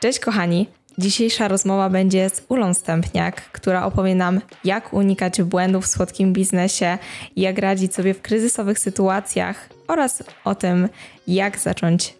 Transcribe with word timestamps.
Cześć 0.00 0.20
kochani! 0.20 0.68
Dzisiejsza 0.98 1.48
rozmowa 1.48 1.90
będzie 1.90 2.30
z 2.30 2.42
Ulą 2.48 2.74
Stępniak, 2.74 3.50
która 3.52 3.84
opowie 3.84 4.14
nam, 4.14 4.40
jak 4.64 4.92
unikać 4.92 5.42
błędów 5.42 5.84
w 5.84 5.88
słodkim 5.88 6.32
biznesie, 6.32 6.98
jak 7.36 7.58
radzić 7.58 7.94
sobie 7.94 8.14
w 8.14 8.22
kryzysowych 8.22 8.78
sytuacjach 8.78 9.68
oraz 9.88 10.22
o 10.44 10.54
tym, 10.54 10.88
jak 11.26 11.58
zacząć 11.58 12.14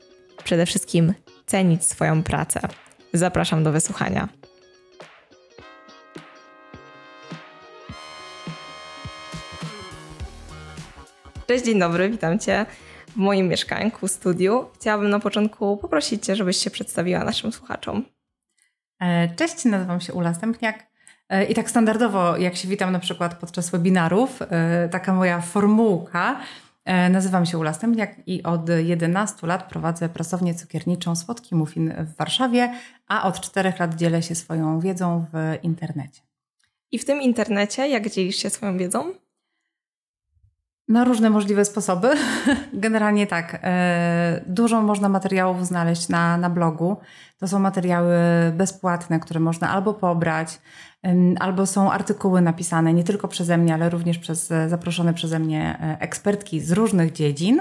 przede 0.45 0.67
wszystkim 0.67 1.15
cenić 1.47 1.85
swoją 1.85 2.23
pracę. 2.23 2.61
Zapraszam 3.13 3.65
do 3.65 3.73
wysłuchania. 3.73 4.29
Cześć, 11.47 11.65
dzień 11.65 11.79
dobry, 11.79 12.11
witam 12.11 12.39
Cię 12.39 12.67
w 13.17 13.19
moim 13.19 13.49
mieszkanku, 13.49 14.09
studiu. 14.09 14.65
Chciałabym 14.75 15.11
na 15.11 15.21
początku 15.21 15.77
poprosić 15.77 16.27
Cię, 16.27 16.37
żebyś 16.37 16.57
się 16.57 16.71
przedstawiła 16.71 17.25
naszym 17.25 17.53
słuchaczom. 17.53 18.05
E, 19.01 19.35
cześć, 19.37 19.65
nazywam 19.65 20.01
się 20.01 20.13
Ula 20.13 20.35
Stępniak. 20.35 20.87
E, 21.29 21.45
I 21.45 21.55
tak 21.55 21.71
standardowo, 21.71 22.37
jak 22.37 22.57
się 22.57 22.69
witam 22.69 22.93
na 22.93 22.99
przykład 22.99 23.35
podczas 23.35 23.71
webinarów, 23.71 24.43
e, 24.43 24.89
taka 24.89 25.13
moja 25.13 25.41
formułka. 25.41 26.41
Nazywam 27.11 27.47
się 27.47 27.59
Ula 27.59 27.73
Stępniak 27.73 28.15
i 28.27 28.43
od 28.43 28.69
11 28.69 29.47
lat 29.47 29.69
prowadzę 29.69 30.09
pracownię 30.09 30.55
cukierniczą 30.55 31.17
Słodki 31.17 31.55
Muffin 31.55 31.95
w 31.99 32.17
Warszawie, 32.17 32.75
a 33.09 33.29
od 33.29 33.41
4 33.41 33.73
lat 33.79 33.95
dzielę 33.95 34.23
się 34.23 34.35
swoją 34.35 34.81
wiedzą 34.81 35.25
w 35.33 35.65
internecie. 35.65 36.21
I 36.93 36.99
w 36.99 37.05
tym 37.05 37.23
internecie, 37.23 37.89
jak 37.89 38.11
dzielisz 38.11 38.37
się 38.37 38.51
swoją 38.51 38.79
wiedzą? 38.79 39.15
Na 40.89 41.05
różne 41.05 41.31
możliwe 41.31 41.65
sposoby. 41.65 42.09
Generalnie 42.73 43.27
tak. 43.27 43.59
E, 43.63 44.45
dużo 44.47 44.83
można 44.83 45.09
materiałów 45.09 45.67
znaleźć 45.67 46.09
na, 46.09 46.37
na 46.37 46.51
blogu. 46.51 46.97
To 47.39 47.49
są 47.49 47.59
materiały 47.59 48.17
bezpłatne, 48.53 49.21
które 49.21 49.41
można 49.41 49.71
albo 49.71 49.95
pobrać, 49.95 50.61
albo 51.41 51.67
są 51.67 51.93
artykuły 51.93 52.41
napisane 52.41 52.93
nie 52.93 53.05
tylko 53.05 53.29
przeze 53.29 53.59
mnie, 53.59 53.75
ale 53.75 53.91
również 53.91 54.19
przez 54.19 54.53
zaproszone 54.67 55.15
przeze 55.15 55.39
mnie 55.39 55.79
e, 55.81 56.01
ekspertki 56.01 56.61
z 56.61 56.73
różnych 56.73 57.13
dziedzin. 57.13 57.61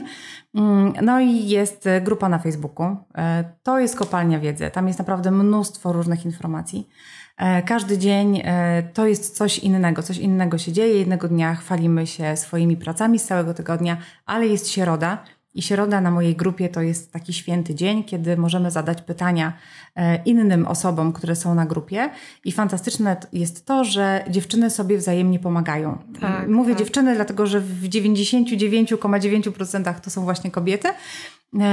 Mm, 0.55 0.93
no 1.01 1.19
i 1.19 1.47
jest 1.47 1.89
grupa 2.01 2.29
na 2.29 2.39
Facebooku. 2.39 2.97
E, 3.17 3.43
to 3.63 3.79
jest 3.79 3.95
kopalnia 3.95 4.39
wiedzy. 4.39 4.71
Tam 4.73 4.87
jest 4.87 4.99
naprawdę 4.99 5.31
mnóstwo 5.31 5.93
różnych 5.93 6.25
informacji. 6.25 6.89
E, 7.37 7.61
każdy 7.61 7.97
dzień 7.97 8.41
e, 8.43 8.83
to 8.93 9.07
jest 9.07 9.37
coś 9.37 9.59
innego, 9.59 10.03
coś 10.03 10.17
innego 10.17 10.57
się 10.57 10.71
dzieje. 10.71 10.99
Jednego 10.99 11.27
dnia 11.27 11.55
chwalimy 11.55 12.07
się 12.07 12.37
swoimi 12.37 12.77
pracami 12.77 13.19
z 13.19 13.25
całego 13.25 13.53
tygodnia, 13.53 13.97
ale 14.25 14.47
jest 14.47 14.69
środa. 14.69 15.23
I 15.53 15.61
środa 15.61 16.01
na 16.01 16.11
mojej 16.11 16.35
grupie 16.35 16.69
to 16.69 16.81
jest 16.81 17.11
taki 17.11 17.33
święty 17.33 17.75
dzień, 17.75 18.03
kiedy 18.03 18.37
możemy 18.37 18.71
zadać 18.71 19.01
pytania 19.01 19.53
e, 19.95 20.23
innym 20.23 20.67
osobom, 20.67 21.13
które 21.13 21.35
są 21.35 21.55
na 21.55 21.65
grupie. 21.65 22.09
I 22.45 22.51
fantastyczne 22.51 23.17
jest 23.33 23.65
to, 23.65 23.83
że 23.83 24.25
dziewczyny 24.29 24.69
sobie 24.69 24.97
wzajemnie 24.97 25.39
pomagają. 25.39 25.97
Tak, 26.21 26.47
Mówię 26.47 26.73
tak. 26.73 26.79
dziewczyny, 26.79 27.15
dlatego 27.15 27.47
że 27.47 27.59
w 27.59 27.89
99,9% 27.89 29.99
to 29.99 30.09
są 30.09 30.23
właśnie 30.23 30.51
kobiety. 30.51 30.87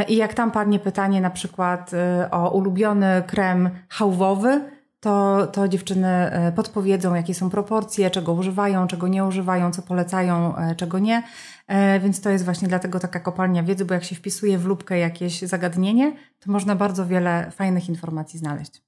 I 0.08 0.16
jak 0.16 0.34
tam 0.34 0.50
padnie 0.50 0.78
pytanie 0.78 1.20
na 1.20 1.30
przykład 1.30 1.90
o 2.30 2.50
ulubiony 2.50 3.22
krem 3.26 3.70
hałwowy, 3.88 4.60
to, 5.02 5.46
to 5.46 5.68
dziewczyny 5.68 6.08
e, 6.08 6.52
podpowiedzą, 6.52 7.14
jakie 7.14 7.34
są 7.34 7.50
proporcje, 7.50 8.10
czego 8.10 8.32
używają, 8.32 8.86
czego 8.86 9.08
nie 9.08 9.24
używają, 9.24 9.72
co 9.72 9.82
polecają, 9.82 10.56
e, 10.56 10.74
czego 10.74 10.98
nie. 10.98 11.22
E, 11.66 12.00
więc 12.00 12.20
to 12.20 12.30
jest 12.30 12.44
właśnie 12.44 12.68
dlatego 12.68 13.00
taka 13.00 13.20
kopalnia 13.20 13.62
wiedzy, 13.62 13.84
bo 13.84 13.94
jak 13.94 14.04
się 14.04 14.14
wpisuje 14.14 14.58
w 14.58 14.64
lubkę 14.64 14.98
jakieś 14.98 15.40
zagadnienie, 15.40 16.16
to 16.40 16.52
można 16.52 16.76
bardzo 16.76 17.06
wiele 17.06 17.50
fajnych 17.50 17.88
informacji 17.88 18.38
znaleźć. 18.38 18.82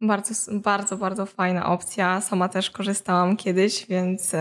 Bardzo, 0.00 0.34
bardzo, 0.52 0.96
bardzo 0.96 1.26
fajna 1.26 1.66
opcja. 1.66 2.20
Sama 2.20 2.48
też 2.48 2.70
korzystałam 2.70 3.36
kiedyś, 3.36 3.86
więc 3.86 4.32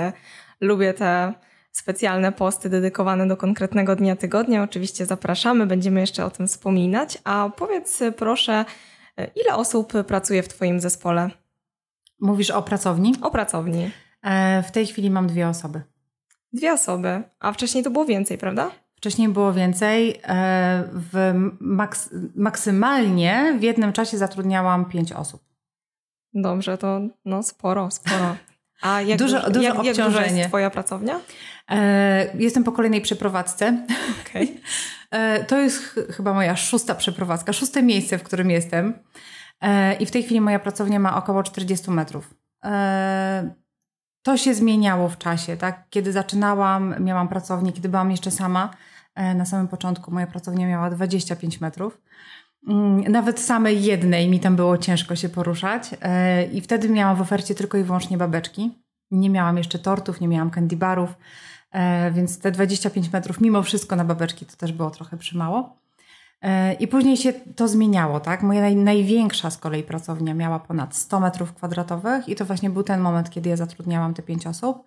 lubię 0.62 0.94
te 0.94 1.34
specjalne 1.72 2.31
posty 2.31 2.69
dedykowane 2.69 3.28
do 3.28 3.38
konkretnego 3.38 3.96
dnia 3.96 4.16
tygodnia. 4.16 4.63
Oczywiście 4.63 5.06
zapraszamy, 5.06 5.66
będziemy 5.66 6.00
jeszcze 6.00 6.25
o 6.25 6.29
tym 6.29 6.47
wspominać. 6.47 7.18
A 7.23 7.50
powiedz 7.57 8.00
proszę, 8.18 8.66
Ile 9.35 9.55
osób 9.55 9.94
pracuje 10.07 10.44
w 10.44 10.47
Twoim 10.47 10.79
zespole? 10.79 11.29
Mówisz 12.19 12.51
o 12.51 12.61
pracowni? 12.61 13.16
O 13.22 13.31
pracowni. 13.31 13.91
E, 14.23 14.63
w 14.63 14.72
tej 14.72 14.85
chwili 14.88 15.09
mam 15.09 15.28
dwie 15.28 15.47
osoby. 15.47 15.81
Dwie 16.53 16.73
osoby, 16.73 17.23
a 17.39 17.51
wcześniej 17.51 17.83
to 17.83 17.89
było 17.89 18.05
więcej, 18.05 18.38
prawda? 18.38 18.72
Wcześniej 18.95 19.29
było 19.29 19.53
więcej. 19.53 20.22
E, 20.23 20.83
w 20.94 21.33
maks 21.59 22.09
maksymalnie 22.35 23.55
w 23.59 23.63
jednym 23.63 23.94
czasie 23.94 24.17
zatrudniałam 24.17 24.85
pięć 24.85 25.11
osób. 25.11 25.41
Dobrze, 26.34 26.78
to 26.78 27.01
no 27.25 27.44
sporo, 27.44 27.91
sporo. 27.91 28.35
A 28.81 29.01
jak, 29.01 29.19
dużo, 29.23 29.49
dużo 29.49 29.61
jak, 29.61 29.84
jak 29.84 29.95
duża 29.97 30.25
jest 30.25 30.47
Twoja 30.47 30.69
pracownia? 30.69 31.19
E, 31.69 32.38
jestem 32.38 32.63
po 32.63 32.72
kolejnej 32.72 33.01
przeprowadzce. 33.01 33.85
Okay. 34.22 34.47
E, 35.12 35.44
to 35.44 35.59
jest 35.59 35.84
ch 35.84 35.95
chyba 36.16 36.34
moja 36.34 36.56
szósta 36.56 36.95
przeprowadzka, 36.95 37.53
szóste 37.53 37.84
miejsce, 37.84 38.18
w 38.18 38.23
którym 38.23 38.51
jestem. 38.51 38.94
E, 39.62 39.94
I 39.94 40.06
w 40.06 40.12
tej 40.12 40.23
chwili 40.23 40.41
moja 40.41 40.59
pracownia 40.59 41.00
ma 41.00 41.18
około 41.18 41.44
40 41.44 41.91
metrów. 41.91 42.34
E, 42.63 43.56
to 44.23 44.38
się 44.38 44.53
zmieniało 44.53 45.09
w 45.09 45.17
czasie, 45.17 45.57
tak? 45.57 45.84
Kiedy 45.90 46.12
zaczynałam, 46.12 46.96
miałam 47.00 47.28
pracownię, 47.28 47.72
kiedy 47.72 47.90
byłam 47.90 48.12
jeszcze 48.12 48.31
sama. 48.31 48.69
Na 49.35 49.46
samym 49.46 49.67
początku 49.67 50.12
moja 50.12 50.28
pracownia 50.28 50.67
miała 50.67 50.90
25 50.90 51.62
metrów. 51.62 52.01
Mm, 52.67 53.12
nawet 53.12 53.40
samej 53.40 53.84
jednej 53.84 54.29
mi 54.29 54.40
tam 54.40 54.56
było 54.56 54.78
ciężko 54.78 55.16
się 55.16 55.29
poruszać. 55.29 55.90
I 56.53 56.62
wtedy 56.62 56.90
miałam 56.90 57.16
w 57.16 57.22
ofercie 57.22 57.56
tylko 57.56 57.78
i 57.78 57.84
wyłącznie 57.84 58.17
babeczki. 58.17 58.72
Nie 59.12 59.29
miałam 59.29 59.57
jeszcze 59.57 59.79
tortów, 59.79 60.22
nie 60.22 60.28
miałam 60.28 60.50
candy 60.50 60.78
barów. 60.78 61.09
E, 61.72 62.11
więc 62.11 62.39
te 62.39 62.51
25 62.51 63.13
metrów 63.13 63.41
mimo 63.41 63.63
wszystko 63.63 63.95
na 63.95 64.05
babeczki 64.05 64.45
to 64.45 64.55
też 64.55 64.72
było 64.72 64.89
trochę 64.89 65.17
przymało. 65.17 65.78
E, 66.41 66.73
I 66.73 66.88
później 66.88 67.17
się 67.17 67.33
to 67.33 67.67
zmieniało, 67.67 68.19
tak? 68.19 68.44
Moja 68.44 68.61
naj, 68.61 68.75
największa 68.75 69.50
z 69.50 69.57
kolei 69.57 69.83
pracownia 69.83 70.33
miała 70.33 70.59
ponad 70.59 70.95
100 70.95 71.19
metrów 71.19 71.53
kwadratowych 71.53 72.29
i 72.29 72.35
to 72.35 72.45
właśnie 72.45 72.69
był 72.69 72.83
ten 72.83 73.00
moment, 73.00 73.29
kiedy 73.29 73.50
ja 73.50 73.55
zatrudniałam 73.55 74.13
te 74.13 74.23
5 74.23 74.47
osób. 74.47 74.83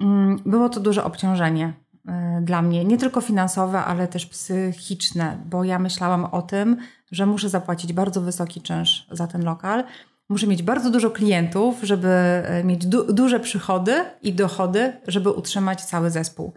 Mm, 0.00 0.38
było 0.46 0.68
to 0.68 0.80
duże 0.80 1.04
obciążenie 1.04 1.72
e, 2.08 2.40
dla 2.42 2.62
mnie, 2.62 2.84
nie 2.84 2.98
tylko 2.98 3.20
finansowe, 3.20 3.84
ale 3.84 4.08
też 4.08 4.26
psychiczne, 4.26 5.38
bo 5.46 5.64
ja 5.64 5.78
myślałam 5.78 6.24
o 6.24 6.42
tym, 6.42 6.76
że 7.10 7.26
muszę 7.26 7.48
zapłacić 7.48 7.92
bardzo 7.92 8.20
wysoki 8.20 8.60
czynsz 8.60 9.06
za 9.10 9.26
ten 9.26 9.44
lokal, 9.44 9.84
Muszę 10.28 10.46
mieć 10.46 10.62
bardzo 10.62 10.90
dużo 10.90 11.10
klientów, 11.10 11.76
żeby 11.82 12.08
e, 12.08 12.64
mieć 12.64 12.86
du 12.86 13.12
duże 13.12 13.40
przychody 13.40 14.04
i 14.22 14.32
dochody, 14.32 14.92
żeby 15.06 15.30
utrzymać 15.30 15.84
cały 15.84 16.10
zespół. 16.10 16.52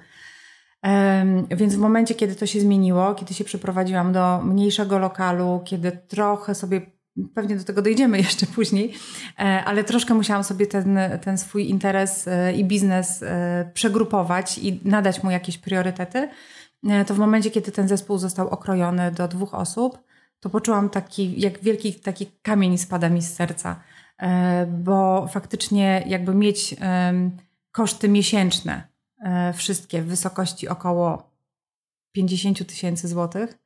Um, 0.84 1.47
więc 1.47 1.75
w 1.75 1.80
momencie, 1.80 2.16
kiedy 2.16 2.35
to 2.35 2.46
się 2.46 2.59
zmieniło, 2.59 3.16
kiedy 3.16 3.34
się 3.34 3.44
przeprowadziłam 3.44 4.13
do 4.13 4.41
mniejszego 4.44 5.00
lokalu, 5.00 5.62
kiedy 5.66 5.91
trochę 5.91 6.56
sobie, 6.56 6.81
pewnie 7.35 7.56
do 7.56 7.63
tego 7.63 7.81
dojdziemy 7.81 8.18
jeszcze 8.28 8.46
później, 8.46 8.94
e, 9.40 9.63
ale 9.66 9.84
troszkę 9.84 10.13
musiałam 10.13 10.44
sobie 10.44 10.68
ten, 10.68 11.00
ten 11.22 11.38
swój 11.38 11.69
interes 11.69 12.28
e, 12.28 12.53
i 12.53 12.66
biznes 12.66 13.24
przegrupować 13.74 14.57
i 14.57 14.81
nadać 14.86 15.24
mu 15.24 15.31
jakieś 15.31 15.57
priorytety, 15.57 16.30
to 17.07 17.13
w 17.13 17.18
momencie, 17.18 17.51
kiedy 17.51 17.72
ten 17.72 17.88
zespół 17.88 18.18
został 18.18 18.50
okrojony 18.50 19.12
do 19.12 19.28
dwóch 19.28 19.53
osób, 19.53 20.00
to 20.39 20.50
poczułam 20.50 20.89
taki, 20.89 21.41
jak 21.41 21.63
wielki 21.63 21.94
taki 21.94 22.25
kamień 22.41 22.77
spada 22.77 23.09
mi 23.09 23.22
z 23.22 23.33
serca, 23.33 23.83
e, 24.17 24.66
bo 24.66 25.27
faktycznie 25.27 26.03
jakby 26.07 26.35
mieć 26.35 26.75
koszty 27.72 28.09
miesięczne, 28.09 28.88
e, 29.23 29.53
wszystkie 29.53 30.01
w 30.01 30.05
wysokości 30.05 30.67
około 30.67 31.31
50 32.11 32.66
tysięcy 32.66 33.07
złotych, 33.07 33.57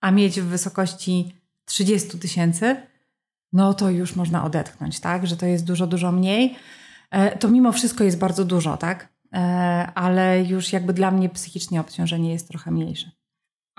a 0.00 0.10
mieć 0.10 0.40
w 0.40 0.44
wysokości 0.44 1.34
30 1.64 2.18
tysięcy, 2.18 2.76
no 3.52 3.74
to 3.74 3.90
już 3.90 4.16
można 4.16 4.44
odetchnąć, 4.44 5.00
tak? 5.00 5.26
Że 5.26 5.36
to 5.36 5.46
jest 5.46 5.64
dużo, 5.64 5.86
dużo 5.86 6.12
mniej. 6.12 6.56
E, 7.10 7.38
to 7.38 7.48
mimo 7.48 7.72
wszystko 7.72 8.04
jest 8.04 8.18
bardzo 8.18 8.44
dużo, 8.44 8.76
tak? 8.76 9.08
Ale 9.94 10.44
już 10.44 10.72
jakby 10.72 10.92
dla 10.92 11.10
mnie 11.10 11.28
psychicznie 11.28 11.80
obciążenie 11.80 12.32
jest 12.32 12.48
trochę 12.48 12.70
mniejsze. 12.70 13.10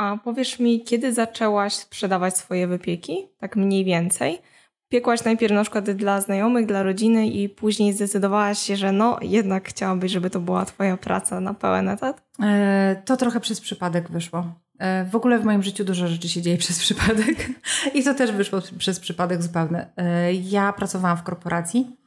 A 0.01 0.17
powiesz 0.17 0.59
mi, 0.59 0.83
kiedy 0.83 1.13
zaczęłaś 1.13 1.73
sprzedawać 1.73 2.37
swoje 2.37 2.67
wypieki? 2.67 3.27
Tak 3.39 3.55
mniej 3.55 3.85
więcej. 3.85 4.41
Piekłaś 4.89 5.23
najpierw 5.23 5.53
na 5.53 5.61
przykład 5.61 5.91
dla 5.91 6.21
znajomych, 6.21 6.65
dla 6.65 6.83
rodziny 6.83 7.27
i 7.27 7.49
później 7.49 7.93
zdecydowałaś 7.93 8.59
się, 8.59 8.75
że 8.75 8.91
no 8.91 9.17
jednak 9.21 9.69
chciałabyś, 9.69 10.11
żeby 10.11 10.29
to 10.29 10.39
była 10.39 10.65
twoja 10.65 10.97
praca 10.97 11.39
na 11.39 11.53
pełen 11.53 11.89
etat? 11.89 12.23
E, 12.43 13.01
to 13.05 13.17
trochę 13.17 13.39
przez 13.39 13.61
przypadek 13.61 14.11
wyszło. 14.11 14.53
E, 14.79 15.05
w 15.05 15.15
ogóle 15.15 15.39
w 15.39 15.45
moim 15.45 15.63
życiu 15.63 15.83
dużo 15.83 16.07
rzeczy 16.07 16.29
się 16.29 16.41
dzieje 16.41 16.57
przez 16.57 16.79
przypadek 16.79 17.49
i 17.95 18.03
to 18.03 18.13
też 18.13 18.31
wyszło 18.31 18.59
przez 18.77 18.99
przypadek 18.99 19.43
zupełny. 19.43 19.85
E, 19.97 20.33
ja 20.33 20.73
pracowałam 20.73 21.17
w 21.17 21.23
korporacji 21.23 21.97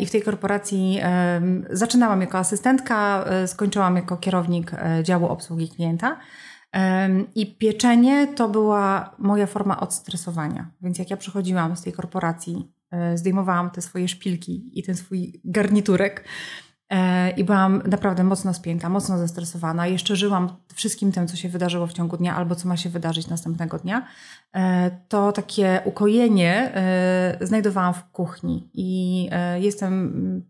i 0.00 0.06
w 0.06 0.10
tej 0.10 0.22
korporacji 0.22 1.00
zaczynałam 1.70 2.20
jako 2.20 2.38
asystentka, 2.38 3.24
skończyłam 3.46 3.96
jako 3.96 4.16
kierownik 4.16 4.70
działu 5.02 5.26
obsługi 5.26 5.68
klienta. 5.68 6.16
I 7.34 7.56
pieczenie 7.56 8.26
to 8.26 8.48
była 8.48 9.14
moja 9.18 9.46
forma 9.46 9.80
odstresowania. 9.80 10.70
Więc 10.80 10.98
jak 10.98 11.10
ja 11.10 11.16
przychodziłam 11.16 11.76
z 11.76 11.82
tej 11.82 11.92
korporacji, 11.92 12.72
e, 12.90 13.18
zdejmowałam 13.18 13.70
te 13.70 13.82
swoje 13.82 14.08
szpilki 14.08 14.78
i 14.78 14.82
ten 14.82 14.96
swój 14.96 15.40
garniturek, 15.44 16.24
E, 16.92 17.30
i 17.30 17.44
byłam 17.44 17.82
naprawdę 17.86 18.24
mocno 18.24 18.54
spięta, 18.54 18.88
mocno 18.88 19.18
zestresowana. 19.18 19.86
Jeszcze 19.86 20.16
żyłam 20.16 20.56
wszystkim 20.74 21.12
tym, 21.12 21.28
co 21.28 21.36
się 21.36 21.48
wydarzyło 21.48 21.86
w 21.86 21.92
ciągu 21.92 22.16
dnia 22.16 22.36
albo 22.36 22.54
co 22.54 22.68
ma 22.68 22.76
się 22.76 22.90
wydarzyć 22.90 23.28
następnego 23.28 23.78
dnia. 23.78 24.06
E, 24.54 24.90
to 25.08 25.32
takie 25.32 25.80
ukojenie 25.84 26.72
znajdowałam 27.40 27.94
w 27.94 28.04
kuchni 28.04 28.70
i 28.74 29.28
jestem 29.60 30.42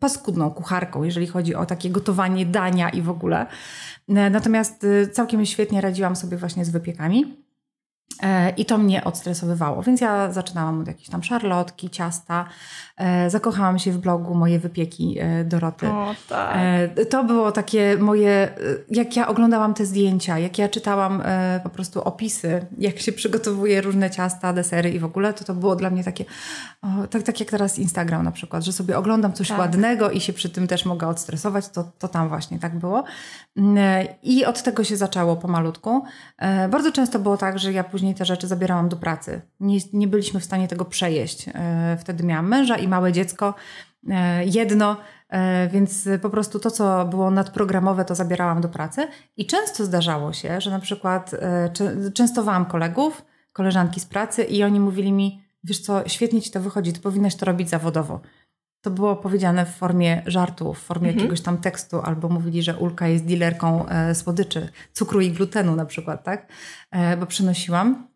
paskudną 0.00 0.50
kucharką, 0.50 1.02
jeżeli 1.02 1.26
chodzi 1.26 1.54
o 1.54 1.66
takie 1.66 1.90
gotowanie 1.90 2.46
dania 2.46 2.90
i 2.90 3.02
w 3.02 3.10
ogóle. 3.10 3.46
Natomiast 4.08 4.86
całkiem 5.12 5.46
świetnie 5.46 5.80
radziłam 5.80 6.16
sobie 6.16 6.36
właśnie 6.36 6.64
z 6.64 6.70
wypiekami. 6.70 7.43
E, 8.22 8.50
I 8.50 8.64
to 8.64 8.78
mnie 8.78 9.04
odstresowywało, 9.04 9.82
więc 9.82 10.00
ja 10.00 10.32
zaczynałam 10.32 10.80
od 10.80 10.86
jakiejś 10.86 11.08
tam 11.08 11.22
szarlotki, 11.22 11.90
ciasta. 11.90 12.44
E, 12.96 13.30
zakochałam 13.30 13.78
się 13.78 13.92
w 13.92 13.98
blogu 13.98 14.34
Moje 14.34 14.58
Wypieki 14.58 15.16
e, 15.20 15.44
Doroty. 15.44 15.88
O, 15.88 16.14
tak. 16.28 16.56
To 17.10 17.24
było 17.24 17.52
takie 17.52 17.96
moje, 17.98 18.48
jak 18.90 19.16
ja 19.16 19.28
oglądałam 19.28 19.74
te 19.74 19.86
zdjęcia, 19.86 20.38
jak 20.38 20.58
ja 20.58 20.68
czytałam 20.68 21.22
po 21.62 21.68
prostu 21.68 22.02
opisy, 22.02 22.66
jak 22.78 22.98
się 22.98 23.12
przygotowuje 23.12 23.80
różne 23.80 24.10
ciasta, 24.10 24.52
desery 24.52 24.90
i 24.90 24.98
w 24.98 25.04
ogóle, 25.04 25.32
to 25.32 25.44
to 25.44 25.54
było 25.54 25.76
dla 25.76 25.90
mnie 25.90 26.04
takie, 26.04 26.24
o, 26.82 27.06
tak, 27.10 27.22
tak 27.22 27.40
jak 27.40 27.50
teraz 27.50 27.78
Instagram 27.78 28.22
na 28.22 28.32
przykład, 28.32 28.64
że 28.64 28.72
sobie 28.72 28.98
oglądam 28.98 29.32
coś 29.32 29.48
tak. 29.48 29.58
ładnego 29.58 30.10
i 30.10 30.20
się 30.20 30.32
przy 30.32 30.50
tym 30.50 30.66
też 30.66 30.84
mogę 30.84 31.06
odstresować, 31.06 31.68
to, 31.68 31.84
to 31.98 32.08
tam 32.08 32.28
właśnie 32.28 32.58
tak 32.58 32.78
było. 32.78 33.04
I 34.22 34.44
od 34.44 34.62
tego 34.62 34.84
się 34.84 34.96
zaczęło 34.96 35.36
pomalutku. 35.36 36.04
Bardzo 36.70 36.92
często 36.92 37.18
było 37.18 37.36
tak, 37.36 37.58
że 37.58 37.72
ja 37.72 37.84
później 37.94 38.14
te 38.14 38.24
rzeczy 38.24 38.46
zabierałam 38.46 38.88
do 38.88 38.96
pracy. 38.96 39.40
Nie, 39.60 39.78
nie 39.92 40.08
byliśmy 40.08 40.40
w 40.40 40.44
stanie 40.44 40.68
tego 40.68 40.84
przejeść. 40.84 41.46
E, 41.54 41.96
wtedy 42.00 42.24
miałam 42.24 42.48
męża 42.48 42.76
i 42.76 42.88
małe 42.88 43.12
dziecko, 43.12 43.54
e, 44.10 44.44
jedno, 44.44 44.96
e, 45.28 45.68
więc 45.68 46.08
po 46.22 46.30
prostu 46.30 46.58
to, 46.58 46.70
co 46.70 47.04
było 47.04 47.30
nadprogramowe, 47.30 48.04
to 48.04 48.14
zabierałam 48.14 48.60
do 48.60 48.68
pracy. 48.68 49.08
I 49.36 49.46
często 49.46 49.84
zdarzało 49.84 50.32
się, 50.32 50.60
że 50.60 50.70
na 50.70 50.78
przykład 50.78 51.30
częstowałam 52.14 52.66
kolegów, 52.66 53.24
koleżanki 53.52 54.00
z 54.00 54.06
pracy 54.06 54.44
i 54.44 54.64
oni 54.64 54.80
mówili 54.80 55.12
mi, 55.12 55.42
wiesz 55.64 55.80
co, 55.80 56.08
świetnie 56.08 56.42
ci 56.42 56.50
to 56.50 56.60
wychodzi, 56.60 56.92
ty 56.92 57.00
powinnaś 57.00 57.34
to 57.34 57.46
robić 57.46 57.68
zawodowo. 57.68 58.20
To 58.84 58.90
było 58.90 59.16
powiedziane 59.16 59.66
w 59.66 59.74
formie 59.74 60.22
żartu, 60.26 60.74
w 60.74 60.78
formie 60.78 61.08
mhm. 61.08 61.18
jakiegoś 61.18 61.40
tam 61.40 61.58
tekstu, 61.58 62.00
albo 62.00 62.28
mówili, 62.28 62.62
że 62.62 62.76
Ulka 62.76 63.08
jest 63.08 63.24
dealerką 63.24 63.88
e, 63.88 64.14
słodyczy, 64.14 64.68
cukru 64.92 65.20
i 65.20 65.30
glutenu 65.30 65.76
na 65.76 65.84
przykład, 65.86 66.24
tak? 66.24 66.46
E, 66.90 67.16
bo 67.16 67.26
przynosiłam 67.26 68.08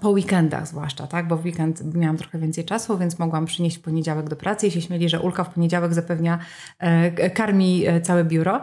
po 0.00 0.10
weekendach 0.10 0.68
zwłaszcza, 0.68 1.06
tak? 1.06 1.28
Bo 1.28 1.36
w 1.36 1.44
weekend 1.44 1.94
miałam 1.94 2.16
trochę 2.16 2.38
więcej 2.38 2.64
czasu, 2.64 2.98
więc 2.98 3.18
mogłam 3.18 3.46
przynieść 3.46 3.78
w 3.78 3.80
poniedziałek 3.80 4.28
do 4.28 4.36
pracy 4.36 4.66
i 4.66 4.70
się 4.70 4.80
śmieli, 4.80 5.08
że 5.08 5.20
Ulka 5.20 5.44
w 5.44 5.54
poniedziałek 5.54 5.94
zapewnia, 5.94 6.38
e, 6.78 7.30
karmi 7.30 7.84
całe 8.02 8.24
biuro. 8.24 8.60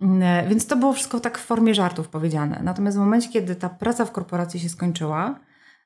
Mm, 0.00 0.48
więc 0.48 0.66
to 0.66 0.76
było 0.76 0.92
wszystko 0.92 1.20
tak 1.20 1.38
w 1.38 1.44
formie 1.44 1.74
żartów 1.74 2.08
powiedziane. 2.08 2.60
Natomiast 2.62 2.96
w 2.96 3.00
momencie, 3.00 3.28
kiedy 3.28 3.56
ta 3.56 3.68
praca 3.68 4.04
w 4.04 4.12
korporacji 4.12 4.60
się 4.60 4.68
skończyła, 4.68 5.38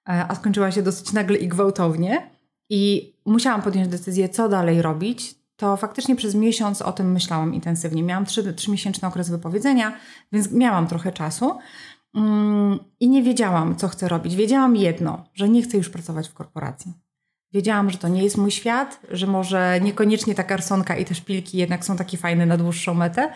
a 0.04 0.34
skończyła 0.34 0.70
się 0.70 0.82
dosyć 0.82 1.12
nagle 1.12 1.36
i 1.36 1.48
gwałtownie, 1.48 2.30
i 2.74 3.12
musiałam 3.26 3.62
podjąć 3.62 3.88
decyzję, 3.88 4.28
co 4.28 4.48
dalej 4.48 4.82
robić, 4.82 5.34
to 5.56 5.76
faktycznie 5.76 6.16
przez 6.16 6.34
miesiąc 6.34 6.82
o 6.82 6.92
tym 6.92 7.12
myślałam 7.12 7.54
intensywnie. 7.54 8.02
Miałam 8.02 8.26
trzy, 8.26 8.52
trzymiesięczny 8.52 9.08
okres 9.08 9.30
wypowiedzenia, 9.30 9.92
więc 10.32 10.52
miałam 10.52 10.86
trochę 10.86 11.12
czasu 11.12 11.58
mm, 12.14 12.78
i 13.00 13.08
nie 13.08 13.22
wiedziałam, 13.22 13.76
co 13.76 13.88
chcę 13.88 14.08
robić. 14.08 14.36
Wiedziałam 14.36 14.76
jedno, 14.76 15.24
że 15.34 15.48
nie 15.48 15.62
chcę 15.62 15.76
już 15.76 15.88
pracować 15.88 16.28
w 16.28 16.34
korporacji. 16.34 16.92
Wiedziałam, 17.52 17.90
że 17.90 17.98
to 17.98 18.08
nie 18.08 18.24
jest 18.24 18.38
mój 18.38 18.50
świat, 18.50 19.00
że 19.10 19.26
może 19.26 19.80
niekoniecznie 19.82 20.34
ta 20.34 20.44
garsonka 20.44 20.96
i 20.96 21.04
te 21.04 21.14
szpilki 21.14 21.58
jednak 21.58 21.84
są 21.84 21.96
takie 21.96 22.18
fajne 22.18 22.46
na 22.46 22.56
dłuższą 22.56 22.94
metę. 22.94 23.32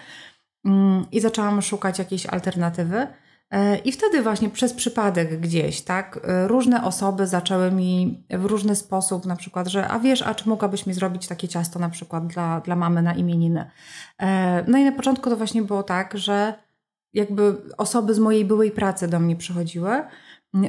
Mm, 0.65 1.07
I 1.13 1.21
zaczęłam 1.21 1.63
szukać 1.63 1.99
jakiejś 1.99 2.27
alternatywy. 2.27 3.07
E, 3.51 3.79
I 3.79 3.93
wtedy 3.93 4.23
właśnie 4.23 4.51
przez 4.51 4.73
przypadek 4.73 5.41
gdzieś, 5.41 5.83
tak, 5.83 6.21
e, 6.25 6.49
różne 6.49 6.85
osoby 6.85 7.27
zaczęły 7.27 7.71
mi 7.71 8.25
w 8.31 8.45
różny 8.45 8.77
sposób, 8.77 9.27
na 9.27 9.37
przykład, 9.37 9.69
że 9.69 9.89
a 9.89 9.99
wiesz, 9.99 10.23
a 10.23 10.35
czy 10.35 10.49
mogłabyś 10.49 10.87
mi 10.87 10.95
zrobić 10.95 11.27
takie 11.27 11.49
ciasto 11.49 11.79
na 11.79 11.89
przykład 11.89 12.27
dla, 12.27 12.61
dla 12.61 12.77
mamy 12.77 13.03
na 13.03 13.15
imieniny. 13.15 13.71
E, 14.19 14.65
no 14.69 14.79
i 14.79 14.85
na 14.85 14.93
początku 14.93 15.31
to 15.31 15.37
właśnie 15.37 15.63
było 15.63 15.83
tak, 15.83 16.19
że 16.19 16.55
jakby 17.13 17.57
osoby 17.77 18.15
z 18.15 18.19
mojej 18.19 18.45
byłej 18.45 18.71
pracy 18.71 19.09
do 19.09 19.21
mnie 19.21 19.37
przychodziły, 19.37 20.05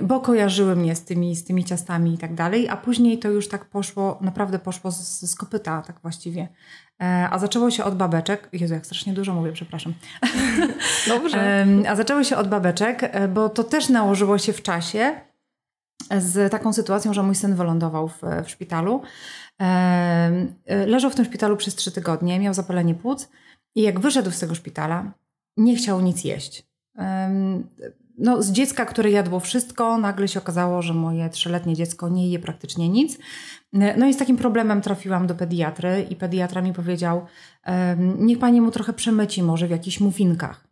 bo 0.04 0.20
kojarzyły 0.20 0.76
mnie 0.76 0.96
z 0.96 1.04
tymi, 1.06 1.36
z 1.36 1.44
tymi 1.44 1.64
ciastami 1.64 2.14
i 2.14 2.18
tak 2.18 2.34
dalej, 2.36 2.70
a 2.70 2.78
później 2.78 3.20
to 3.20 3.30
już 3.30 3.48
tak 3.48 3.66
poszło, 3.66 4.18
naprawdę 4.22 4.60
poszło 4.60 4.92
z, 4.92 5.32
z 5.32 5.36
kopyta 5.36 5.82
tak 5.82 6.00
właściwie. 6.02 6.48
E, 7.02 7.30
a 7.32 7.40
zaczęło 7.40 7.72
się 7.72 7.84
od 7.84 7.96
babeczek. 7.96 8.50
Jezu, 8.54 8.74
jak 8.74 8.86
strasznie 8.86 9.14
dużo 9.14 9.34
mówię, 9.34 9.52
przepraszam. 9.52 9.94
Dobrze. 11.08 11.66
A 11.90 11.96
zaczęło 11.96 12.24
się 12.24 12.38
od 12.38 12.48
babeczek, 12.48 13.04
e, 13.04 13.28
bo 13.28 13.50
to 13.50 13.64
też 13.64 13.90
nałożyło 13.90 14.38
się 14.38 14.54
w 14.54 14.62
czasie 14.62 15.22
z 16.18 16.52
taką 16.52 16.74
sytuacją, 16.74 17.14
że 17.14 17.24
mój 17.24 17.36
syn 17.36 17.56
wylądował 17.56 18.08
w, 18.08 18.22
w 18.46 18.50
szpitalu. 18.50 19.02
E, 19.62 20.32
leżał 20.88 21.12
w 21.12 21.16
tym 21.16 21.26
szpitalu 21.26 21.58
przez 21.58 21.76
trzy 21.76 21.92
tygodnie, 21.92 22.40
miał 22.40 22.54
zapalenie 22.54 22.96
płuc 22.96 23.30
i 23.76 23.82
jak 23.82 24.00
wyszedł 24.00 24.32
z 24.32 24.40
tego 24.40 24.56
szpitala, 24.56 25.12
nie 25.58 25.76
chciał 25.76 26.02
nic 26.02 26.24
jeść 26.24 26.68
no, 28.18 28.44
z 28.44 28.52
dziecka, 28.52 28.86
które 28.86 29.12
jadło 29.12 29.40
wszystko, 29.40 29.98
nagle 29.98 30.28
się 30.28 30.40
okazało, 30.40 30.82
że 30.82 30.94
moje 30.94 31.30
trzyletnie 31.30 31.76
dziecko 31.76 32.10
nie 32.10 32.30
je 32.30 32.40
praktycznie 32.40 32.90
nic. 32.90 33.18
No 33.74 34.08
i 34.08 34.14
z 34.14 34.18
takim 34.18 34.38
problemem 34.38 34.82
trafiłam 34.82 35.28
do 35.28 35.36
pediatry 35.36 36.08
i 36.10 36.16
pediatra 36.16 36.62
mi 36.62 36.74
powiedział, 36.74 37.26
niech 38.18 38.40
pani 38.40 38.62
mu 38.62 38.72
trochę 38.72 38.94
przemyci 38.94 39.44
może 39.44 39.68
w 39.68 39.72
jakichś 39.72 40.00
muffinkach. 40.00 40.68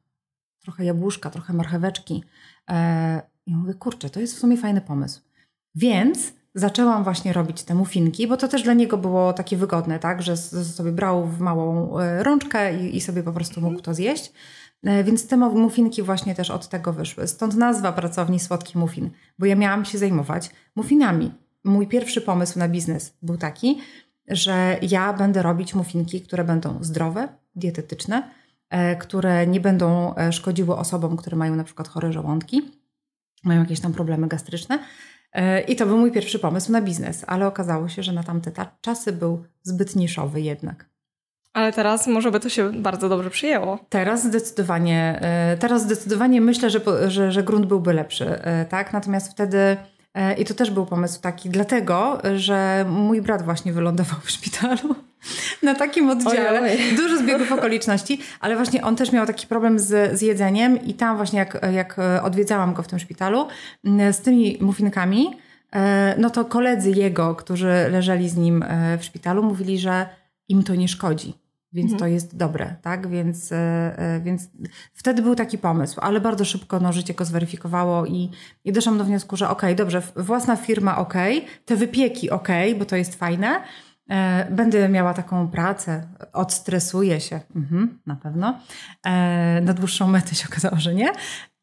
Trochę 0.61 0.85
jabłuszka, 0.85 1.29
trochę 1.29 1.53
marcheweczki. 1.53 2.23
E, 2.69 3.21
I 3.45 3.55
mówię, 3.55 3.73
kurczę, 3.73 4.09
to 4.09 4.19
jest 4.19 4.35
w 4.35 4.39
sumie 4.39 4.57
fajny 4.57 4.81
pomysł. 4.81 5.21
Więc 5.75 6.33
zaczęłam 6.55 7.03
właśnie 7.03 7.33
robić 7.33 7.63
te 7.63 7.75
muffinki, 7.75 8.27
bo 8.27 8.37
to 8.37 8.47
też 8.47 8.63
dla 8.63 8.73
niego 8.73 8.97
było 8.97 9.33
takie 9.33 9.57
wygodne, 9.57 9.99
tak, 9.99 10.21
że 10.21 10.37
sobie 10.37 10.91
brał 10.91 11.27
w 11.27 11.39
małą 11.39 11.97
e, 11.99 12.23
rączkę 12.23 12.85
i, 12.85 12.95
i 12.95 13.01
sobie 13.01 13.23
po 13.23 13.33
prostu 13.33 13.61
mógł 13.61 13.81
to 13.81 13.93
zjeść. 13.93 14.33
E, 14.83 15.03
więc 15.03 15.27
te 15.27 15.37
muffinki 15.37 16.01
właśnie 16.01 16.35
też 16.35 16.51
od 16.51 16.69
tego 16.69 16.93
wyszły. 16.93 17.27
Stąd 17.27 17.55
nazwa 17.55 17.91
pracowni 17.91 18.39
Słodki 18.39 18.77
Muffin, 18.77 19.09
bo 19.39 19.45
ja 19.45 19.55
miałam 19.55 19.85
się 19.85 19.97
zajmować 19.97 20.49
muffinami. 20.75 21.44
Mój 21.65 21.87
pierwszy 21.87 22.21
pomysł 22.21 22.59
na 22.59 22.67
biznes 22.67 23.13
był 23.21 23.37
taki, 23.37 23.81
że 24.27 24.77
ja 24.81 25.13
będę 25.13 25.41
robić 25.41 25.73
muffinki, 25.73 26.21
które 26.21 26.43
będą 26.43 26.77
zdrowe, 26.81 27.27
dietetyczne, 27.55 28.31
e, 28.69 28.95
które 28.95 29.47
nie 29.47 29.59
będą 29.59 30.15
e, 30.15 30.31
szkodziły 30.31 30.77
osobom, 30.77 31.17
które 31.17 31.37
mają 31.37 31.55
na 31.55 31.63
przykład 31.63 31.87
chore 31.87 32.13
żołądki, 32.13 32.71
mają 33.43 33.59
jakieś 33.59 33.79
tam 33.79 33.93
problemy 33.93 34.27
gastryczne. 34.27 34.79
I 35.67 35.75
to 35.75 35.85
był 35.85 35.97
mój 35.97 36.11
pierwszy 36.11 36.39
pomysł 36.39 36.71
na 36.71 36.81
biznes, 36.81 37.23
ale 37.27 37.47
okazało 37.47 37.89
się, 37.89 38.03
że 38.03 38.13
na 38.13 38.23
tamte 38.23 38.51
czasy 38.81 39.11
był 39.11 39.43
zbyt 39.63 39.95
niszowy 39.95 40.41
jednak. 40.41 40.89
Ale 41.55 41.73
teraz 41.73 42.07
może 42.07 42.31
by 42.31 42.39
to 42.39 42.49
się 42.49 42.71
bardzo 42.73 43.09
dobrze 43.09 43.29
przyjęło. 43.29 43.79
Teraz 43.89 44.23
zdecydowanie, 44.23 45.19
e, 45.21 45.57
teraz 45.57 45.81
zdecydowanie 45.81 46.41
myślę, 46.41 46.69
że, 46.69 46.79
że, 47.07 47.31
że 47.31 47.43
grunt 47.43 47.65
byłby 47.65 47.93
lepszy, 47.93 48.25
e, 48.25 48.65
tak? 48.65 48.93
Natomiast 48.93 49.31
wtedy 49.31 49.57
e, 49.57 49.77
i 50.37 50.45
to 50.45 50.53
też 50.53 50.71
był 50.71 50.85
pomysł 50.85 51.21
taki, 51.21 51.49
dlatego, 51.49 52.21
że 52.35 52.85
mój 52.89 53.21
brat 53.21 53.41
właśnie 53.41 53.73
wylądował 53.73 54.19
w 54.23 54.31
szpitalu 54.31 54.95
na 55.63 55.75
takim 55.75 56.09
oddziale. 56.09 56.61
Oj, 56.61 56.69
oj. 56.71 56.95
Dużo 56.97 57.17
zbiegów 57.17 57.51
okoliczności, 57.51 58.21
ale 58.39 58.55
właśnie 58.55 58.83
on 58.83 58.95
też 58.95 59.11
miał 59.11 59.25
taki 59.25 59.47
problem 59.47 59.79
z, 59.79 60.19
z 60.19 60.21
jedzeniem 60.21 60.85
i 60.85 60.93
tam 60.93 61.15
właśnie 61.15 61.39
jak, 61.39 61.67
jak 61.73 61.95
odwiedzałam 62.23 62.73
go 62.73 62.83
w 62.83 62.87
tym 62.87 62.99
szpitalu 62.99 63.47
z 64.11 64.19
tymi 64.21 64.57
muffinkami, 64.61 65.27
no 66.17 66.29
to 66.29 66.45
koledzy 66.45 66.91
jego, 66.91 67.35
którzy 67.35 67.73
leżeli 67.91 68.29
z 68.29 68.37
nim 68.37 68.65
w 68.99 69.03
szpitalu, 69.03 69.43
mówili, 69.43 69.79
że 69.79 70.09
im 70.49 70.63
to 70.63 70.75
nie 70.75 70.87
szkodzi 70.87 71.44
więc 71.73 71.91
mhm. 71.91 71.99
to 71.99 72.07
jest 72.07 72.37
dobre, 72.37 72.75
tak? 72.81 73.07
Więc, 73.07 73.51
e, 73.51 73.55
e, 73.97 74.19
więc 74.19 74.49
wtedy 74.93 75.21
był 75.21 75.35
taki 75.35 75.57
pomysł, 75.57 75.99
ale 76.01 76.21
bardzo 76.21 76.45
szybko 76.45 76.79
no, 76.79 76.93
życie 76.93 77.13
go 77.13 77.25
zweryfikowało 77.25 78.05
i, 78.05 78.31
i 78.63 78.71
doszłam 78.71 78.97
do 78.97 79.03
wniosku, 79.03 79.37
że 79.37 79.49
okej, 79.49 79.73
okay, 79.73 79.75
dobrze, 79.75 80.01
własna 80.15 80.55
firma 80.55 80.97
ok, 80.97 81.13
te 81.65 81.75
wypieki 81.75 82.29
ok, 82.29 82.47
bo 82.79 82.85
to 82.85 82.95
jest 82.95 83.15
fajne, 83.15 83.61
e, 84.09 84.47
Będę 84.51 84.89
miała 84.89 85.13
taką 85.13 85.47
pracę, 85.47 86.07
odstresuję 86.33 87.21
się, 87.21 87.39
mhm, 87.55 87.99
na 88.05 88.15
pewno. 88.15 88.59
Na 89.61 89.73
dłuższą 89.73 90.07
metę 90.07 90.35
się 90.35 90.47
okazało, 90.49 90.79
że 90.79 90.93
nie, 90.93 91.11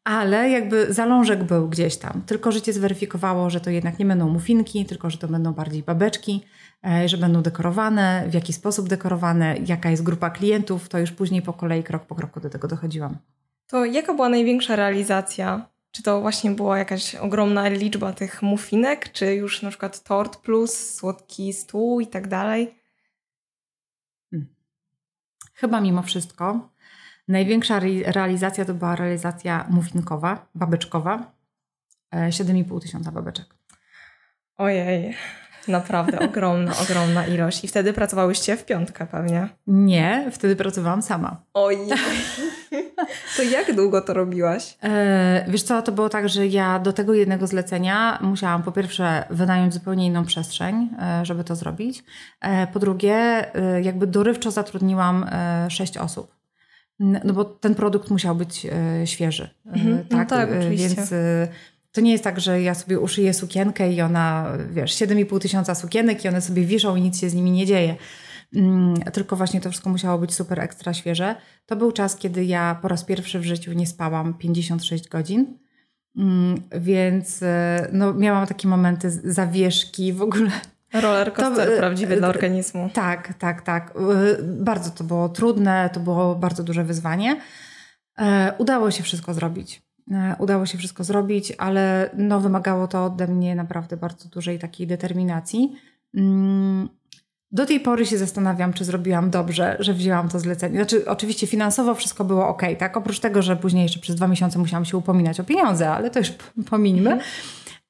ale 0.03 0.49
jakby 0.49 0.93
zalążek 0.93 1.43
był 1.43 1.69
gdzieś 1.69 1.97
tam. 1.97 2.21
Tylko 2.25 2.51
życie 2.51 2.73
zweryfikowało, 2.73 3.49
że 3.49 3.61
to 3.61 3.69
jednak 3.69 3.99
nie 3.99 4.05
będą 4.05 4.29
mufinki, 4.29 4.85
tylko 4.85 5.09
że 5.09 5.17
to 5.17 5.27
będą 5.27 5.53
bardziej 5.53 5.83
babeczki. 5.83 6.43
E, 6.87 7.09
że 7.09 7.17
będą 7.17 7.41
dekorowane, 7.41 8.25
w 8.27 8.33
jaki 8.33 8.53
sposób 8.53 8.89
dekorowane, 8.89 9.55
jaka 9.65 9.89
jest 9.89 10.03
grupa 10.03 10.29
klientów, 10.29 10.89
to 10.89 10.99
już 10.99 11.11
później 11.11 11.41
po 11.41 11.53
kolei, 11.53 11.83
krok 11.83 12.05
po 12.05 12.15
kroku 12.15 12.39
do 12.39 12.49
tego 12.49 12.67
dochodziłam. 12.67 13.17
To 13.67 13.85
jaka 13.85 14.13
była 14.13 14.29
największa 14.29 14.75
realizacja? 14.75 15.69
Czy 15.91 16.03
to 16.03 16.21
właśnie 16.21 16.51
była 16.51 16.77
jakaś 16.77 17.15
ogromna 17.15 17.67
liczba 17.67 18.13
tych 18.13 18.41
muffinek, 18.41 19.11
czy 19.11 19.35
już 19.35 19.61
na 19.61 19.69
przykład 19.69 20.03
tort 20.03 20.37
plus, 20.37 20.95
słodki 20.95 21.53
stół 21.53 21.99
i 21.99 22.07
tak 22.07 22.27
dalej? 22.27 22.75
Hmm. 24.31 24.55
Chyba 25.53 25.81
mimo 25.81 26.01
wszystko. 26.01 26.69
Największa 27.27 27.79
realizacja 28.05 28.65
to 28.65 28.73
była 28.73 28.95
realizacja 28.95 29.67
muffinkowa, 29.69 30.49
babeczkowa. 30.55 31.31
7,5 32.13 32.77
e, 32.77 32.79
tysiąca 32.79 33.11
babeczek. 33.11 33.55
Ojej. 34.57 35.15
Naprawdę 35.67 36.19
ogromna, 36.19 36.71
ogromna 36.83 37.27
ilość. 37.27 37.63
I 37.63 37.67
wtedy 37.67 37.93
pracowałyście 37.93 38.57
w 38.57 38.65
piątkę 38.65 39.07
pewnie? 39.07 39.49
Nie, 39.67 40.29
wtedy 40.31 40.55
pracowałam 40.55 41.01
sama. 41.01 41.43
Oj. 41.53 41.77
To 43.37 43.43
jak 43.43 43.75
długo 43.75 44.01
to 44.01 44.13
robiłaś? 44.13 44.77
E, 44.83 45.45
wiesz 45.47 45.63
co, 45.63 45.81
to 45.81 45.91
było 45.91 46.09
tak, 46.09 46.29
że 46.29 46.47
ja 46.47 46.79
do 46.79 46.93
tego 46.93 47.13
jednego 47.13 47.47
zlecenia 47.47 48.19
musiałam 48.21 48.63
po 48.63 48.71
pierwsze 48.71 49.23
wynająć 49.29 49.73
zupełnie 49.73 50.05
inną 50.05 50.25
przestrzeń, 50.25 50.89
e, 51.01 51.25
żeby 51.25 51.43
to 51.43 51.55
zrobić. 51.55 52.03
E, 52.41 52.67
po 52.67 52.79
drugie, 52.79 53.45
jakby 53.81 54.07
dorywczo 54.07 54.51
zatrudniłam 54.51 55.25
sześć 55.69 55.97
osób. 55.97 56.35
No 56.99 57.33
bo 57.33 57.45
ten 57.45 57.75
produkt 57.75 58.09
musiał 58.09 58.35
być 58.35 58.67
świeży. 59.05 59.49
Mhm, 59.65 60.05
tak, 60.07 60.19
no 60.19 60.25
tak 60.25 60.49
oczywiście. 60.59 60.95
Więc 60.95 61.13
to 61.93 62.01
nie 62.01 62.11
jest 62.11 62.23
tak, 62.23 62.39
że 62.39 62.61
ja 62.61 62.73
sobie 62.75 62.99
uszyję 62.99 63.33
sukienkę 63.33 63.93
i 63.93 64.01
ona, 64.01 64.53
wiesz, 64.69 64.91
7,5 64.91 65.39
tysiąca 65.39 65.75
sukienek 65.75 66.25
i 66.25 66.27
one 66.27 66.41
sobie 66.41 66.65
wiszą 66.65 66.95
i 66.95 67.01
nic 67.01 67.19
się 67.19 67.29
z 67.29 67.33
nimi 67.33 67.51
nie 67.51 67.65
dzieje. 67.65 67.95
Mm, 68.55 68.95
tylko 68.95 69.35
właśnie 69.35 69.61
to 69.61 69.69
wszystko 69.69 69.89
musiało 69.89 70.17
być 70.17 70.33
super 70.33 70.59
ekstra 70.59 70.93
świeże. 70.93 71.35
To 71.65 71.75
był 71.75 71.91
czas, 71.91 72.15
kiedy 72.15 72.45
ja 72.45 72.79
po 72.81 72.87
raz 72.87 73.03
pierwszy 73.03 73.39
w 73.39 73.43
życiu 73.43 73.73
nie 73.73 73.87
spałam 73.87 74.33
56 74.33 75.09
godzin. 75.09 75.57
Mm, 76.17 76.61
więc 76.79 77.43
e, 77.43 77.87
no, 77.91 78.13
miałam 78.13 78.47
takie 78.47 78.67
momenty 78.67 79.11
zawieszki 79.11 80.13
w 80.13 80.21
ogóle. 80.21 80.51
Roller 80.93 81.33
coaster 81.33 81.69
to, 81.69 81.77
prawdziwy 81.77 82.17
dla 82.17 82.27
organizmu. 82.27 82.89
Tak, 82.93 83.33
tak, 83.39 83.61
tak. 83.61 83.93
Bardzo 84.43 84.89
to 84.89 85.03
było 85.03 85.29
trudne, 85.29 85.89
to 85.93 85.99
było 85.99 86.35
bardzo 86.35 86.63
duże 86.63 86.83
wyzwanie. 86.83 87.41
E, 88.17 88.53
udało 88.57 88.91
się 88.91 89.03
wszystko 89.03 89.33
zrobić. 89.33 89.81
E, 90.11 90.35
udało 90.39 90.65
się 90.65 90.77
wszystko 90.77 91.03
zrobić, 91.03 91.53
ale 91.57 92.09
no, 92.17 92.39
wymagało 92.39 92.87
to 92.87 93.05
ode 93.05 93.27
mnie 93.27 93.55
naprawdę 93.55 93.97
bardzo 93.97 94.29
dużej 94.29 94.59
takiej 94.59 94.87
determinacji. 94.87 95.75
Mm, 96.15 96.89
do 97.51 97.65
tej 97.65 97.79
pory 97.79 98.05
się 98.05 98.17
zastanawiam, 98.17 98.73
czy 98.73 98.85
zrobiłam 98.85 99.29
dobrze, 99.29 99.77
że 99.79 99.93
wzięłam 99.93 100.29
to 100.29 100.39
zlecenie. 100.39 100.75
Znaczy, 100.75 101.07
oczywiście 101.07 101.47
finansowo 101.47 101.95
wszystko 101.95 102.25
było 102.25 102.47
ok, 102.47 102.61
tak? 102.79 102.97
Oprócz 102.97 103.19
tego, 103.19 103.41
że 103.41 103.55
później 103.55 103.83
jeszcze 103.83 103.99
przez 103.99 104.15
dwa 104.15 104.27
miesiące 104.27 104.59
musiałam 104.59 104.85
się 104.85 104.97
upominać 104.97 105.39
o 105.39 105.43
pieniądze, 105.43 105.89
ale 105.89 106.09
to 106.09 106.19
już 106.19 106.31
pomińmy. 106.69 107.11
Mhm. 107.11 107.29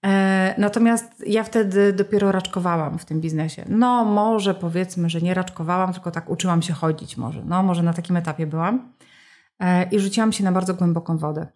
E, 0.05 0.55
natomiast 0.57 1.23
ja 1.27 1.43
wtedy 1.43 1.93
dopiero 1.93 2.31
raczkowałam 2.31 2.99
w 2.99 3.05
tym 3.05 3.21
biznesie. 3.21 3.65
No, 3.69 4.05
może 4.05 4.53
powiedzmy, 4.53 5.09
że 5.09 5.21
nie 5.21 5.33
raczkowałam, 5.33 5.93
tylko 5.93 6.11
tak 6.11 6.29
uczyłam 6.29 6.61
się 6.61 6.73
chodzić, 6.73 7.17
może. 7.17 7.43
No, 7.45 7.63
może 7.63 7.83
na 7.83 7.93
takim 7.93 8.17
etapie 8.17 8.47
byłam. 8.47 8.91
E, 9.59 9.83
I 9.83 9.99
rzuciłam 9.99 10.31
się 10.31 10.43
na 10.43 10.51
bardzo 10.51 10.73
głęboką 10.73 11.17
wodę. 11.17 11.47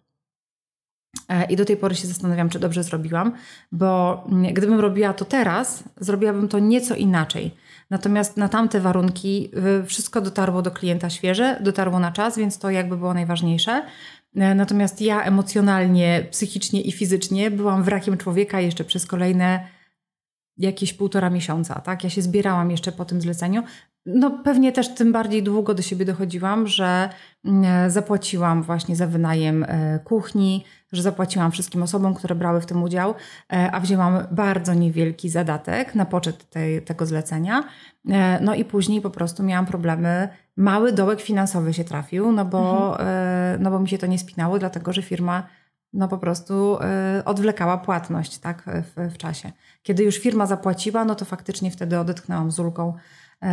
E, 1.28 1.44
I 1.44 1.56
do 1.56 1.64
tej 1.64 1.76
pory 1.76 1.94
się 1.94 2.06
zastanawiam, 2.06 2.48
czy 2.48 2.58
dobrze 2.58 2.82
zrobiłam, 2.82 3.32
bo 3.72 4.24
gdybym 4.52 4.80
robiła 4.80 5.12
to 5.12 5.24
teraz, 5.24 5.84
zrobiłabym 5.96 6.48
to 6.48 6.58
nieco 6.58 6.94
inaczej. 6.94 7.54
Natomiast 7.90 8.36
na 8.36 8.48
tamte 8.48 8.80
warunki 8.80 9.50
wszystko 9.86 10.20
dotarło 10.20 10.62
do 10.62 10.70
klienta 10.70 11.10
świeże, 11.10 11.58
dotarło 11.60 11.98
na 11.98 12.12
czas, 12.12 12.38
więc 12.38 12.58
to 12.58 12.70
jakby 12.70 12.96
było 12.96 13.14
najważniejsze. 13.14 13.82
E, 14.36 14.54
natomiast 14.54 15.00
ja 15.00 15.22
emocjonalnie, 15.22 16.26
psychicznie 16.30 16.80
i 16.80 16.92
fizycznie 16.92 17.50
byłam 17.50 17.82
wrakiem 17.82 18.16
człowieka 18.16 18.60
jeszcze 18.60 18.84
przez 18.84 19.06
kolejne 19.06 19.60
jakieś 20.56 20.94
półtora 20.94 21.30
miesiąca, 21.30 21.80
tak? 21.80 22.04
Ja 22.04 22.10
się 22.10 22.22
zbierałam 22.22 22.70
jeszcze 22.70 22.92
po 22.92 23.04
tym 23.04 23.20
zleceniu. 23.20 23.62
No 24.06 24.30
pewnie 24.44 24.72
też 24.72 24.94
tym 24.94 25.12
bardziej 25.12 25.42
długo 25.42 25.74
do 25.74 25.82
siebie 25.82 26.04
dochodziłam, 26.04 26.66
że 26.66 27.08
mm, 27.44 27.90
zapłaciłam 27.90 28.62
właśnie 28.62 28.96
za 28.96 29.06
wynajem 29.06 29.64
e, 29.68 29.98
kuchni, 30.04 30.64
że 30.92 31.02
zapłaciłam 31.02 31.52
wszystkim 31.52 31.82
osobom, 31.82 32.14
które 32.14 32.34
brały 32.34 32.60
w 32.60 32.66
tym 32.66 32.82
udział, 32.82 33.14
e, 33.52 33.70
a 33.72 33.80
wzięłam 33.80 34.18
bardzo 34.30 34.74
niewielki 34.74 35.28
zadatek 35.28 35.94
na 35.94 36.04
poczet 36.04 36.50
tej, 36.50 36.82
tego 36.82 37.06
zlecenia. 37.06 37.64
E, 38.08 38.40
no 38.40 38.54
i 38.54 38.64
później 38.64 39.00
po 39.00 39.10
prostu 39.10 39.42
miałam 39.42 39.66
problemy. 39.66 40.28
Mały 40.56 40.92
dołek 40.92 41.20
finansowy 41.20 41.74
się 41.74 41.84
trafił, 41.84 42.32
no 42.32 42.44
bo, 42.44 42.92
mhm. 42.92 43.62
no 43.62 43.70
bo 43.70 43.80
mi 43.80 43.88
się 43.88 43.98
to 43.98 44.06
nie 44.06 44.18
spinało, 44.18 44.58
dlatego 44.58 44.92
że 44.92 45.02
firma 45.02 45.46
no 45.92 46.08
po 46.08 46.18
prostu 46.18 46.78
odwlekała 47.24 47.78
płatność 47.78 48.38
tak, 48.38 48.62
w, 48.66 49.14
w 49.14 49.16
czasie. 49.16 49.52
Kiedy 49.82 50.04
już 50.04 50.18
firma 50.18 50.46
zapłaciła, 50.46 51.04
no 51.04 51.14
to 51.14 51.24
faktycznie 51.24 51.70
wtedy 51.70 51.98
odetchnęłam 51.98 52.50
z 52.50 52.58
ulgą, 52.58 52.94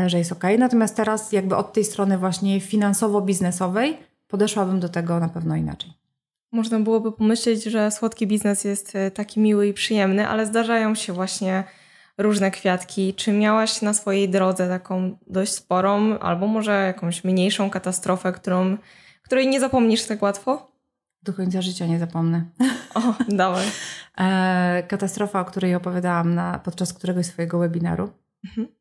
że 0.08 0.18
jest 0.18 0.32
ok. 0.32 0.44
Natomiast 0.60 0.96
teraz 0.96 1.32
jakby 1.32 1.56
od 1.56 1.74
tej 1.74 1.84
strony 1.84 2.18
właśnie 2.18 2.62
finansowo-biznesowej 2.62 3.98
podeszłabym 4.27 4.80
do 4.80 4.89
tego 4.89 5.20
na 5.20 5.30
pewno 5.30 5.56
inaczej. 5.56 6.05
Można 6.52 6.80
byłoby 6.80 7.12
pomyśleć, 7.12 7.64
że 7.64 7.92
słodki 7.92 8.28
biznes 8.28 8.64
jest 8.64 8.96
e, 8.96 9.12
taki 9.12 9.40
miły 9.40 9.68
i 9.68 9.74
przyjemny, 9.74 10.28
ale 10.28 10.46
zdarzają 10.46 10.96
się 10.96 11.14
właśnie 11.14 11.64
różne 12.18 12.52
kwiatki. 12.52 13.14
Czy 13.14 13.32
miałaś 13.32 13.82
na 13.82 13.94
swojej 13.94 14.30
drodze 14.30 14.70
taką 14.70 15.18
dość 15.28 15.54
sporą, 15.54 16.20
albo 16.20 16.48
może 16.48 16.86
jakąś 16.86 17.24
mniejszą 17.24 17.70
katastrofę, 17.70 18.32
którą, 18.32 18.78
której 19.22 19.48
nie 19.48 19.60
zapomnisz 19.60 20.06
tak 20.06 20.22
łatwo? 20.22 20.72
Do 21.24 21.34
końca 21.34 21.62
życia 21.62 21.86
nie 21.86 22.00
zapomnę. 22.00 22.46
O, 22.96 23.02
dawaj. 23.30 23.66
e, 24.18 24.84
katastrofa, 24.88 25.42
o 25.42 25.46
której 25.46 25.75
opowiadałam 25.75 26.36
na, 26.36 26.60
podczas 26.60 26.94
któregoś 26.94 27.25
swojego 27.25 27.60
webinaru. 27.60 28.10
Mhm 28.46 28.75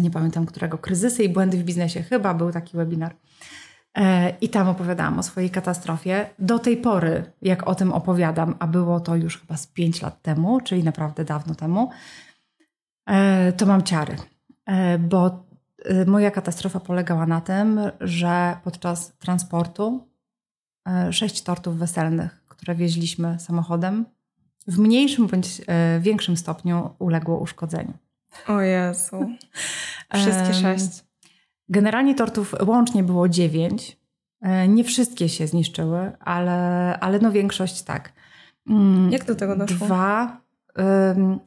nie 0.00 0.10
pamiętam 0.10 0.46
którego, 0.46 0.78
kryzysy 0.78 1.24
i 1.24 1.28
błędy 1.28 1.58
w 1.58 1.64
biznesie, 1.64 2.02
chyba 2.02 2.34
był 2.34 2.52
taki 2.52 2.76
webinar. 2.76 3.16
E, 3.96 4.30
I 4.40 4.48
tam 4.48 4.68
opowiadałam 4.68 5.18
o 5.18 5.22
swojej 5.22 5.50
katastrofie. 5.50 6.30
Do 6.38 6.58
tej 6.58 6.76
pory, 6.76 7.32
jak 7.42 7.68
o 7.68 7.74
tym 7.74 7.92
opowiadam, 7.92 8.54
a 8.58 8.66
było 8.66 9.00
to 9.00 9.16
już 9.16 9.40
chyba 9.40 9.56
z 9.56 9.66
5 9.66 10.02
lat 10.02 10.22
temu, 10.22 10.60
czyli 10.60 10.84
naprawdę 10.84 11.24
dawno 11.24 11.54
temu, 11.54 11.90
e, 13.06 13.52
to 13.52 13.66
mam 13.66 13.82
ciary. 13.82 14.16
E, 14.66 14.98
bo 14.98 15.46
moja 16.06 16.30
katastrofa 16.30 16.80
polegała 16.80 17.26
na 17.26 17.40
tym, 17.40 17.80
że 18.00 18.56
podczas 18.64 19.16
transportu 19.18 20.08
sześć 21.10 21.42
tortów 21.42 21.78
weselnych, 21.78 22.44
które 22.48 22.74
wieźliśmy 22.74 23.38
samochodem, 23.40 24.04
w 24.66 24.78
mniejszym 24.78 25.26
bądź 25.26 25.60
większym 26.00 26.36
stopniu 26.36 26.90
uległo 26.98 27.38
uszkodzeniu. 27.38 27.92
O 28.48 28.60
Jezu. 28.60 29.30
Wszystkie 30.14 30.54
sześć. 30.54 31.05
Generalnie 31.68 32.14
tortów 32.14 32.54
łącznie 32.66 33.02
było 33.02 33.28
dziewięć. 33.28 33.96
E, 34.40 34.68
nie 34.68 34.84
wszystkie 34.84 35.28
się 35.28 35.46
zniszczyły, 35.46 36.12
ale, 36.20 36.98
ale 37.00 37.18
no 37.18 37.32
większość 37.32 37.82
tak. 37.82 38.12
Mm, 38.68 39.12
Jak 39.12 39.24
do 39.24 39.34
tego 39.34 39.56
doszło? 39.56 39.86
Dwa. 39.86 40.40
Um, 40.76 41.38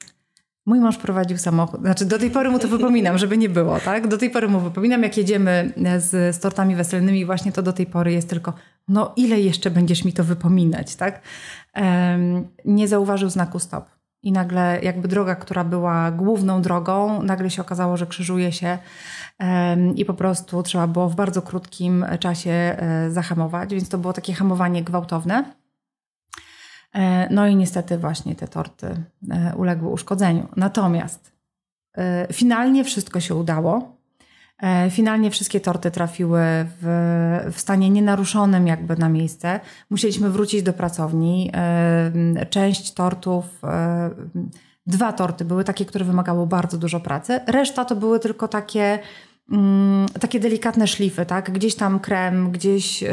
mój 0.66 0.80
mąż 0.80 0.98
prowadził 0.98 1.38
samochód. 1.38 1.82
Znaczy, 1.82 2.06
do 2.06 2.20
tej 2.20 2.32
pory 2.32 2.50
mu 2.50 2.60
to 2.60 2.68
wypominam, 2.68 3.18
żeby 3.18 3.38
nie 3.38 3.50
było, 3.50 3.80
tak? 3.80 4.08
Do 4.08 4.18
tej 4.18 4.30
pory 4.30 4.48
mu 4.48 4.60
wypominam, 4.60 5.04
jak 5.04 5.18
jedziemy 5.18 5.74
z, 5.98 6.36
z 6.36 6.40
tortami 6.40 6.76
weselnymi, 6.76 7.26
właśnie 7.26 7.52
to 7.52 7.62
do 7.62 7.74
tej 7.74 7.86
pory 7.86 8.12
jest 8.12 8.30
tylko, 8.30 8.54
no 8.88 9.14
ile 9.16 9.40
jeszcze 9.40 9.72
będziesz 9.72 10.06
mi 10.06 10.14
to 10.14 10.24
wypominać, 10.24 10.96
tak? 10.96 11.22
Um, 11.76 12.48
nie 12.66 12.88
zauważył 12.88 13.30
znaku 13.30 13.60
stop. 13.60 13.99
I 14.24 14.32
nagle 14.32 14.80
jakby 14.84 15.08
droga, 15.08 15.36
która 15.36 15.64
była 15.64 16.12
główną 16.12 16.62
drogą, 16.62 17.24
nagle 17.24 17.50
się 17.50 17.62
okazało, 17.62 17.98
że 17.98 18.08
krzyżuje 18.08 18.52
się 18.52 18.78
i 19.96 20.06
po 20.06 20.14
prostu 20.14 20.64
trzeba 20.64 20.88
było 20.88 21.10
w 21.10 21.16
bardzo 21.16 21.42
krótkim 21.42 22.06
czasie 22.20 22.52
e, 22.52 23.12
zahamować, 23.12 23.74
więc 23.74 23.90
to 23.90 23.98
było 23.98 24.14
takie 24.14 24.34
hamowanie 24.34 24.84
gwałtowne. 24.84 25.54
E, 26.94 27.28
no 27.34 27.48
i 27.48 27.56
niestety 27.56 27.98
właśnie 27.98 28.36
te 28.36 28.48
torty 28.48 29.04
e, 29.32 29.56
uległy 29.56 29.90
uszkodzeniu. 29.90 30.48
Natomiast 30.56 31.40
finalnie 32.34 32.84
wszystko 32.84 33.20
się 33.20 33.36
udało. 33.36 33.99
E, 34.62 34.90
finalnie 34.90 35.32
wszystkie 35.32 35.60
torty 35.60 35.92
trafiły 35.92 36.42
w, 36.82 37.52
w, 37.54 37.60
stanie 37.60 37.90
nienaruszonym 37.90 38.68
jakby 38.68 38.98
na 38.98 39.10
miejsce. 39.10 39.60
Musieliśmy 39.90 40.30
wrócić 40.30 40.64
do 40.64 40.74
pracowni. 40.74 41.52
E, 41.54 42.46
część 42.50 42.94
tortów, 42.94 43.46
e, 43.64 44.10
dwa 44.88 45.14
torty 45.14 45.46
były 45.46 45.64
takie, 45.64 45.86
które 45.86 46.06
wymagały 46.06 46.48
bardzo 46.48 46.78
dużo 46.78 47.00
pracy. 47.00 47.40
Reszta 47.48 47.86
to 47.86 47.96
były 47.96 48.20
tylko 48.20 48.48
takie 48.48 49.00
mm, 49.52 50.06
takie 50.20 50.40
delikatne 50.40 50.88
szlify, 50.88 51.26
tak? 51.26 51.52
Gdzieś 51.52 51.76
tam 51.76 52.00
krem, 52.00 52.52
gdzieś 52.52 53.04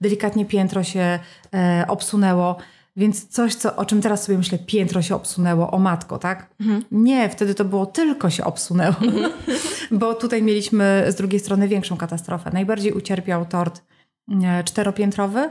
delikatnie 0.00 0.46
piętro 0.46 0.82
się 0.82 1.18
obsunęło. 1.88 2.56
Więc 2.96 3.28
coś, 3.28 3.54
co, 3.54 3.76
o 3.76 3.84
czym 3.84 4.02
teraz 4.02 4.24
sobie 4.24 4.38
myślę, 4.38 4.58
piętro 4.58 5.02
się 5.02 5.14
obsunęło, 5.14 5.70
o 5.70 5.78
matko, 5.78 6.18
tak? 6.18 6.54
Mhm. 6.60 6.84
Nie, 6.90 7.28
wtedy 7.28 7.54
to 7.54 7.64
było 7.64 7.86
tylko 7.86 8.30
się 8.30 8.44
obsunęło, 8.44 8.96
mhm. 9.02 9.32
bo 10.00 10.14
tutaj 10.14 10.42
mieliśmy 10.42 11.04
z 11.08 11.14
drugiej 11.14 11.40
strony 11.40 11.68
większą 11.68 11.96
katastrofę. 11.96 12.50
Najbardziej 12.52 12.92
ucierpiał 12.92 13.46
tort 13.46 13.82
e, 14.44 14.64
czteropiętrowy, 14.64 15.50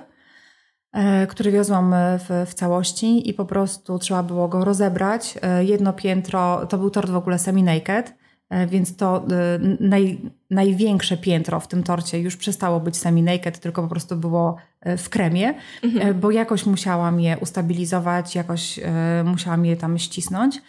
który 1.29 1.51
wiozłam 1.51 1.95
w, 2.19 2.49
w, 2.49 2.53
całości 2.53 3.29
i 3.29 3.33
po 3.33 3.45
prostu 3.45 3.99
trzeba 3.99 4.23
było 4.23 4.47
go 4.47 4.65
rozebrać. 4.65 5.37
Jedno 5.61 5.93
piętro, 5.93 6.65
to 6.65 6.77
był 6.77 6.89
tort 6.89 7.09
w 7.09 7.15
ogóle 7.15 7.39
semi-naked, 7.39 8.03
E, 8.09 8.20
więc 8.67 8.95
to 8.95 9.17
e, 9.17 9.59
naj, 9.79 10.21
największe 10.49 11.17
piętro 11.17 11.59
w 11.59 11.67
tym 11.67 11.83
torcie 11.83 12.19
już 12.19 12.37
przestało 12.37 12.79
być 12.79 12.97
semi-naked, 12.97 13.59
tylko 13.59 13.81
po 13.81 13.87
prostu 13.87 14.15
było 14.15 14.57
e, 14.81 14.97
w 14.97 15.09
kremie, 15.09 15.53
mhm. 15.83 16.19
bo 16.19 16.31
jakoś 16.31 16.65
musiałam 16.65 17.19
je 17.19 17.37
ustabilizować, 17.37 18.35
jakoś 18.35 18.79
musiałam 19.25 19.65
je 19.65 19.77
tam 19.77 19.99
ścisnąć. 19.99 20.61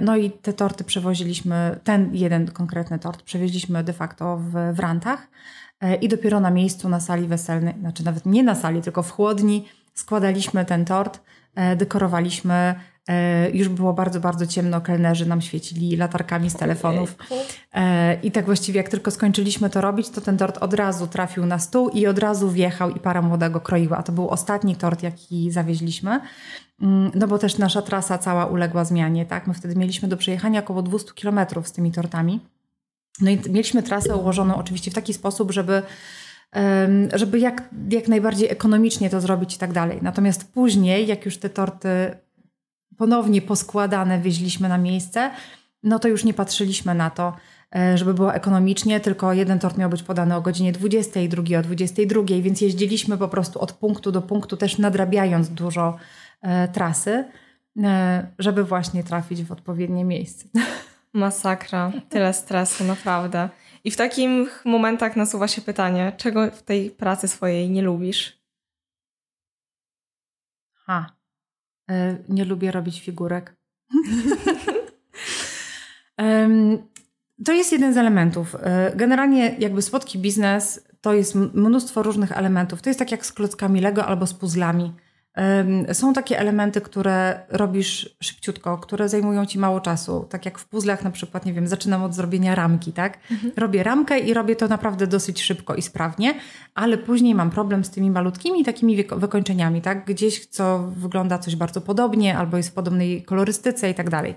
No 0.00 0.16
i 0.16 0.30
te 0.30 0.52
torty 0.52 0.84
przewoziliśmy, 0.84 1.80
ten 1.84 2.14
jeden 2.14 2.50
konkretny 2.50 2.98
tort 2.98 3.22
przewieźliśmy 3.22 3.84
de 3.84 3.92
facto 3.92 4.36
w, 4.36 4.76
w 4.76 4.78
rantach 4.78 5.28
i 6.00 6.08
dopiero 6.08 6.40
na 6.40 6.50
miejscu 6.50 6.88
na 6.88 7.00
sali 7.00 7.26
weselnej, 7.26 7.74
znaczy 7.80 8.04
nawet 8.04 8.26
nie 8.26 8.42
na 8.42 8.54
sali, 8.54 8.82
tylko 8.82 9.02
w 9.02 9.10
chłodni 9.10 9.64
składaliśmy 9.94 10.64
ten 10.64 10.84
tort, 10.84 11.20
dekorowaliśmy 11.76 12.54
E, 12.54 12.89
już 13.52 13.68
było 13.68 13.92
bardzo, 13.92 14.20
bardzo 14.20 14.46
ciemno, 14.46 14.80
kelnerzy 14.80 15.26
nam 15.26 15.40
świecili 15.40 15.96
latarkami 15.96 16.50
z 16.50 16.54
telefonów. 16.54 17.16
E, 17.72 18.14
I 18.22 18.30
tak 18.30 18.44
właściwie 18.44 18.76
jak 18.76 18.88
tylko 18.88 19.10
skończyliśmy 19.10 19.70
to 19.70 19.80
robić, 19.80 20.10
to 20.10 20.20
ten 20.20 20.36
tort 20.36 20.58
od 20.58 20.74
razu 20.74 21.06
trafił 21.06 21.46
na 21.46 21.58
stół 21.58 21.88
i 21.88 22.06
od 22.06 22.18
razu 22.18 22.50
wjechał 22.50 22.90
i 22.90 23.00
para 23.00 23.22
młoda 23.22 23.48
go 23.50 23.60
kroiła. 23.60 23.96
A 23.96 24.02
to 24.02 24.12
był 24.12 24.28
ostatni 24.28 24.76
tort, 24.76 25.02
jaki 25.02 25.50
zawieźliśmy. 25.50 26.20
Mm, 26.82 27.10
no 27.14 27.28
bo 27.28 27.38
też 27.38 27.58
nasza 27.58 27.82
trasa 27.82 28.18
cała 28.18 28.46
uległa 28.46 28.84
zmianie, 28.84 29.26
tak? 29.26 29.46
My 29.46 29.54
wtedy 29.54 29.76
mieliśmy 29.76 30.08
do 30.08 30.16
przejechania 30.16 30.60
około 30.60 30.82
200 30.82 31.12
kilometrów 31.14 31.68
z 31.68 31.72
tymi 31.72 31.92
tortami. 31.92 32.40
No 33.20 33.30
i 33.30 33.38
mieliśmy 33.50 33.82
trasę 33.82 34.16
ułożoną 34.16 34.56
oczywiście 34.56 34.90
w 34.90 34.94
taki 34.94 35.14
sposób, 35.14 35.52
żeby 35.52 35.82
żeby 37.12 37.38
jak, 37.38 37.68
jak 37.90 38.08
najbardziej 38.08 38.50
ekonomicznie 38.50 39.10
to 39.10 39.20
zrobić 39.20 39.54
i 39.54 39.58
tak 39.58 39.72
dalej. 39.72 39.98
Natomiast 40.02 40.52
później, 40.52 41.06
jak 41.06 41.24
już 41.24 41.38
te 41.38 41.50
torty 41.50 41.88
ponownie 43.00 43.42
poskładane 43.42 44.20
wieźliśmy 44.20 44.68
na 44.68 44.78
miejsce, 44.78 45.30
no 45.82 45.98
to 45.98 46.08
już 46.08 46.24
nie 46.24 46.34
patrzyliśmy 46.34 46.94
na 46.94 47.10
to, 47.10 47.32
e, 47.76 47.98
żeby 47.98 48.14
było 48.14 48.34
ekonomicznie, 48.34 49.00
tylko 49.00 49.32
jeden 49.32 49.58
tort 49.58 49.78
miał 49.78 49.90
być 49.90 50.02
podany 50.02 50.36
o 50.36 50.40
godzinie 50.40 50.72
20, 50.72 51.20
drugi 51.28 51.56
o 51.56 51.62
22, 51.62 52.22
więc 52.42 52.60
jeździliśmy 52.60 53.18
po 53.18 53.28
prostu 53.28 53.60
od 53.60 53.72
punktu 53.72 54.12
do 54.12 54.22
punktu, 54.22 54.56
też 54.56 54.78
nadrabiając 54.78 55.48
dużo 55.48 55.96
e, 56.42 56.68
trasy, 56.68 57.24
e, 57.82 58.26
żeby 58.38 58.64
właśnie 58.64 59.04
trafić 59.04 59.44
w 59.44 59.52
odpowiednie 59.52 60.04
miejsce. 60.04 60.48
Masakra, 61.12 61.92
tyle 62.08 62.32
stresu, 62.32 62.84
naprawdę. 62.84 63.48
I 63.84 63.90
w 63.90 63.96
takich 63.96 64.64
momentach 64.64 65.16
nasuwa 65.16 65.48
się 65.48 65.62
pytanie, 65.62 66.12
czego 66.16 66.50
w 66.50 66.62
tej 66.62 66.90
pracy 66.90 67.28
swojej 67.28 67.70
nie 67.70 67.82
lubisz? 67.82 68.40
Ha. 70.86 71.19
E, 71.90 72.16
nie 72.28 72.44
lubię 72.44 72.70
robić 72.70 73.00
figurek. 73.00 73.56
to 77.44 77.52
jest 77.52 77.72
jeden 77.72 77.94
z 77.94 77.96
elementów. 77.96 78.54
E, 78.54 78.92
generalnie 78.96 79.56
jakby 79.58 79.82
spotki 79.82 80.18
biznes 80.18 80.84
to 81.00 81.14
jest 81.14 81.34
mnóstwo 81.34 82.02
różnych 82.02 82.32
elementów. 82.32 82.82
To 82.82 82.90
jest 82.90 82.98
tak 82.98 83.10
jak 83.10 83.26
z 83.26 83.32
klockami 83.32 83.80
Lego 83.80 84.06
albo 84.06 84.26
z 84.26 84.34
puzzlami. 84.34 84.92
Są 85.92 86.12
takie 86.12 86.38
elementy, 86.38 86.80
które 86.80 87.40
robisz 87.48 88.16
szybciutko, 88.22 88.78
które 88.78 89.08
zajmują 89.08 89.46
ci 89.46 89.58
mało 89.58 89.80
czasu. 89.80 90.26
Tak 90.30 90.44
jak 90.44 90.58
w 90.58 90.68
puzzlach 90.68 91.04
na 91.04 91.10
przykład, 91.10 91.46
nie 91.46 91.52
wiem, 91.52 91.68
zaczynam 91.68 92.02
od 92.02 92.14
zrobienia 92.14 92.54
ramki, 92.54 92.92
tak? 92.92 93.18
Mhm. 93.30 93.52
Robię 93.56 93.82
ramkę 93.82 94.18
i 94.18 94.34
robię 94.34 94.56
to 94.56 94.68
naprawdę 94.68 95.06
dosyć 95.06 95.42
szybko 95.42 95.74
i 95.74 95.82
sprawnie, 95.82 96.34
ale 96.74 96.98
później 96.98 97.34
mam 97.34 97.50
problem 97.50 97.84
z 97.84 97.90
tymi 97.90 98.10
malutkimi 98.10 98.64
takimi 98.64 99.04
wykończeniami, 99.16 99.82
tak? 99.82 100.04
Gdzieś, 100.04 100.46
co 100.46 100.78
wygląda 100.78 101.38
coś 101.38 101.56
bardzo 101.56 101.80
podobnie 101.80 102.38
albo 102.38 102.56
jest 102.56 102.68
w 102.68 102.72
podobnej 102.72 103.22
kolorystyce 103.22 103.90
i 103.90 103.94
tak 103.94 104.10
dalej. 104.10 104.34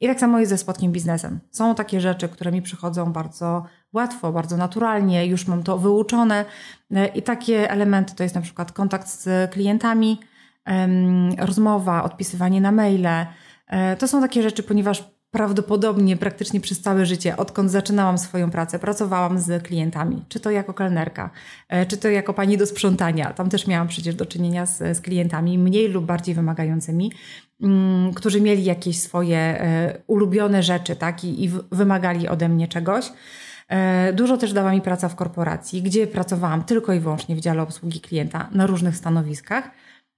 I 0.00 0.06
tak 0.06 0.20
samo 0.20 0.38
jest 0.40 0.50
ze 0.50 0.58
spotkiem 0.58 0.92
biznesem. 0.92 1.40
Są 1.50 1.74
takie 1.74 2.00
rzeczy, 2.00 2.28
które 2.28 2.52
mi 2.52 2.62
przychodzą 2.62 3.12
bardzo 3.12 3.64
łatwo, 3.92 4.32
bardzo 4.32 4.56
naturalnie, 4.56 5.26
już 5.26 5.46
mam 5.46 5.62
to 5.62 5.78
wyuczone 5.78 6.44
e, 6.90 7.06
i 7.06 7.22
takie 7.22 7.70
elementy 7.70 8.14
to 8.14 8.22
jest 8.22 8.34
na 8.34 8.40
przykład 8.40 8.72
kontakt 8.72 9.08
z 9.08 9.50
klientami, 9.52 10.18
rozmowa, 11.38 12.04
odpisywanie 12.04 12.60
na 12.60 12.72
maile. 12.72 13.26
E, 13.66 13.96
to 13.96 14.08
są 14.08 14.20
takie 14.20 14.42
rzeczy, 14.42 14.62
ponieważ 14.62 15.14
prawdopodobnie 15.30 16.16
praktycznie 16.16 16.60
przez 16.60 16.80
całe 16.80 17.06
życie, 17.06 17.36
odkąd 17.36 17.70
zaczynałam 17.70 18.18
swoją 18.18 18.50
pracę, 18.50 18.78
pracowałam 18.78 19.38
z 19.38 19.62
klientami, 19.62 20.24
czy 20.28 20.40
to 20.40 20.50
jako 20.50 20.74
kelnerka, 20.74 21.30
e, 21.68 21.86
czy 21.86 21.96
to 21.96 22.08
jako 22.08 22.34
pani 22.34 22.58
do 22.58 22.66
sprzątania. 22.66 23.32
Tam 23.32 23.48
też 23.48 23.66
miałam 23.66 23.88
przecież 23.88 24.14
do 24.14 24.26
czynienia 24.26 24.66
z, 24.66 24.78
z 24.96 25.00
klientami, 25.00 25.58
mniej 25.58 25.88
lub 25.88 26.04
bardziej 26.04 26.34
wymagającymi, 26.34 27.12
mm, 27.62 28.14
którzy 28.14 28.40
mieli 28.40 28.64
jakieś 28.64 29.00
swoje 29.00 29.38
e, 29.38 29.98
ulubione 30.06 30.62
rzeczy 30.62 30.96
tak? 30.96 31.24
I, 31.24 31.44
i 31.44 31.50
wymagali 31.72 32.28
ode 32.28 32.48
mnie 32.48 32.68
czegoś. 32.68 33.12
Dużo 34.12 34.36
też 34.36 34.52
dała 34.52 34.72
mi 34.72 34.80
praca 34.80 35.08
w 35.08 35.16
korporacji, 35.16 35.82
gdzie 35.82 36.06
pracowałam 36.06 36.64
tylko 36.64 36.92
i 36.92 37.00
wyłącznie 37.00 37.36
w 37.36 37.40
dziale 37.40 37.62
obsługi 37.62 38.00
klienta 38.00 38.48
na 38.52 38.66
różnych 38.66 38.96
stanowiskach. 38.96 39.70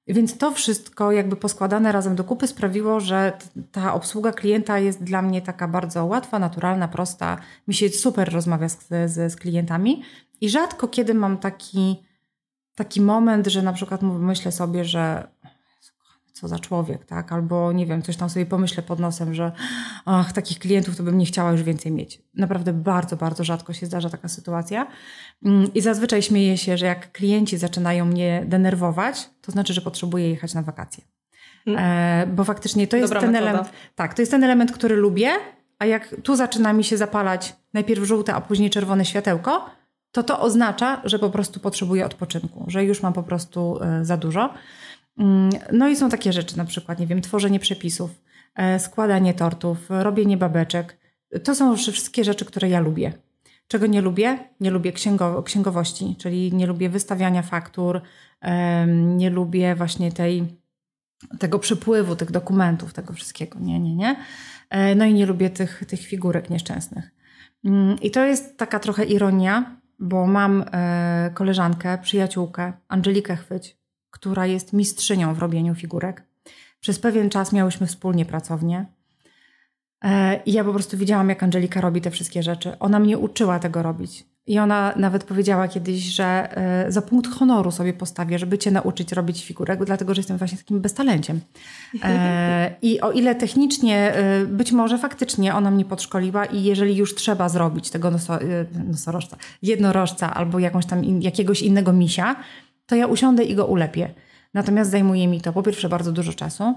Więc 0.09 0.39
to 0.39 0.51
wszystko 0.51 1.13
jakby 1.13 1.37
poskładane 1.37 1.93
razem 1.93 2.17
do 2.17 2.25
kupy 2.25 2.47
sprawiło, 2.47 3.01
że 3.01 3.33
ta 3.73 3.95
obsługa 3.95 4.33
klienta 4.33 4.79
jest 4.79 5.05
dla 5.05 5.23
mnie 5.23 5.43
taka 5.43 5.69
bardzo 5.69 6.05
łatwa, 6.05 6.39
naturalna, 6.39 6.89
prosta. 6.89 7.39
Mi 7.69 7.75
się 7.75 7.89
super 7.89 8.33
rozmawia 8.33 8.69
z, 8.69 8.89
z, 8.89 9.33
z 9.33 9.37
klientami 9.37 10.03
i 10.41 10.49
rzadko 10.49 10.89
kiedy 10.89 11.15
mam 11.15 11.39
taki, 11.39 12.03
taki 12.75 13.01
moment, 13.01 13.47
że 13.47 13.63
na 13.63 13.73
przykład 13.73 14.03
myślę 14.03 14.53
sobie, 14.53 14.85
że 14.85 15.29
co 16.37 16.49
za 16.49 16.59
człowiek, 16.59 17.05
tak? 17.05 17.33
Albo 17.33 17.73
nie 17.73 17.87
wiem, 17.87 18.03
coś 18.03 18.17
tam 18.17 18.31
sobie 18.31 18.47
pomyślę 18.47 18.83
pod 18.83 19.01
nosem, 19.01 19.35
że 19.35 19.53
ach, 20.05 20.33
takich 20.33 20.59
klientów 20.59 20.97
to 20.97 21.03
bym 21.03 21.19
nie 21.19 21.27
chciała 21.27 21.53
już 21.53 21.63
więcej 21.63 21.93
mieć. 21.93 22.23
Naprawdę 22.35 22.73
bardzo, 22.73 23.17
bardzo 23.17 23.45
rzadko 23.45 23.73
się 23.73 23.87
zdarza 23.87 24.11
taka 24.11 24.29
sytuacja. 24.29 24.87
Mm, 25.45 25.75
I 25.75 25.81
zazwyczaj 25.81 26.23
śmieję 26.23 26.59
się, 26.59 26.77
że 26.77 26.87
jak 26.87 27.13
klienci 27.13 27.59
zaczynają 27.59 28.05
mnie 28.05 28.45
denerwować, 28.47 29.31
to 29.41 29.53
znaczy, 29.53 29.73
że 29.73 29.81
potrzebuję 29.81 30.31
jechać 30.31 30.55
na 30.55 30.63
wakacje. 30.63 31.05
Hmm. 31.65 31.85
E, 31.85 32.27
bo 32.27 32.45
faktycznie 32.45 32.87
to 32.87 32.97
jest 32.97 33.09
Dobra 33.09 33.21
ten 33.21 33.33
metoda. 33.33 33.51
element. 33.51 33.73
Tak, 33.95 34.15
to 34.15 34.23
jest 34.23 34.33
ten 34.33 34.45
element, 34.45 34.73
który 34.73 34.97
lubię, 34.97 35.31
a 35.79 35.87
jak 35.87 36.17
tu 36.23 36.37
zaczyna 36.37 36.73
mi 36.73 36.85
się 36.85 36.97
zapalać 36.97 37.57
najpierw 37.75 38.05
żółte, 38.05 38.35
a 38.35 38.41
później 38.41 38.71
czerwone 38.71 39.05
światełko, 39.05 39.71
to 40.13 40.23
to 40.23 40.41
oznacza, 40.41 41.01
że 41.05 41.19
po 41.19 41.31
prostu 41.31 41.61
potrzebuję 41.61 42.07
odpoczynku, 42.07 42.65
że 42.69 42.85
już 42.85 43.03
mam 43.03 43.13
po 43.13 43.23
prostu 43.23 43.79
e, 43.83 44.05
za 44.05 44.17
dużo. 44.17 44.55
Mm, 45.19 45.51
no 45.73 45.89
i 45.89 45.97
są 45.97 46.09
takie 46.09 46.33
rzeczy, 46.33 46.59
na 46.59 46.65
przykład, 46.65 46.99
nie 46.99 47.07
wiem, 47.07 47.21
tworzenie 47.21 47.61
przepisów, 47.61 48.11
e, 48.55 48.79
składanie 48.79 49.35
tortów, 49.35 49.87
robienie 49.89 50.37
babeczek. 50.37 50.99
To 51.45 51.55
są 51.55 51.77
wszystkie 51.77 52.25
rzeczy, 52.25 52.45
które 52.45 52.69
ja 52.69 52.81
lubię. 52.81 53.13
Czego 53.69 53.87
nie 53.87 54.01
lubię? 54.01 54.39
Nie 54.61 54.71
lubię 54.71 54.93
księgo 54.93 55.43
księgowości, 55.43 56.17
czyli 56.19 56.53
nie 56.53 56.67
lubię 56.67 56.89
wystawiania 56.89 57.43
faktur, 57.43 58.01
nie 58.97 59.31
lubię 59.31 59.75
właśnie 59.75 60.13
tej, 60.13 60.45
tego 61.39 61.59
przepływu, 61.59 62.17
tych 62.17 62.31
dokumentów, 62.31 62.93
tego 62.93 63.13
wszystkiego. 63.13 63.59
Nie, 63.61 63.81
nie, 63.81 63.97
nie. 63.97 64.17
E, 64.71 64.95
no 64.95 65.05
i 65.05 65.15
nie 65.15 65.27
lubię 65.27 65.51
tych, 65.51 65.85
tych 65.89 66.01
figurek 66.01 66.51
nieszczęsnych. 66.51 67.11
Mm, 67.65 68.01
I 68.01 68.11
to 68.11 68.25
jest 68.25 68.57
taka 68.57 68.79
trochę 68.79 69.05
ironia, 69.05 69.81
bo 69.99 70.27
mam 70.27 70.65
e, 70.73 71.31
koleżankę, 71.35 71.99
przyjaciółkę, 71.99 72.73
Angelikę 72.89 73.37
Chwyć, 73.37 73.77
która 74.11 74.47
jest 74.47 74.73
mistrzynią 74.73 75.35
w 75.35 75.39
robieniu 75.39 75.75
figurek. 75.75 76.23
Przez 76.81 76.99
pewien 76.99 77.31
czas 77.31 77.53
miałyśmy 77.53 77.87
wspólnie 77.87 78.25
pracownię. 78.25 78.87
E, 80.05 80.41
I 80.47 80.53
ja 80.53 80.65
po 80.65 80.73
prostu 80.73 80.97
widziałam, 80.97 81.29
jak 81.29 81.43
Angelika 81.43 81.81
robi 81.81 82.01
te 82.01 82.11
wszystkie 82.11 82.43
rzeczy. 82.43 82.79
Ona 82.79 82.99
mnie 82.99 83.19
uczyła 83.19 83.59
tego 83.59 83.83
robić. 83.83 84.25
I 84.49 84.59
ona 84.59 84.93
nawet 84.97 85.25
powiedziała 85.25 85.69
kiedyś, 85.69 86.03
że 86.03 86.57
e, 86.57 86.93
za 86.93 87.03
punkt 87.03 87.31
honoru 87.31 87.71
sobie 87.71 87.93
postawię, 87.93 88.39
żeby 88.39 88.59
cię 88.59 88.71
nauczyć 88.71 89.13
robić 89.13 89.45
figurek, 89.45 89.85
dlatego 89.85 90.15
że 90.15 90.19
jestem 90.19 90.39
właśnie 90.39 90.59
takim 90.59 90.81
beztalenciem. 90.81 91.41
E, 92.03 92.75
I 92.83 93.01
o 93.01 93.13
ile 93.13 93.35
technicznie, 93.35 94.15
być 94.47 94.73
może 94.73 94.99
faktycznie 94.99 95.55
ona 95.55 95.71
mnie 95.71 95.85
podszkoliła 95.85 96.45
i 96.45 96.63
jeżeli 96.63 96.97
już 96.97 97.15
trzeba 97.15 97.49
zrobić 97.49 97.91
tego 97.91 98.11
nosorożca, 98.89 99.37
jednorożca 99.63 100.35
albo 100.35 100.59
jakąś 100.59 100.87
tam 100.87 101.05
jakiegoś 101.23 101.63
innego 101.63 101.93
misia, 101.93 102.37
to 102.87 102.97
ja 102.97 103.07
usiądę 103.07 103.45
i 103.45 103.55
go 103.55 103.67
ulepię. 103.67 104.15
Natomiast 104.55 104.91
zajmuje 104.91 105.29
mi 105.29 105.41
to 105.41 105.53
po 105.53 105.63
pierwsze 105.63 105.89
bardzo 105.89 106.13
dużo 106.13 106.33
czasu, 106.33 106.75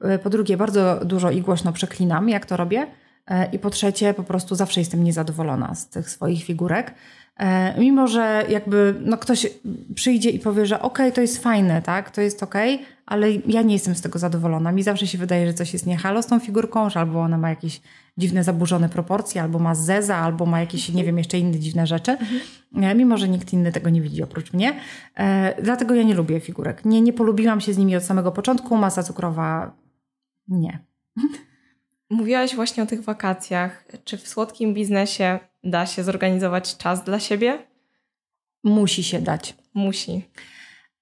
e, 0.00 0.18
po 0.18 0.30
drugie 0.30 0.56
bardzo 0.56 1.00
dużo 1.04 1.30
i 1.30 1.40
głośno 1.40 1.72
przeklinam, 1.72 2.28
jak 2.28 2.46
to 2.46 2.56
robię, 2.56 2.86
e, 3.26 3.50
i 3.52 3.58
po 3.58 3.70
trzecie 3.70 4.14
po 4.14 4.22
prostu 4.22 4.54
zawsze 4.54 4.80
jestem 4.80 5.04
niezadowolona 5.04 5.74
z 5.74 5.88
tych 5.88 6.10
swoich 6.10 6.44
figurek. 6.44 6.94
E, 7.36 7.80
mimo, 7.80 8.06
że 8.08 8.44
jakby 8.48 8.94
no 9.00 9.18
ktoś 9.18 9.46
przyjdzie 9.94 10.30
i 10.30 10.38
powie, 10.38 10.66
że 10.66 10.82
okej, 10.82 11.06
okay, 11.06 11.12
to 11.12 11.20
jest 11.20 11.42
fajne, 11.42 11.82
tak, 11.82 12.10
to 12.10 12.20
jest 12.20 12.42
okej, 12.42 12.74
okay, 12.74 12.86
ale 13.12 13.30
ja 13.46 13.62
nie 13.62 13.74
jestem 13.74 13.94
z 13.94 14.00
tego 14.00 14.18
zadowolona. 14.18 14.72
Mi 14.72 14.82
zawsze 14.82 15.06
się 15.06 15.18
wydaje, 15.18 15.46
że 15.46 15.54
coś 15.54 15.72
jest 15.72 15.86
niehalo 15.86 16.22
z 16.22 16.26
tą 16.26 16.40
figurką, 16.40 16.90
że 16.90 17.00
albo 17.00 17.20
ona 17.20 17.38
ma 17.38 17.50
jakieś 17.50 17.80
dziwne, 18.18 18.44
zaburzone 18.44 18.88
proporcje, 18.88 19.42
albo 19.42 19.58
ma 19.58 19.74
zeza, 19.74 20.16
albo 20.16 20.46
ma 20.46 20.60
jakieś, 20.60 20.88
nie 20.88 21.04
wiem, 21.04 21.18
jeszcze 21.18 21.38
inne 21.38 21.58
dziwne 21.58 21.86
rzeczy. 21.86 22.10
Mhm. 22.10 22.98
Mimo, 22.98 23.18
że 23.18 23.28
nikt 23.28 23.52
inny 23.52 23.72
tego 23.72 23.90
nie 23.90 24.00
widzi 24.00 24.22
oprócz 24.22 24.52
mnie. 24.52 24.80
E, 25.16 25.62
dlatego 25.62 25.94
ja 25.94 26.02
nie 26.02 26.14
lubię 26.14 26.40
figurek. 26.40 26.84
Nie, 26.84 27.00
nie 27.00 27.12
polubiłam 27.12 27.60
się 27.60 27.74
z 27.74 27.78
nimi 27.78 27.96
od 27.96 28.02
samego 28.04 28.32
początku. 28.32 28.76
Masa 28.76 29.02
cukrowa 29.02 29.76
nie. 30.48 30.78
Mówiłaś 32.10 32.54
właśnie 32.54 32.82
o 32.82 32.86
tych 32.86 33.02
wakacjach. 33.02 33.84
Czy 34.04 34.18
w 34.18 34.28
słodkim 34.28 34.74
biznesie 34.74 35.38
da 35.64 35.86
się 35.86 36.04
zorganizować 36.04 36.76
czas 36.76 37.04
dla 37.04 37.20
siebie? 37.20 37.58
Musi 38.64 39.02
się 39.02 39.20
dać. 39.20 39.56
Musi. 39.74 40.22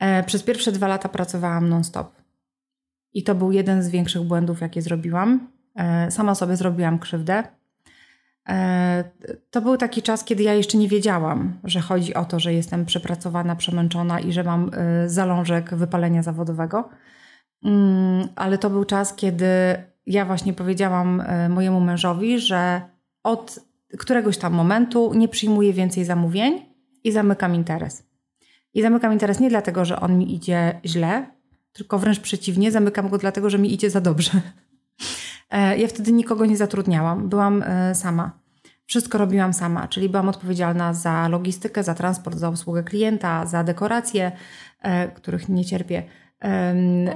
E, 0.00 0.22
przez 0.22 0.42
pierwsze 0.42 0.72
dwa 0.72 0.88
lata 0.88 1.08
pracowałam 1.08 1.68
non-stop. 1.68 2.12
I 3.12 3.22
to 3.22 3.34
był 3.34 3.52
jeden 3.52 3.82
z 3.82 3.88
większych 3.88 4.22
błędów, 4.22 4.60
jakie 4.60 4.82
zrobiłam. 4.82 5.48
E, 5.76 6.10
sama 6.10 6.34
sobie 6.34 6.56
zrobiłam 6.56 6.98
krzywdę. 6.98 7.42
E, 8.48 9.04
to 9.50 9.60
był 9.60 9.76
taki 9.76 10.02
czas, 10.02 10.24
kiedy 10.24 10.42
ja 10.42 10.54
jeszcze 10.54 10.78
nie 10.78 10.88
wiedziałam, 10.88 11.60
że 11.64 11.80
chodzi 11.80 12.14
o 12.14 12.24
to, 12.24 12.40
że 12.40 12.52
jestem 12.52 12.86
przepracowana, 12.86 13.56
przemęczona 13.56 14.20
i 14.20 14.32
że 14.32 14.44
mam 14.44 14.70
zalążek 15.06 15.74
wypalenia 15.74 16.22
zawodowego. 16.22 16.88
Mm, 17.64 18.28
ale 18.36 18.58
to 18.58 18.70
był 18.70 18.84
czas, 18.84 19.14
kiedy 19.14 19.46
ja 20.06 20.24
właśnie 20.24 20.52
powiedziałam 20.52 21.22
mojemu 21.48 21.80
mężowi, 21.80 22.38
że 22.38 22.80
od 23.22 23.60
któregoś 23.98 24.38
tam 24.38 24.52
momentu 24.52 25.14
nie 25.14 25.28
przyjmuję 25.28 25.72
więcej 25.72 26.04
zamówień 26.04 26.66
i 27.04 27.12
zamykam 27.12 27.54
interes. 27.54 28.09
I 28.74 28.82
zamykam 28.82 29.12
interes 29.12 29.40
nie 29.40 29.50
dlatego, 29.50 29.84
że 29.84 30.00
on 30.00 30.18
mi 30.18 30.34
idzie 30.34 30.80
źle, 30.84 31.26
tylko 31.72 31.98
wręcz 31.98 32.20
przeciwnie, 32.20 32.72
zamykam 32.72 33.08
go 33.08 33.18
dlatego, 33.18 33.50
że 33.50 33.58
mi 33.58 33.74
idzie 33.74 33.90
za 33.90 34.00
dobrze. 34.00 34.30
E, 35.50 35.78
ja 35.78 35.88
wtedy 35.88 36.12
nikogo 36.12 36.46
nie 36.46 36.56
zatrudniałam, 36.56 37.28
byłam 37.28 37.62
e, 37.62 37.94
sama. 37.94 38.38
Wszystko 38.86 39.18
robiłam 39.18 39.52
sama, 39.52 39.88
czyli 39.88 40.08
byłam 40.08 40.28
odpowiedzialna 40.28 40.94
za 40.94 41.28
logistykę, 41.28 41.82
za 41.82 41.94
transport, 41.94 42.38
za 42.38 42.48
obsługę 42.48 42.82
klienta, 42.82 43.46
za 43.46 43.64
dekoracje, 43.64 44.32
e, 44.82 45.08
których 45.08 45.48
nie 45.48 45.64
cierpię, 45.64 46.02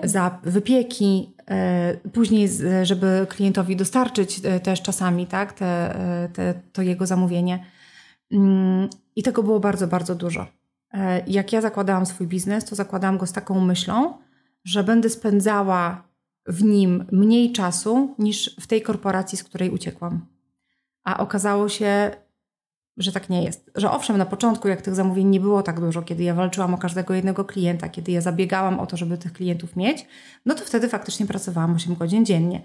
za 0.05 0.39
wypieki, 0.43 1.37
później, 2.13 2.49
żeby 2.83 3.27
klientowi 3.29 3.77
dostarczyć 3.77 4.41
też 4.63 4.83
czasami 4.83 5.27
tak, 5.27 5.53
te, 5.53 5.95
te, 6.33 6.55
to 6.73 6.83
jego 6.83 7.07
zamówienie. 7.07 7.65
Mm, 8.33 8.89
I 9.17 9.23
tego 9.23 9.43
było 9.43 9.61
bardzo, 9.61 9.87
bardzo 9.87 10.15
dużo. 10.15 10.47
E, 10.95 11.23
jak 11.27 11.53
ja 11.53 11.61
zakładałam 11.61 12.07
swój 12.07 12.27
biznes, 12.27 12.65
to 12.65 12.75
zakładałam 12.75 13.19
go 13.19 13.27
z 13.27 13.33
taką 13.33 13.61
myślą, 13.61 14.19
że 14.65 14.85
będę 14.85 15.11
spędzała 15.11 16.09
w 16.47 16.63
nim 16.65 17.05
mniej 17.13 17.53
czasu 17.53 18.15
niż 18.19 18.57
w 18.61 18.67
tej 18.67 18.83
korporacji, 18.83 19.39
z 19.39 19.45
której 19.45 19.71
uciekłam. 19.71 20.27
A 21.05 21.19
okazało 21.19 21.69
się, 21.69 22.11
że 22.97 23.13
tak 23.13 23.31
nie 23.31 23.45
jest. 23.45 23.71
Że 23.75 23.91
owszem, 23.91 24.19
na 24.19 24.27
początku, 24.27 24.69
jak 24.69 24.83
tych 24.83 24.95
zamówień 24.95 25.29
nie 25.29 25.41
było 25.41 25.63
tak 25.63 25.81
dużo, 25.81 26.03
kiedy 26.03 26.23
ja 26.23 26.35
walczyłam 26.35 26.75
o 26.75 26.79
każdego 26.79 27.15
jednego 27.15 27.45
klienta, 27.45 27.89
kiedy 27.89 28.13
ja 28.13 28.21
zabiegałam 28.21 28.81
o 28.81 28.87
to, 28.87 28.97
żeby 28.97 29.19
tych 29.19 29.33
klientów 29.33 29.77
mieć, 29.77 30.07
no 30.47 30.55
to 30.55 30.65
wtedy 30.65 30.89
faktycznie 30.89 31.27
pracowałam 31.27 31.75
8 31.75 31.95
godzin 31.95 32.25
dziennie. 32.25 32.63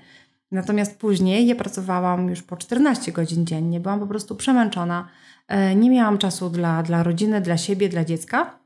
Natomiast 0.52 1.00
później 1.00 1.48
ja 1.48 1.56
pracowałam 1.56 2.30
już 2.30 2.44
po 2.44 2.58
14 2.58 3.12
godzin 3.12 3.46
dziennie, 3.46 3.80
byłam 3.80 4.00
po 4.00 4.08
prostu 4.08 4.36
przemęczona, 4.36 5.08
e, 5.48 5.76
nie 5.76 5.90
miałam 5.90 6.18
czasu 6.18 6.50
dla, 6.50 6.84
dla 6.84 7.04
rodziny, 7.04 7.42
dla 7.42 7.58
siebie, 7.58 7.90
dla 7.90 8.06
dziecka, 8.06 8.60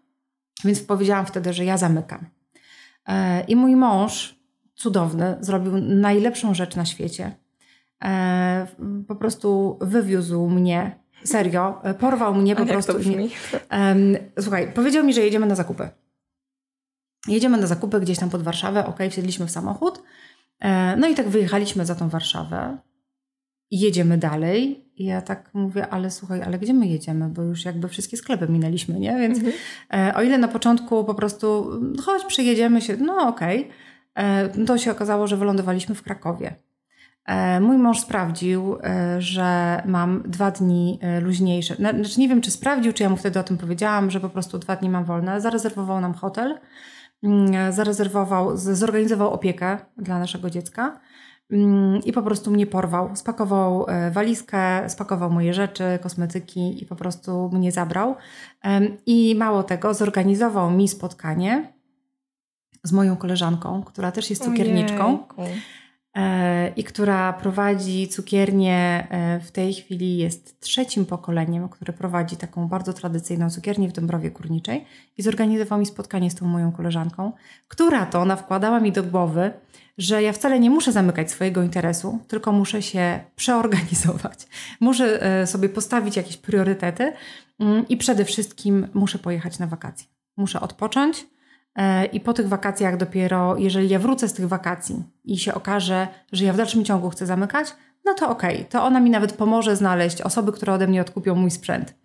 więc 0.65 0.83
powiedziałam 0.83 1.25
wtedy, 1.25 1.53
że 1.53 1.65
ja 1.65 1.77
zamykam. 1.77 2.25
E, 3.07 3.43
I 3.43 3.55
mój 3.55 3.75
mąż, 3.75 4.39
cudowny, 4.75 5.37
zrobił 5.41 5.77
najlepszą 5.77 6.53
rzecz 6.53 6.75
na 6.75 6.85
świecie. 6.85 7.35
E, 8.03 8.67
po 9.07 9.15
prostu 9.15 9.77
wywiózł 9.81 10.47
mnie, 10.47 10.99
serio, 11.23 11.81
porwał 11.99 12.35
mnie 12.35 12.55
po 12.55 12.65
prostu. 12.65 12.93
Słuchaj, 14.39 14.73
powiedział 14.73 15.05
mi, 15.05 15.13
że 15.13 15.21
jedziemy 15.21 15.45
na 15.45 15.55
zakupy. 15.55 15.89
Jedziemy 17.27 17.57
na 17.57 17.67
zakupy 17.67 17.99
gdzieś 17.99 18.19
tam 18.19 18.29
pod 18.29 18.43
Warszawę, 18.43 18.85
ok, 18.85 18.99
wsiedliśmy 19.09 19.45
w 19.45 19.51
samochód 19.51 20.03
no 20.97 21.07
i 21.07 21.15
tak 21.15 21.29
wyjechaliśmy 21.29 21.85
za 21.85 21.95
tą 21.95 22.09
Warszawę 22.09 22.77
i 23.71 23.79
jedziemy 23.79 24.17
dalej. 24.17 24.83
I 24.95 25.05
ja 25.05 25.21
tak 25.21 25.49
mówię, 25.53 25.87
ale 25.87 26.11
słuchaj, 26.11 26.41
ale 26.41 26.59
gdzie 26.59 26.73
my 26.73 26.87
jedziemy? 26.87 27.29
Bo 27.29 27.41
już 27.41 27.65
jakby 27.65 27.87
wszystkie 27.87 28.17
sklepy 28.17 28.47
minęliśmy, 28.47 28.99
nie? 28.99 29.17
Więc 29.19 29.37
mhm. 29.37 29.55
E, 29.93 30.15
o 30.15 30.21
ile 30.21 30.37
na 30.37 30.47
początku 30.47 31.03
po 31.03 31.13
prostu 31.13 31.71
chodź, 32.05 32.25
przejedziemy 32.25 32.81
się, 32.81 32.97
no 32.97 33.27
okej, 33.27 33.69
okay, 34.15 34.65
to 34.65 34.77
się 34.77 34.91
okazało, 34.91 35.27
że 35.27 35.37
wylądowaliśmy 35.37 35.95
w 35.95 36.03
Krakowie. 36.03 36.55
E, 37.25 37.59
mój 37.59 37.77
mąż 37.77 37.99
sprawdził, 37.99 38.77
że 39.19 39.81
mam 39.85 40.23
dwa 40.25 40.51
dni 40.51 40.99
luźniejsze. 41.21 41.75
Znaczy 41.75 42.19
nie 42.19 42.27
wiem, 42.27 42.41
czy 42.41 42.51
sprawdził, 42.51 42.93
czy 42.93 43.03
ja 43.03 43.09
mu 43.09 43.17
wtedy 43.17 43.39
o 43.39 43.43
tym 43.43 43.57
powiedziałam, 43.57 44.11
że 44.11 44.19
po 44.19 44.29
prostu 44.29 44.59
dwa 44.59 44.75
dni 44.75 44.89
mam 44.89 45.05
wolne. 45.05 45.41
Zarezerwował 45.41 46.01
nam 46.01 46.13
hotel 46.13 46.59
zarezerwował, 47.69 48.57
zorganizował 48.57 49.33
opiekę 49.33 49.77
dla 49.97 50.19
naszego 50.19 50.49
dziecka 50.49 50.99
mm, 51.51 52.01
i 52.03 52.13
po 52.13 52.21
prostu 52.21 52.51
mnie 52.51 52.67
porwał. 52.67 53.15
Spakował 53.15 53.85
e, 53.87 54.11
walizkę, 54.11 54.89
spakował 54.89 55.31
moje 55.31 55.53
rzeczy, 55.53 55.99
kosmetyki 56.01 56.83
i 56.83 56.85
po 56.85 56.95
prostu 56.95 57.49
mnie 57.53 57.71
zabrał. 57.71 58.15
I 59.05 59.35
mało 59.35 59.63
tego, 59.63 59.93
zorganizował 59.93 60.71
mi 60.71 60.87
spotkanie 60.87 61.73
z 62.83 62.91
moją 62.91 63.17
koleżanką, 63.17 63.83
która 63.83 64.11
też 64.11 64.29
jest 64.29 64.43
cukierniczką. 64.43 65.05
Ojejku 65.05 65.43
i 66.75 66.83
która 66.83 67.33
prowadzi 67.33 68.07
cukiernię, 68.07 69.07
e, 69.09 69.39
w 69.39 69.51
tej 69.51 69.73
chwili 69.73 70.17
jest 70.17 70.59
trzecim 70.59 71.05
pokoleniem, 71.05 71.69
które 71.69 71.93
prowadzi 71.93 72.37
taką 72.37 72.67
bardzo 72.67 72.93
tradycyjną 72.93 73.49
cukiernię 73.49 73.89
w 73.89 73.91
Dąbrowie 73.91 74.31
Górniczej 74.31 74.85
i 75.17 75.21
zorganizował 75.21 75.79
mi 75.79 75.85
spotkanie 75.85 76.31
z 76.31 76.35
tą 76.35 76.45
moją 76.45 76.71
koleżanką, 76.71 77.31
która 77.67 78.05
to 78.05 78.21
ona 78.21 78.35
wkładała 78.35 78.79
mi 78.79 78.91
do 78.91 79.03
głowy, 79.03 79.51
że 79.97 80.23
ja 80.23 80.33
wcale 80.33 80.59
nie 80.59 80.69
muszę 80.69 80.91
zamykać 80.91 81.31
swojego 81.31 81.63
interesu, 81.63 82.19
tylko 82.27 82.51
muszę 82.51 82.81
się 82.81 83.19
przeorganizować. 83.35 84.47
Muszę 84.79 85.23
e, 85.41 85.47
sobie 85.47 85.69
postawić 85.69 86.17
jakieś 86.17 86.37
priorytety 86.37 87.13
mm, 87.59 87.87
i 87.87 87.97
przede 87.97 88.25
wszystkim 88.25 88.87
muszę 88.93 89.19
pojechać 89.19 89.59
na 89.59 89.67
wakacje. 89.67 90.07
Muszę 90.37 90.59
odpocząć, 90.61 91.25
E, 91.25 91.42
I 92.11 92.19
po 92.19 92.33
tych 92.33 92.47
wakacjach 92.47 92.97
dopiero, 92.97 93.57
jeżeli 93.57 93.89
ja 93.89 93.99
wrócę 93.99 94.27
z 94.27 94.33
tych 94.33 94.47
wakacji 94.47 95.03
i 95.23 95.37
się 95.37 95.53
okaże, 95.53 96.07
że 96.31 96.45
ja 96.45 96.53
w 96.53 96.57
dalszym 96.57 96.85
ciągu 96.85 97.09
chcę 97.09 97.25
zamykać, 97.25 97.75
no 98.05 98.13
to 98.13 98.29
okej, 98.29 98.55
okay, 98.55 98.65
to 98.65 98.83
ona 98.83 98.99
mi 98.99 99.09
nawet 99.09 99.33
pomoże 99.33 99.75
znaleźć 99.75 100.21
osoby, 100.21 100.51
które 100.51 100.73
ode 100.73 100.87
mnie 100.87 101.01
odkupią 101.01 101.35
mój 101.35 101.51
sprzęt. 101.51 101.95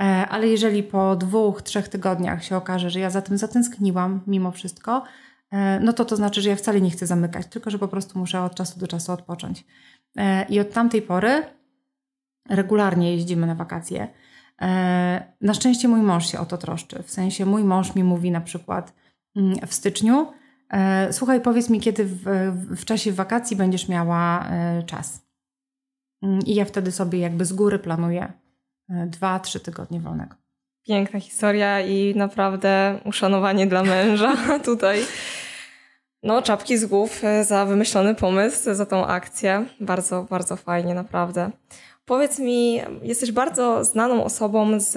E, 0.00 0.04
ale 0.28 0.48
jeżeli 0.48 0.82
po 0.82 1.16
dwóch, 1.16 1.62
trzech 1.62 1.88
tygodniach 1.88 2.44
się 2.44 2.56
okaże, 2.56 2.90
że 2.90 3.00
ja 3.00 3.10
za 3.10 3.22
tym 3.22 3.38
zatęskniłam 3.38 4.20
mimo 4.26 4.50
wszystko, 4.50 5.02
e, 5.50 5.80
no 5.80 5.92
to 5.92 6.04
to 6.04 6.16
znaczy, 6.16 6.42
że 6.42 6.50
ja 6.50 6.56
wcale 6.56 6.80
nie 6.80 6.90
chcę 6.90 7.06
zamykać, 7.06 7.46
tylko 7.46 7.70
że 7.70 7.78
po 7.78 7.88
prostu 7.88 8.18
muszę 8.18 8.42
od 8.42 8.54
czasu 8.54 8.80
do 8.80 8.86
czasu 8.86 9.12
odpocząć. 9.12 9.64
I 10.48 10.60
od 10.60 10.72
tamtej 10.72 11.02
pory 11.02 11.42
regularnie 12.50 13.12
jeździmy 13.12 13.46
na 13.46 13.54
wakacje. 13.54 14.08
E, 14.62 15.34
na 15.40 15.54
szczęście 15.54 15.88
mój 15.88 16.00
mąż 16.00 16.32
się 16.32 16.38
o 16.38 16.46
to 16.46 16.58
troszczy. 16.58 17.02
W 17.02 17.10
sensie 17.10 17.46
mój 17.46 17.64
mąż 17.64 17.94
mi 17.94 18.04
mówi 18.04 18.30
na 18.30 18.40
przykład 18.40 18.94
mm, 19.36 19.66
w 19.66 19.74
styczniu, 19.74 20.32
e, 20.70 21.12
słuchaj, 21.12 21.40
powiedz 21.40 21.70
mi, 21.70 21.80
kiedy 21.80 22.04
w, 22.04 22.22
w 22.76 22.84
czasie 22.84 23.12
wakacji 23.12 23.56
będziesz 23.56 23.88
miała 23.88 24.46
e, 24.46 24.82
czas. 24.82 25.26
Mm, 26.22 26.40
I 26.46 26.54
ja 26.54 26.64
wtedy 26.64 26.92
sobie 26.92 27.18
jakby 27.18 27.44
z 27.44 27.52
góry 27.52 27.78
planuję 27.78 28.32
dwa, 29.06 29.40
trzy 29.40 29.60
tygodnie 29.60 30.00
wolnego. 30.00 30.34
Piękna 30.86 31.20
historia 31.20 31.80
i 31.80 32.14
naprawdę 32.16 33.00
uszanowanie 33.04 33.66
dla 33.66 33.82
męża 33.82 34.36
tutaj. 34.64 34.98
No, 36.22 36.42
czapki 36.42 36.78
z 36.78 36.86
głów 36.86 37.22
za 37.42 37.66
wymyślony 37.66 38.14
pomysł, 38.14 38.74
za 38.74 38.86
tą 38.86 39.06
akcję. 39.06 39.66
Bardzo, 39.80 40.26
bardzo 40.30 40.56
fajnie, 40.56 40.94
naprawdę. 40.94 41.50
Powiedz 42.06 42.38
mi, 42.38 42.80
jesteś 43.02 43.32
bardzo 43.32 43.84
znaną 43.84 44.24
osobą 44.24 44.80
z 44.80 44.96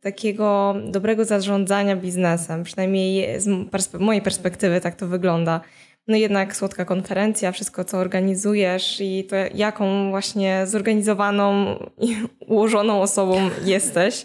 takiego 0.00 0.74
dobrego 0.84 1.24
zarządzania 1.24 1.96
biznesem, 1.96 2.64
przynajmniej 2.64 3.40
z 3.40 3.94
mojej 4.00 4.22
perspektywy 4.22 4.80
tak 4.80 4.94
to 4.94 5.06
wygląda. 5.06 5.60
No 6.08 6.16
jednak 6.16 6.56
słodka 6.56 6.84
konferencja, 6.84 7.52
wszystko 7.52 7.84
co 7.84 7.98
organizujesz 7.98 9.00
i 9.00 9.24
to 9.24 9.36
jaką 9.54 10.10
właśnie 10.10 10.66
zorganizowaną 10.66 11.76
i 11.98 12.16
ułożoną 12.48 13.02
osobą 13.02 13.50
jesteś. 13.64 14.24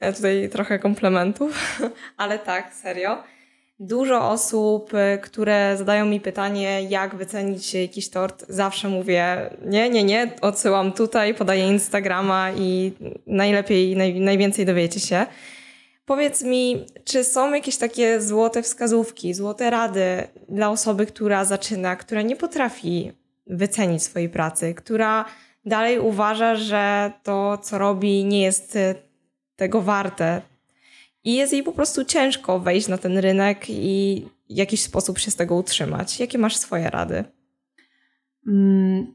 E, 0.00 0.12
tutaj 0.12 0.48
trochę 0.52 0.78
komplementów, 0.78 1.80
ale 2.16 2.38
tak, 2.38 2.74
serio 2.74 3.33
dużo 3.78 4.30
osób, 4.30 4.94
y, 4.94 5.18
które 5.18 5.76
zadają 5.76 6.06
mi 6.06 6.20
pytanie, 6.20 6.82
jak 6.82 7.14
wycenić 7.14 7.74
jakiś 7.74 8.10
tort, 8.10 8.44
zawsze 8.48 8.88
mówię 8.88 9.50
nie, 9.64 9.90
nie, 9.90 10.04
nie, 10.04 10.32
odsyłam 10.40 10.92
tutaj, 10.92 11.34
podaję 11.34 11.68
Instagrama 11.68 12.52
i 12.52 12.92
najlepiej, 13.26 13.96
naj, 13.96 14.20
najwięcej 14.20 14.66
dowiecie 14.66 15.00
się. 15.00 15.26
Powiedz 16.06 16.42
mi, 16.42 16.86
czy 17.04 17.24
są 17.24 17.54
jakieś 17.54 17.76
takie 17.76 18.20
złote 18.20 18.62
wskazówki, 18.62 19.34
złote 19.34 19.70
rady 19.70 20.28
dla 20.48 20.70
osoby, 20.70 21.06
która 21.06 21.44
zaczyna, 21.44 21.96
która 21.96 22.22
nie 22.22 22.36
potrafi 22.36 23.12
wycenić 23.46 24.02
swojej 24.02 24.28
pracy, 24.28 24.74
która 24.74 25.24
dalej 25.64 25.98
uważa, 25.98 26.56
że 26.56 27.12
to, 27.22 27.58
co 27.58 27.78
robi, 27.78 28.24
nie 28.24 28.42
jest 28.42 28.78
tego 29.56 29.80
warte. 29.80 30.42
I 31.24 31.34
jest 31.34 31.52
jej 31.52 31.62
po 31.62 31.72
prostu 31.72 32.04
ciężko 32.04 32.60
wejść 32.60 32.88
na 32.88 32.98
ten 32.98 33.18
rynek 33.18 33.64
i 33.68 34.24
w 34.50 34.56
jakiś 34.56 34.82
sposób 34.82 35.18
się 35.18 35.30
z 35.30 35.36
tego 35.36 35.54
utrzymać. 35.54 36.20
Jakie 36.20 36.38
masz 36.38 36.56
swoje 36.56 36.90
rady? 36.90 37.24
Mm, 38.46 39.14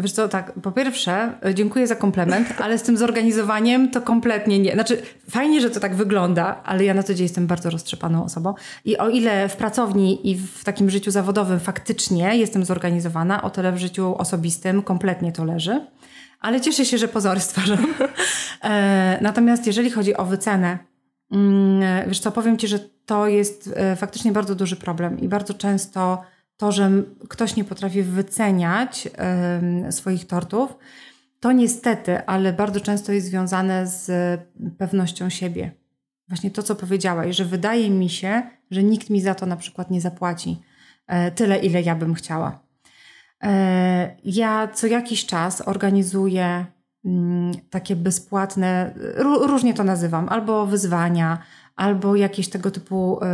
Wiesz 0.00 0.12
co, 0.12 0.28
tak, 0.28 0.52
po 0.62 0.72
pierwsze, 0.72 1.32
e, 1.44 1.54
dziękuję 1.54 1.86
za 1.86 1.94
komplement, 1.94 2.48
ale 2.62 2.78
z 2.78 2.82
tym 2.82 2.96
zorganizowaniem 2.96 3.90
to 3.90 4.00
kompletnie 4.02 4.58
nie. 4.58 4.72
Znaczy, 4.72 5.02
fajnie, 5.30 5.60
że 5.60 5.70
to 5.70 5.80
tak 5.80 5.94
wygląda, 5.94 6.62
ale 6.64 6.84
ja 6.84 6.94
na 6.94 7.02
co 7.02 7.14
dzień 7.14 7.24
jestem 7.24 7.46
bardzo 7.46 7.70
roztrzepaną 7.70 8.24
osobą. 8.24 8.54
I 8.84 8.98
o 8.98 9.08
ile 9.08 9.48
w 9.48 9.56
pracowni 9.56 10.30
i 10.30 10.36
w 10.36 10.64
takim 10.64 10.90
życiu 10.90 11.10
zawodowym 11.10 11.60
faktycznie 11.60 12.36
jestem 12.36 12.64
zorganizowana, 12.64 13.42
o 13.42 13.50
tyle 13.50 13.72
w 13.72 13.78
życiu 13.78 14.14
osobistym 14.18 14.82
kompletnie 14.82 15.32
to 15.32 15.44
leży. 15.44 15.86
Ale 16.40 16.60
cieszę 16.60 16.84
się, 16.84 16.98
że 16.98 17.08
pozory 17.08 17.40
stwarzam. 17.40 17.86
e, 18.62 19.18
natomiast 19.20 19.66
jeżeli 19.66 19.90
chodzi 19.90 20.16
o 20.16 20.24
wycenę, 20.24 20.78
wiesz 22.06 22.20
co, 22.20 22.32
powiem 22.32 22.58
Ci, 22.58 22.68
że 22.68 22.78
to 23.06 23.26
jest 23.26 23.70
e, 23.76 23.96
faktycznie 23.96 24.32
bardzo 24.32 24.54
duży 24.54 24.76
problem 24.76 25.20
i 25.20 25.28
bardzo 25.28 25.54
często 25.54 26.22
to, 26.56 26.72
że 26.72 26.90
ktoś 27.28 27.56
nie 27.56 27.64
potrafi 27.64 28.02
wyceniać 28.02 29.08
swoich 29.90 30.26
tortów, 30.26 30.76
to 31.40 31.52
niestety, 31.52 32.26
ale 32.26 32.52
bardzo 32.52 32.80
często 32.80 33.12
jest 33.12 33.26
związane 33.26 33.86
z 33.86 34.10
pewnością 34.78 35.30
siebie. 35.30 35.70
Właśnie 36.28 36.50
to, 36.50 36.62
co 36.62 36.74
powiedziałaś, 36.74 37.36
że 37.36 37.44
wydaje 37.44 37.90
mi 37.90 38.08
się, 38.08 38.42
że 38.70 38.82
nikt 38.82 39.10
mi 39.10 39.20
za 39.20 39.34
to 39.34 39.46
na 39.46 39.56
przykład 39.56 39.90
nie 39.90 40.00
zapłaci 40.00 40.62
e, 41.06 41.30
tyle, 41.30 41.58
ile 41.58 41.82
ja 41.82 41.94
bym 41.94 42.14
chciała. 42.14 42.60
E, 43.42 44.16
ja 44.24 44.68
co 44.68 44.86
jakiś 44.86 45.26
czas 45.26 45.68
organizuję 45.68 46.44
mm, 46.44 46.66
takie 47.70 47.96
bezpłatne, 47.96 48.94
różnie 49.46 49.74
to 49.74 49.84
nazywam, 49.84 50.28
albo 50.28 50.66
wyzwania, 50.66 51.38
albo 51.76 52.16
jakieś 52.16 52.48
tego 52.48 52.70
typu 52.70 53.20
y, 53.22 53.26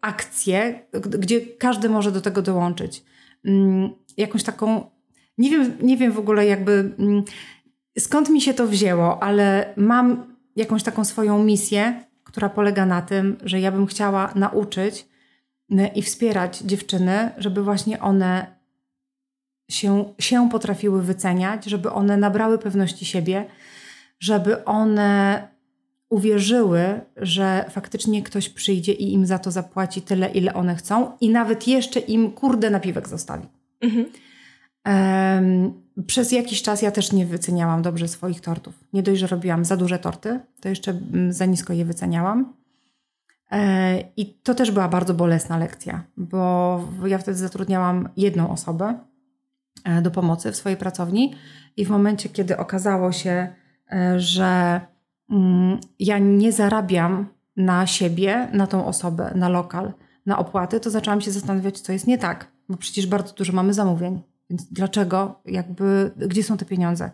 akcje, 0.00 0.86
gdzie 1.18 1.40
każdy 1.40 1.88
może 1.88 2.12
do 2.12 2.20
tego 2.20 2.42
dołączyć. 2.42 3.04
Mm, 3.44 3.90
jakąś 4.16 4.42
taką, 4.42 4.90
nie 5.38 5.50
wiem, 5.50 5.72
nie 5.82 5.96
wiem 5.96 6.12
w 6.12 6.18
ogóle 6.18 6.46
jakby 6.46 6.94
mm, 6.98 7.24
skąd 7.98 8.30
mi 8.30 8.40
się 8.40 8.54
to 8.54 8.66
wzięło, 8.66 9.22
ale 9.22 9.74
mam 9.76 10.36
jakąś 10.56 10.82
taką 10.82 11.04
swoją 11.04 11.44
misję, 11.44 12.04
która 12.24 12.48
polega 12.48 12.86
na 12.86 13.02
tym, 13.02 13.36
że 13.44 13.60
ja 13.60 13.72
bym 13.72 13.86
chciała 13.86 14.32
nauczyć 14.34 15.08
y, 15.72 15.86
i 15.94 16.02
wspierać 16.02 16.58
dziewczyny, 16.58 17.30
żeby 17.38 17.62
właśnie 17.62 18.00
one 18.00 18.61
się, 19.74 20.04
się 20.18 20.48
potrafiły 20.50 21.02
wyceniać, 21.02 21.64
żeby 21.64 21.92
one 21.92 22.16
nabrały 22.16 22.58
pewności 22.58 23.04
siebie, 23.04 23.44
żeby 24.20 24.64
one 24.64 25.48
uwierzyły, 26.08 27.00
że 27.16 27.64
faktycznie 27.70 28.22
ktoś 28.22 28.48
przyjdzie 28.48 28.92
i 28.92 29.12
im 29.12 29.26
za 29.26 29.38
to 29.38 29.50
zapłaci 29.50 30.02
tyle, 30.02 30.30
ile 30.30 30.54
one 30.54 30.74
chcą 30.74 31.12
i 31.20 31.30
nawet 31.30 31.68
jeszcze 31.68 32.00
im 32.00 32.32
kurde 32.32 32.70
napiwek 32.70 33.08
zostawi. 33.08 33.46
Mhm. 33.80 34.06
Um, 34.86 35.82
przez 36.06 36.32
jakiś 36.32 36.62
czas 36.62 36.82
ja 36.82 36.90
też 36.90 37.12
nie 37.12 37.26
wyceniałam 37.26 37.82
dobrze 37.82 38.08
swoich 38.08 38.40
tortów. 38.40 38.74
Nie 38.92 39.02
dość, 39.02 39.20
że 39.20 39.26
robiłam 39.26 39.64
za 39.64 39.76
duże 39.76 39.98
torty, 39.98 40.40
to 40.60 40.68
jeszcze 40.68 40.90
mm, 40.90 41.32
za 41.32 41.46
nisko 41.46 41.72
je 41.72 41.84
wyceniałam. 41.84 42.52
E, 43.50 44.00
I 44.16 44.26
to 44.26 44.54
też 44.54 44.70
była 44.70 44.88
bardzo 44.88 45.14
bolesna 45.14 45.58
lekcja, 45.58 46.02
bo 46.16 46.84
ja 47.06 47.18
wtedy 47.18 47.38
zatrudniałam 47.38 48.08
jedną 48.16 48.50
osobę 48.50 48.98
do 50.02 50.10
pomocy 50.10 50.52
w 50.52 50.56
swojej 50.56 50.78
pracowni. 50.78 51.34
I 51.76 51.84
w 51.84 51.90
momencie, 51.90 52.28
kiedy 52.28 52.56
okazało 52.56 53.12
się, 53.12 53.54
e, 53.92 54.20
że 54.20 54.80
Mm, 55.32 55.80
ja 55.98 56.18
nie 56.18 56.52
zarabiam 56.52 57.26
na 57.56 57.86
siebie, 57.86 58.48
na 58.52 58.66
tą 58.66 58.86
osobę, 58.86 59.32
na 59.34 59.48
lokal, 59.48 59.92
na 60.26 60.38
opłaty, 60.38 60.80
to 60.80 60.90
zaczęłam 60.90 61.20
się 61.20 61.30
zastanawiać, 61.30 61.80
co 61.80 61.92
jest 61.92 62.06
nie 62.06 62.18
tak, 62.18 62.52
bo 62.68 62.76
przecież 62.76 63.06
bardzo 63.06 63.34
dużo 63.34 63.52
mamy 63.52 63.74
zamówień, 63.74 64.22
więc 64.50 64.72
dlaczego, 64.72 65.40
jakby, 65.44 66.10
gdzie 66.16 66.42
są 66.42 66.56
te 66.56 66.64
pieniądze? 66.64 67.10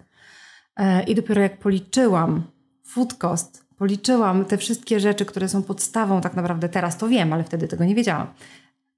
E, 0.76 1.02
I 1.02 1.14
dopiero 1.14 1.42
jak 1.42 1.58
policzyłam 1.58 2.42
food 2.84 3.14
cost, 3.14 3.64
policzyłam 3.76 4.44
te 4.44 4.56
wszystkie 4.56 5.00
rzeczy, 5.00 5.24
które 5.24 5.48
są 5.48 5.62
podstawą 5.62 6.20
tak 6.20 6.34
naprawdę, 6.34 6.68
teraz 6.68 6.96
to 6.96 7.08
wiem, 7.08 7.32
ale 7.32 7.44
wtedy 7.44 7.68
tego 7.68 7.84
nie 7.84 7.94
wiedziałam 7.94 8.26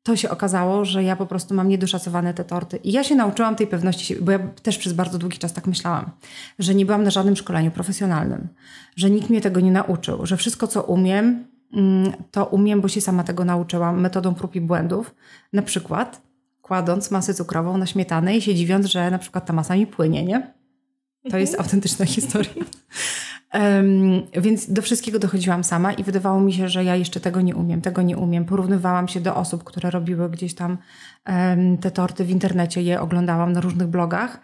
to 0.03 0.17
się 0.17 0.31
okazało, 0.31 0.85
że 0.85 1.05
ja 1.05 1.17
po 1.17 1.27
prostu 1.27 1.55
mam 1.55 1.69
niedoszacowane 1.69 2.35
te 2.35 2.45
torty. 2.45 2.77
I 2.77 2.93
ja 2.93 3.05
się 3.05 3.15
nauczyłam 3.15 3.57
tej 3.57 3.67
pewności 3.67 4.05
siebie, 4.05 4.21
bo 4.21 4.33
ja 4.33 4.39
też 4.39 4.79
przez 4.79 4.93
bardzo 4.93 5.19
długi 5.19 5.39
czas 5.39 5.53
tak 5.53 5.67
myślałam, 5.67 6.11
że 6.59 6.75
nie 6.75 6.87
byłam 6.87 7.05
na 7.05 7.11
żadnym 7.11 7.37
szkoleniu 7.37 7.71
profesjonalnym, 7.71 8.49
że 8.97 9.11
nikt 9.11 9.31
mnie 9.31 9.41
tego 9.41 9.61
nie 9.61 9.73
nauczył, 9.73 10.27
że 10.27 10.37
wszystko, 10.37 10.67
co 10.67 10.83
umiem, 10.83 11.45
mm, 11.73 12.13
to 12.31 12.45
umiem, 12.47 12.81
bo 12.81 12.89
się 12.89 13.01
sama 13.01 13.25
tego 13.25 13.45
nauczyłam 13.45 14.01
metodą 14.01 14.35
prób 14.35 14.57
i 14.57 14.61
błędów. 14.61 15.15
Na 15.53 15.63
przykład 15.63 16.23
kładąc 16.63 17.11
masę 17.11 17.35
cukrową 17.35 17.77
na 17.77 17.87
śmietanę 17.87 18.37
i 18.37 18.43
się 18.43 18.55
dziwiąc, 18.55 18.87
że 18.87 19.11
na 19.11 19.19
przykład 19.19 19.47
ta 19.47 19.53
masa 19.53 19.77
mi 19.77 19.87
płynie, 19.87 20.25
nie? 20.25 20.55
To 21.31 21.39
jest 21.39 21.53
mhm. 21.53 21.67
autentyczna 21.67 22.07
historia. 22.17 22.65
Um, 23.55 24.23
więc 24.33 24.73
do 24.73 24.83
wszystkiego 24.83 25.19
dochodziłam 25.19 25.65
sama 25.65 25.93
i 25.93 26.05
wydawało 26.05 26.41
mi 26.41 26.53
się, 26.53 26.69
że 26.69 26.85
ja 26.85 26.97
jeszcze 26.97 27.21
tego 27.21 27.41
nie 27.41 27.57
umiem, 27.57 27.81
tego 27.81 28.03
nie 28.03 28.17
umiem. 28.17 28.45
Porównywałam 28.45 29.09
się 29.09 29.21
do 29.21 29.37
osób, 29.37 29.65
które 29.65 29.91
robiły 29.91 30.31
gdzieś 30.31 30.55
tam 30.55 30.79
um, 31.27 31.79
te 31.79 31.91
torty 31.91 32.25
w 32.25 32.31
internecie, 32.31 32.83
je 32.83 33.01
oglądałam 33.01 33.53
na 33.53 33.61
różnych 33.61 33.89
blogach 33.89 34.41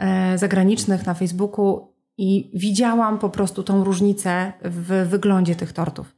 um, 0.00 0.38
zagranicznych, 0.38 1.06
na 1.06 1.14
Facebooku 1.14 1.98
i 2.18 2.50
widziałam 2.54 3.18
po 3.18 3.30
prostu 3.30 3.62
tą 3.62 3.84
różnicę 3.84 4.52
w 4.64 5.06
wyglądzie 5.08 5.54
tych 5.54 5.72
tortów. 5.72 6.14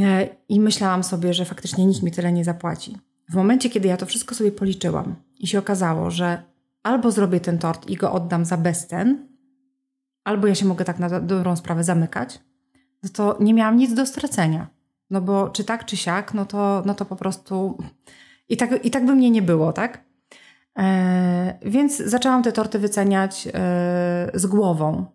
E, 0.00 0.28
I 0.48 0.60
myślałam 0.60 1.04
sobie, 1.04 1.34
że 1.34 1.44
faktycznie 1.44 1.86
nikt 1.86 2.02
mi 2.02 2.12
tyle 2.12 2.32
nie 2.32 2.44
zapłaci. 2.44 2.98
W 3.30 3.34
momencie, 3.34 3.70
kiedy 3.70 3.88
ja 3.88 3.96
to 3.96 4.06
wszystko 4.06 4.34
sobie 4.34 4.52
policzyłam 4.52 5.16
i 5.38 5.46
się 5.46 5.58
okazało, 5.58 6.10
że 6.10 6.42
albo 6.82 7.10
zrobię 7.10 7.40
ten 7.40 7.58
tort 7.58 7.90
i 7.90 7.96
go 7.96 8.12
oddam 8.12 8.44
za 8.44 8.56
bezcen, 8.56 9.27
albo 10.28 10.46
ja 10.46 10.54
się 10.54 10.66
mogę 10.66 10.84
tak 10.84 10.98
na 10.98 11.20
dobrą 11.20 11.56
sprawę 11.56 11.84
zamykać, 11.84 12.40
no 13.02 13.08
to 13.12 13.36
nie 13.40 13.54
miałam 13.54 13.76
nic 13.76 13.94
do 13.94 14.06
stracenia. 14.06 14.66
No 15.10 15.20
bo 15.20 15.48
czy 15.48 15.64
tak, 15.64 15.84
czy 15.84 15.96
siak, 15.96 16.34
no 16.34 16.46
to, 16.46 16.82
no 16.86 16.94
to 16.94 17.04
po 17.04 17.16
prostu 17.16 17.78
i 18.48 18.56
tak, 18.56 18.84
i 18.84 18.90
tak 18.90 19.06
by 19.06 19.14
mnie 19.14 19.30
nie 19.30 19.42
było, 19.42 19.72
tak? 19.72 20.04
E, 20.78 21.58
więc 21.62 21.96
zaczęłam 21.96 22.42
te 22.42 22.52
torty 22.52 22.78
wyceniać 22.78 23.46
e, 23.46 23.50
z 24.34 24.46
głową. 24.46 25.06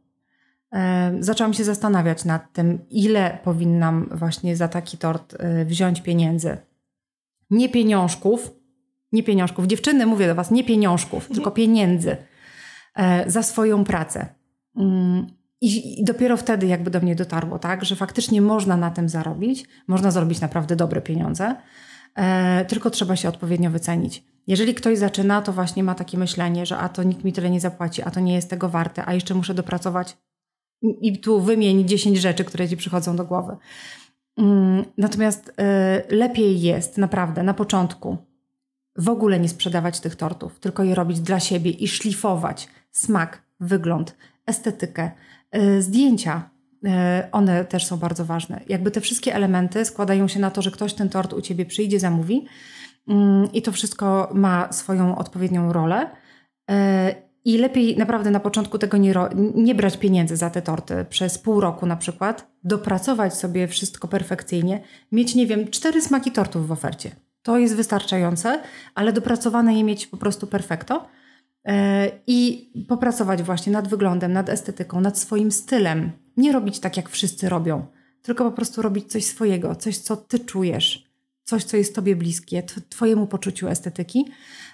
E, 0.74 1.14
zaczęłam 1.20 1.54
się 1.54 1.64
zastanawiać 1.64 2.26
nad 2.26 2.54
tym, 2.54 2.80
ile 2.90 3.38
powinnam 3.44 4.10
właśnie 4.12 4.56
za 4.56 4.68
taki 4.68 4.98
tort 4.98 5.36
e, 5.40 5.66
wziąć 5.66 6.02
pieniędzy. 6.02 6.58
Nie 7.50 7.70
pieniążków, 7.70 8.52
nie 9.12 9.24
pieniążków. 9.24 9.68
Dziewczyny, 9.68 10.06
mówię 10.06 10.28
do 10.28 10.36
Was, 10.36 10.52
nie 10.52 10.64
pieniążków, 10.64 11.28
tylko 11.28 11.52
pieniędzy 11.52 12.18
e, 12.96 13.32
za 13.32 13.44
swoją 13.44 13.84
pracę. 13.84 14.43
Mm, 14.76 15.28
I, 15.62 16.04
dopiero 16.04 16.38
wtedy 16.38 16.68
jakby 16.68 16.92
do 16.92 17.00
mnie 17.00 17.16
dotarło, 17.16 17.60
tak, 17.60 17.86
że 17.86 17.96
faktycznie 17.96 18.42
można 18.42 18.78
na 18.78 18.92
tym 18.92 19.10
zarobić, 19.10 19.66
można 19.88 20.12
zrobić 20.12 20.42
naprawdę 20.42 20.76
dobre 20.76 21.02
pieniądze, 21.02 21.56
e, 22.16 22.66
tylko 22.66 22.90
trzeba 22.90 23.16
się 23.16 23.30
odpowiednio 23.30 23.70
wycenić. 23.70 24.24
Jeżeli 24.48 24.74
ktoś 24.74 24.98
zaczyna, 24.98 25.42
to 25.42 25.54
właśnie 25.54 25.84
ma 25.84 25.96
takie 25.96 26.18
myślenie, 26.18 26.66
że 26.66 26.78
a 26.78 26.90
to 26.90 27.04
nikt 27.04 27.24
mi 27.24 27.34
tyle 27.34 27.50
nie 27.50 27.60
zapłaci, 27.60 28.02
a 28.02 28.12
to 28.12 28.20
nie 28.20 28.34
jest 28.34 28.50
tego 28.50 28.70
warte, 28.70 29.06
a 29.06 29.14
jeszcze 29.14 29.34
muszę 29.34 29.54
dopracować 29.54 30.18
i 30.82 31.20
tu 31.20 31.42
wymień 31.42 31.88
10 31.88 32.18
rzeczy, 32.18 32.44
które 32.44 32.70
ci 32.70 32.78
przychodzą 32.78 33.16
do 33.16 33.26
głowy. 33.26 33.58
Mm, 34.38 34.86
natomiast 34.98 35.54
e, 35.58 36.04
lepiej 36.10 36.62
jest 36.62 36.98
naprawdę 36.98 37.44
na 37.44 37.54
początku 37.54 38.18
w 38.98 39.10
ogóle 39.10 39.40
nie 39.40 39.50
sprzedawać 39.50 40.00
tych 40.00 40.16
tortów, 40.16 40.60
tylko 40.60 40.84
je 40.84 40.96
robić 40.96 41.20
dla 41.20 41.40
siebie 41.40 41.72
i 41.72 41.88
szlifować 41.88 42.68
smak, 42.92 43.44
wygląd, 43.60 44.16
estetykę, 44.46 45.12
y, 45.56 45.82
zdjęcia. 45.82 46.50
Y, 46.86 46.90
one 47.32 47.66
też 47.66 47.86
są 47.86 47.98
bardzo 47.98 48.26
ważne. 48.26 48.62
Jakby 48.70 48.92
te 48.92 49.02
wszystkie 49.02 49.36
elementy 49.36 49.86
składają 49.86 50.28
się 50.28 50.40
na 50.40 50.52
to, 50.52 50.62
że 50.62 50.72
ktoś 50.72 50.94
ten 50.94 51.10
tort 51.10 51.34
u 51.34 51.42
ciebie 51.42 51.66
przyjdzie, 51.66 52.00
zamówi 52.00 52.46
mm, 53.08 53.52
i 53.54 53.62
to 53.62 53.72
wszystko 53.72 54.30
ma 54.34 54.74
swoją 54.74 55.18
odpowiednią 55.18 55.74
rolę. 55.74 56.10
Y, 56.72 56.74
I 57.46 57.58
lepiej 57.58 57.98
naprawdę 57.98 58.32
na 58.32 58.40
początku 58.40 58.78
tego 58.78 58.98
nie, 58.98 59.14
nie 59.56 59.76
brać 59.76 59.98
pieniędzy 59.98 60.38
za 60.38 60.50
te 60.50 60.62
torty 60.62 61.06
przez 61.10 61.38
pół 61.38 61.60
roku 61.60 61.86
na 61.86 61.96
przykład, 61.96 62.52
dopracować 62.64 63.34
sobie 63.34 63.68
wszystko 63.68 64.08
perfekcyjnie, 64.08 64.82
mieć, 65.12 65.36
nie 65.36 65.48
wiem, 65.48 65.68
cztery 65.68 66.02
smaki 66.02 66.32
tortów 66.32 66.68
w 66.68 66.72
ofercie. 66.72 67.12
To 67.44 67.58
jest 67.58 67.76
wystarczające, 67.76 68.62
ale 68.96 69.14
dopracowane 69.14 69.76
je 69.76 69.84
mieć 69.84 70.08
po 70.08 70.18
prostu 70.18 70.48
perfekto 70.48 71.06
i 72.28 72.72
popracować 72.88 73.44
właśnie 73.44 73.74
nad 73.74 73.88
wyglądem, 73.88 74.34
nad 74.34 74.50
estetyką, 74.50 75.02
nad 75.02 75.20
swoim 75.20 75.52
stylem. 75.52 76.12
Nie 76.38 76.52
robić 76.52 76.80
tak, 76.80 76.98
jak 76.98 77.10
wszyscy 77.10 77.50
robią. 77.50 77.86
tylko 78.22 78.44
po 78.44 78.52
prostu 78.52 78.82
robić 78.82 79.12
coś 79.12 79.26
swojego, 79.26 79.76
coś, 79.76 79.98
co 79.98 80.18
ty 80.18 80.40
czujesz, 80.40 81.14
coś, 81.44 81.64
co 81.64 81.78
jest 81.78 81.96
tobie 81.96 82.16
bliskie, 82.16 82.64
twojemu 82.90 83.28
poczuciu 83.28 83.68
estetyki. 83.68 84.26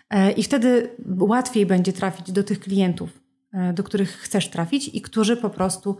E, 0.09 0.31
I 0.31 0.43
wtedy 0.43 0.89
łatwiej 1.19 1.65
będzie 1.65 1.93
trafić 1.93 2.31
do 2.31 2.43
tych 2.43 2.59
klientów, 2.59 3.21
e, 3.53 3.73
do 3.73 3.83
których 3.83 4.11
chcesz 4.11 4.49
trafić 4.49 4.89
i 4.93 5.01
którzy 5.01 5.37
po 5.37 5.49
prostu 5.49 5.97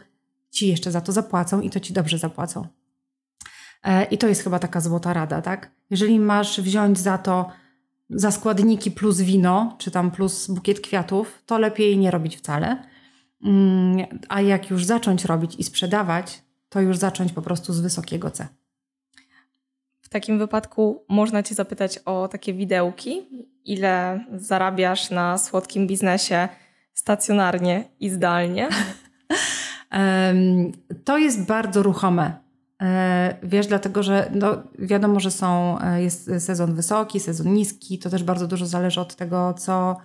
ci 0.52 0.68
jeszcze 0.68 0.92
za 0.92 1.02
to 1.02 1.12
zapłacą 1.12 1.62
i 1.62 1.70
to 1.70 1.80
ci 1.80 1.94
dobrze 1.94 2.18
zapłacą. 2.18 2.68
E, 3.84 4.04
I 4.04 4.18
to 4.18 4.28
jest 4.28 4.44
chyba 4.44 4.60
taka 4.60 4.82
złota 4.82 5.14
rada, 5.14 5.42
tak? 5.42 5.72
Jeżeli 5.90 6.20
masz 6.20 6.62
wziąć 6.62 7.00
za 7.00 7.18
to 7.18 7.50
za 8.10 8.32
składniki 8.32 8.92
plus 8.92 9.22
wino, 9.22 9.76
czy 9.78 9.92
tam 9.92 10.12
plus 10.12 10.48
bukiet 10.48 10.82
kwiatów, 10.82 11.44
to 11.46 11.58
lepiej 11.58 11.98
nie 11.98 12.12
robić 12.12 12.38
wcale. 12.38 12.84
Mm, 13.44 14.08
a 14.30 14.42
jak 14.42 14.70
już 14.70 14.86
zacząć 14.86 15.26
robić 15.26 15.56
i 15.56 15.64
sprzedawać, 15.64 16.42
to 16.70 16.82
już 16.82 16.98
zacząć 16.98 17.32
po 17.32 17.42
prostu 17.42 17.74
z 17.74 17.80
wysokiego 17.80 18.32
C. 18.32 18.48
W 20.02 20.10
takim 20.10 20.40
wypadku 20.40 21.06
można 21.10 21.44
Cię 21.44 21.56
zapytać 21.56 21.98
o 22.06 22.28
takie 22.28 22.54
widełki, 22.54 23.28
ile 23.66 24.26
zarabiasz 24.36 25.10
na 25.10 25.38
słodkim 25.38 25.88
biznesie 25.88 26.50
stacjonarnie 26.94 27.84
i 28.00 28.10
zdalnie? 28.10 28.70
to 31.06 31.18
jest 31.18 31.46
bardzo 31.46 31.84
ruchome. 31.84 32.49
E, 32.82 33.38
wiesz, 33.44 33.68
dlatego 33.68 34.04
że 34.04 34.32
no, 34.36 34.64
wiadomo, 34.80 35.20
że 35.20 35.32
są, 35.32 35.80
e, 35.82 36.04
jest 36.04 36.32
sezon 36.40 36.76
wysoki, 36.76 37.20
sezon 37.20 37.54
niski. 37.54 38.00
To 38.00 38.10
też 38.10 38.24
bardzo 38.24 38.48
dużo 38.48 38.66
zależy 38.66 39.02
od 39.02 39.16
tego, 39.16 39.54
co, 39.54 39.98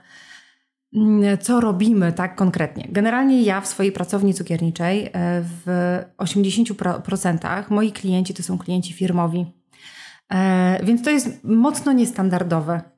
mm, 0.95 1.39
co 1.39 1.61
robimy 1.61 2.13
tak 2.13 2.37
konkretnie. 2.37 2.89
Generalnie 2.89 3.43
ja 3.43 3.61
w 3.61 3.67
swojej 3.67 3.93
pracowni 3.93 4.35
cukierniczej 4.35 5.07
e, 5.07 5.11
w 5.43 5.99
80% 6.19 7.71
moi 7.71 7.93
klienci 7.93 8.35
to 8.35 8.43
są 8.43 8.59
klienci 8.59 8.93
firmowi. 8.93 9.47
Więc 10.83 11.03
to 11.03 11.11
jest 11.11 11.45
mocno 11.45 11.93
niestandardowe. 11.93 12.94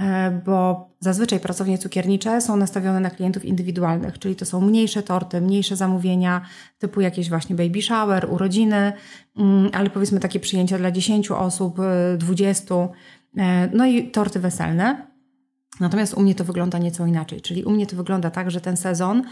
E, 0.00 0.30
bo 0.44 0.88
zazwyczaj 1.00 1.40
pracownie 1.40 1.78
cukiernicze 1.78 2.40
są 2.40 2.56
nastawione 2.56 3.00
na 3.00 3.10
klientów 3.10 3.44
indywidualnych, 3.44 4.18
czyli 4.18 4.36
to 4.36 4.44
są 4.44 4.60
mniejsze 4.60 5.02
torty, 5.02 5.40
mniejsze 5.40 5.76
zamówienia, 5.76 6.40
typu 6.78 7.00
jakieś 7.00 7.28
właśnie 7.28 7.56
baby 7.56 7.82
shower, 7.82 8.26
urodziny, 8.30 8.92
mm, 9.36 9.70
ale 9.72 9.90
powiedzmy 9.90 10.20
takie 10.20 10.40
przyjęcia 10.40 10.78
dla 10.78 10.90
10 10.90 11.30
osób, 11.30 11.78
20, 12.18 12.74
e, 12.74 13.42
e, 13.42 13.70
no 13.72 13.86
i 13.86 14.10
torty 14.10 14.40
weselne. 14.40 15.06
Natomiast 15.80 16.14
u 16.14 16.22
mnie 16.22 16.34
to 16.34 16.44
wygląda 16.44 16.78
nieco 16.78 17.06
inaczej, 17.06 17.40
czyli 17.40 17.64
u 17.64 17.70
mnie 17.70 17.86
to 17.86 17.96
wygląda 17.96 18.30
tak, 18.30 18.50
że 18.50 18.60
ten 18.60 18.76
sezon 18.76 19.22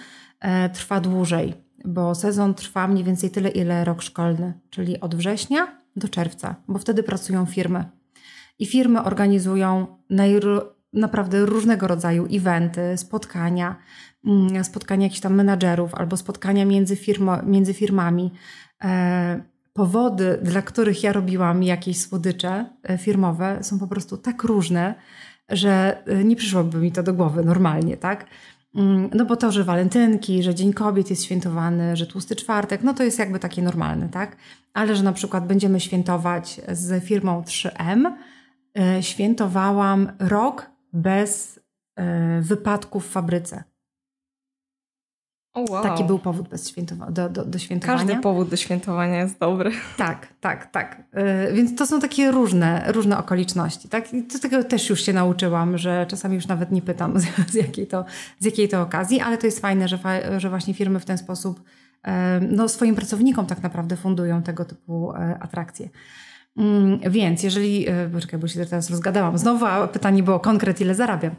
trwa 0.72 1.00
dłużej, 1.00 1.54
bo 1.84 2.14
sezon 2.14 2.54
trwa 2.54 2.88
mniej 2.88 3.04
więcej 3.04 3.30
tyle, 3.30 3.48
ile 3.48 3.84
rok 3.84 4.02
szkolny, 4.02 4.52
czyli 4.70 5.00
od 5.00 5.14
września 5.14 5.78
do 5.96 6.08
czerwca, 6.08 6.56
bo 6.68 6.78
wtedy 6.78 7.02
pracują 7.02 7.46
firmy. 7.46 7.84
I 8.58 8.66
firmy 8.66 9.02
organizują 9.02 9.86
naprawdę 10.92 11.46
różnego 11.46 11.86
rodzaju 11.86 12.26
eventy, 12.32 12.96
spotkania, 12.96 13.76
mm, 14.26 14.64
spotkania 14.64 15.06
jakichś 15.06 15.20
tam 15.20 15.34
menadżerów 15.34 15.94
albo 15.94 16.16
spotkania 16.16 16.64
między, 16.64 16.96
firmo, 16.96 17.42
między 17.42 17.74
firmami. 17.74 18.30
E, 18.84 19.42
powody, 19.72 20.38
dla 20.42 20.62
których 20.62 21.02
ja 21.02 21.12
robiłam 21.12 21.62
jakieś 21.62 22.00
słodycze 22.00 22.66
e, 22.82 22.98
firmowe, 22.98 23.58
są 23.62 23.78
po 23.78 23.86
prostu 23.86 24.16
tak 24.16 24.42
różne, 24.44 24.94
że 25.48 26.02
e, 26.06 26.24
nie 26.24 26.36
przyszłoby 26.36 26.78
mi 26.78 26.92
to 26.92 27.02
do 27.02 27.14
głowy 27.14 27.44
normalnie, 27.44 27.96
tak? 27.96 28.26
Mm, 28.74 29.10
no 29.14 29.24
bo 29.24 29.36
to, 29.36 29.52
że 29.52 29.64
walentynki, 29.64 30.42
że 30.42 30.54
Dzień 30.54 30.72
Kobiet 30.72 31.10
jest 31.10 31.24
świętowany, 31.24 31.96
że 31.96 32.06
tłusty 32.06 32.36
czwartek, 32.36 32.82
no 32.82 32.94
to 32.94 33.02
jest 33.02 33.18
jakby 33.18 33.38
takie 33.38 33.62
normalne, 33.62 34.08
tak? 34.08 34.36
Ale 34.74 34.96
że 34.96 35.02
na 35.02 35.12
przykład 35.12 35.46
będziemy 35.46 35.80
świętować 35.80 36.60
z 36.72 37.04
firmą 37.04 37.42
3M, 37.42 38.06
E, 38.06 38.31
świętowałam 39.00 40.12
rok 40.18 40.70
bez 40.92 41.60
e, 41.96 42.40
wypadków 42.40 43.06
w 43.06 43.10
fabryce. 43.10 43.64
Oh, 45.54 45.72
wow. 45.72 45.82
Taki 45.82 46.04
był 46.04 46.18
powód 46.18 46.48
bez 46.48 46.70
świętowa- 46.70 47.12
do, 47.12 47.28
do, 47.28 47.44
do, 47.44 47.58
świętowania. 47.58 47.98
Każdy 47.98 48.22
powód 48.22 48.48
do 48.48 48.56
świętowania 48.56 49.18
jest 49.20 49.38
dobry. 49.38 49.70
Tak, 49.96 50.28
tak, 50.40 50.70
tak. 50.70 51.02
Yy, 51.46 51.52
więc 51.52 51.78
to 51.78 51.86
są 51.86 52.00
takie 52.00 52.30
różne, 52.30 52.84
różne 52.92 53.18
okoliczności. 53.18 53.88
Tak? 53.88 54.14
I 54.14 54.22
do 54.22 54.38
tego 54.38 54.64
też 54.64 54.90
już 54.90 55.02
się 55.02 55.12
nauczyłam, 55.12 55.78
że 55.78 56.06
czasami 56.08 56.34
już 56.34 56.46
nawet 56.46 56.70
nie 56.72 56.82
pytam 56.82 57.18
z, 57.20 57.24
z, 57.50 57.54
jakiej, 57.54 57.86
to, 57.86 58.04
z 58.38 58.44
jakiej 58.44 58.68
to 58.68 58.82
okazji, 58.82 59.20
ale 59.20 59.38
to 59.38 59.46
jest 59.46 59.60
fajne, 59.60 59.88
że, 59.88 59.98
fa- 59.98 60.40
że 60.40 60.50
właśnie 60.50 60.74
firmy 60.74 61.00
w 61.00 61.04
ten 61.04 61.18
sposób 61.18 61.62
yy, 62.06 62.12
no, 62.50 62.68
swoim 62.68 62.94
pracownikom 62.94 63.46
tak 63.46 63.62
naprawdę 63.62 63.96
fundują 63.96 64.42
tego 64.42 64.64
typu 64.64 65.12
yy, 65.18 65.38
atrakcje. 65.40 65.88
Mm, 66.56 66.98
więc 67.10 67.42
jeżeli, 67.42 67.88
e, 67.88 68.08
poczekaj, 68.08 68.40
bo 68.40 68.48
się 68.48 68.64
teraz 68.64 68.90
rozgadałam 68.90 69.38
znowu, 69.38 69.66
a 69.66 69.88
pytanie 69.88 70.22
było 70.22 70.40
konkret, 70.40 70.80
ile 70.80 70.94
zarabiam. 70.94 71.34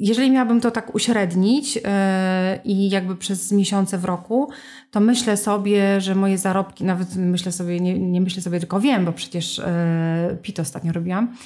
Jeżeli 0.00 0.30
miałabym 0.30 0.60
to 0.60 0.70
tak 0.70 0.94
uśrednić 0.94 1.78
e, 1.84 2.60
i 2.64 2.90
jakby 2.90 3.16
przez 3.16 3.52
miesiące 3.52 3.98
w 3.98 4.04
roku, 4.04 4.50
to 4.90 5.00
myślę 5.00 5.36
sobie, 5.36 6.00
że 6.00 6.14
moje 6.14 6.38
zarobki, 6.38 6.84
nawet 6.84 7.16
myślę 7.16 7.52
sobie, 7.52 7.80
nie, 7.80 7.98
nie 7.98 8.20
myślę 8.20 8.42
sobie, 8.42 8.60
tylko 8.60 8.80
wiem, 8.80 9.04
bo 9.04 9.12
przecież 9.12 9.58
e, 9.58 10.36
PIT 10.42 10.60
ostatnio 10.60 10.92
robiłam, 10.92 11.36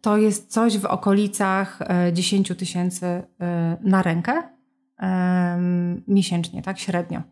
to 0.00 0.16
jest 0.16 0.52
coś 0.52 0.78
w 0.78 0.84
okolicach 0.84 1.78
10 2.12 2.52
tysięcy 2.58 3.22
na 3.80 4.02
rękę 4.02 4.42
miesięcznie, 6.08 6.62
tak 6.62 6.78
średnio. 6.78 7.22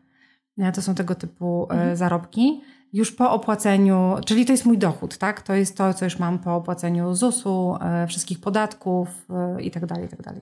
To 0.74 0.82
są 0.82 0.94
tego 0.94 1.14
typu 1.14 1.66
mhm. 1.70 1.96
zarobki 1.96 2.60
już 2.94 3.12
po 3.12 3.30
opłaceniu, 3.30 4.16
czyli 4.26 4.46
to 4.46 4.52
jest 4.52 4.64
mój 4.64 4.78
dochód, 4.78 5.18
tak? 5.18 5.42
To 5.42 5.54
jest 5.54 5.76
to, 5.76 5.94
co 5.94 6.04
już 6.04 6.18
mam 6.18 6.38
po 6.38 6.54
opłaceniu 6.54 7.14
ZUS-u, 7.14 7.76
e, 7.80 8.06
wszystkich 8.06 8.40
podatków 8.40 9.08
e, 9.30 9.62
i 9.62 9.70
tak 9.70 9.86
dalej, 9.86 10.04
i 10.04 10.08
tak 10.08 10.22
dalej. 10.22 10.40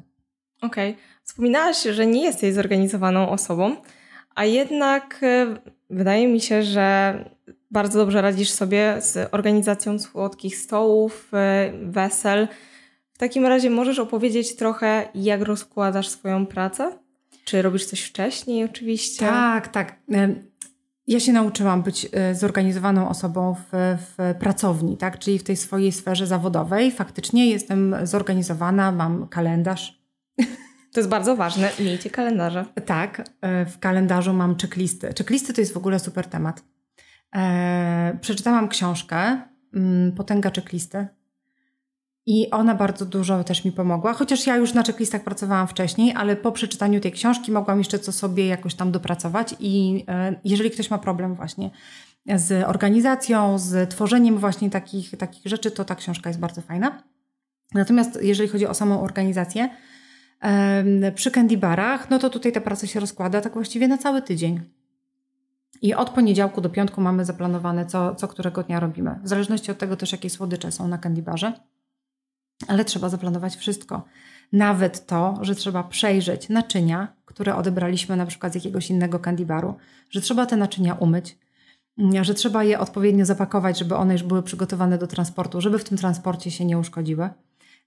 Okej. 0.63 0.91
Okay. 0.91 1.03
Wspominałaś, 1.25 1.83
że 1.83 2.07
nie 2.07 2.25
jesteś 2.25 2.55
zorganizowaną 2.55 3.31
osobą, 3.31 3.77
a 4.35 4.45
jednak 4.45 5.21
e, 5.23 5.47
wydaje 5.91 6.29
mi 6.29 6.41
się, 6.41 6.63
że 6.63 7.15
bardzo 7.71 7.99
dobrze 7.99 8.23
radzisz 8.23 8.51
sobie 8.51 8.97
z 9.01 9.35
organizacją 9.35 9.99
słodkich 9.99 10.57
stołów, 10.57 11.31
wesel. 11.83 12.49
W 13.13 13.19
takim 13.19 13.47
razie 13.47 13.71
możesz 13.71 13.99
opowiedzieć 13.99 14.57
trochę, 14.57 15.09
jak 15.15 15.43
rozkładasz 15.43 16.09
swoją 16.09 16.47
pracę? 16.47 16.99
Czy 17.45 17.63
robisz 17.63 17.87
coś 17.87 18.01
wcześniej 18.03 18.65
oczywiście? 18.65 19.27
Tak, 19.27 19.69
tak. 19.69 19.97
Ja 21.07 21.21
się 21.21 21.33
nauczyłam 21.33 21.83
być 21.83 22.09
e, 22.13 22.35
zorganizowaną 22.35 23.09
osobą 23.09 23.55
w, 23.55 23.97
w, 23.99 24.35
pracowni, 24.39 24.97
tak? 24.97 25.19
czyli 25.19 25.39
w 25.39 25.45
tej 25.45 25.57
swojej 25.57 25.93
sferze 25.93 26.27
zawodowej. 26.27 26.91
Faktycznie 26.91 27.51
jestem 27.51 27.97
zorganizowana, 28.03 28.93
mam 28.93 29.29
kalendarz. 29.29 30.03
To 30.93 31.01
jest 31.01 31.11
bardzo 31.11 31.37
ważne, 31.37 31.71
miejcie 31.81 32.11
kalendarze. 32.11 32.65
Tak, 32.87 33.29
e, 33.41 33.67
w 33.67 33.79
kalendarzu 33.79 34.35
mam 34.35 34.57
checklisty. 34.57 35.15
Checklisty 35.19 35.53
to 35.53 35.61
jest 35.61 35.73
w 35.75 35.77
ogóle 35.77 35.99
super 35.99 36.27
temat. 36.27 36.65
E, 37.37 38.19
przeczytałam 38.21 38.69
książkę 38.69 39.43
mm, 39.75 40.13
Potęga 40.13 40.51
checklisty 40.51 41.07
i 42.27 42.51
ona 42.51 42.75
bardzo 42.75 43.07
dużo 43.07 43.45
też 43.45 43.65
mi 43.65 43.73
pomogła, 43.73 44.13
chociaż 44.13 44.47
ja 44.47 44.57
już 44.57 44.75
na 44.75 44.83
checklistach 44.83 45.25
pracowałam 45.25 45.69
wcześniej, 45.69 46.13
ale 46.17 46.37
po 46.37 46.53
przeczytaniu 46.53 47.01
tej 47.01 47.13
książki 47.13 47.53
mogłam 47.53 47.79
jeszcze 47.79 47.99
co 47.99 48.13
sobie 48.13 48.47
jakoś 48.47 48.75
tam 48.75 48.93
dopracować. 48.93 49.55
I 49.61 50.05
e, 50.09 50.35
jeżeli 50.45 50.71
ktoś 50.71 50.91
ma 50.91 50.99
problem 50.99 51.35
właśnie 51.35 51.71
z 52.37 52.69
organizacją, 52.69 53.59
z 53.59 53.91
tworzeniem 53.91 54.39
właśnie 54.39 54.71
takich, 54.71 55.11
takich 55.17 55.47
rzeczy, 55.47 55.71
to 55.71 55.85
ta 55.85 55.95
książka 55.95 56.31
jest 56.31 56.41
bardzo 56.41 56.61
fajna. 56.61 57.03
Natomiast 57.75 58.19
jeżeli 58.23 58.49
chodzi 58.49 58.67
o 58.67 58.75
samą 58.75 59.03
organizację, 59.03 59.69
przy 61.15 61.31
candy 61.31 61.57
barach, 61.57 62.11
no 62.11 62.19
to 62.19 62.31
tutaj 62.31 62.53
ta 62.53 62.61
praca 62.61 62.87
się 62.87 63.01
rozkłada 63.01 63.41
tak 63.41 63.53
właściwie 63.53 63.89
na 63.89 63.99
cały 63.99 64.23
tydzień. 64.23 64.61
I 65.83 65.95
od 65.95 66.11
poniedziałku 66.11 66.61
do 66.61 66.71
piątku 66.71 67.01
mamy 67.01 67.25
zaplanowane, 67.25 67.87
co, 67.87 68.15
co 68.15 68.29
którego 68.29 68.63
dnia 68.63 68.81
robimy. 68.81 69.21
W 69.25 69.29
zależności 69.29 69.71
od 69.71 69.79
tego 69.79 69.97
też, 69.97 70.13
jakie 70.13 70.31
słodycze 70.31 70.73
są 70.73 70.89
na 70.89 70.99
candy 70.99 71.23
barze 71.23 71.53
ale 72.69 72.85
trzeba 72.85 73.09
zaplanować 73.09 73.57
wszystko. 73.57 74.03
Nawet 74.53 75.07
to, 75.07 75.39
że 75.41 75.55
trzeba 75.55 75.83
przejrzeć 75.83 76.49
naczynia, 76.49 77.17
które 77.25 77.57
odebraliśmy 77.57 78.17
na 78.17 78.27
przykład 78.27 78.53
z 78.53 78.55
jakiegoś 78.55 78.91
innego 78.91 79.19
kandibaru, 79.19 79.75
że 80.11 80.21
trzeba 80.21 80.47
te 80.47 80.57
naczynia 80.57 80.95
umyć, 80.95 81.39
że 82.23 82.35
trzeba 82.35 82.65
je 82.65 82.79
odpowiednio 82.79 83.25
zapakować, 83.25 83.79
żeby 83.79 83.97
one 83.97 84.13
już 84.13 84.23
były 84.23 84.43
przygotowane 84.43 84.99
do 84.99 85.07
transportu, 85.07 85.61
żeby 85.61 85.79
w 85.79 85.85
tym 85.85 85.99
transporcie 85.99 86.51
się 86.51 86.65
nie 86.65 86.79
uszkodziły. 86.79 87.31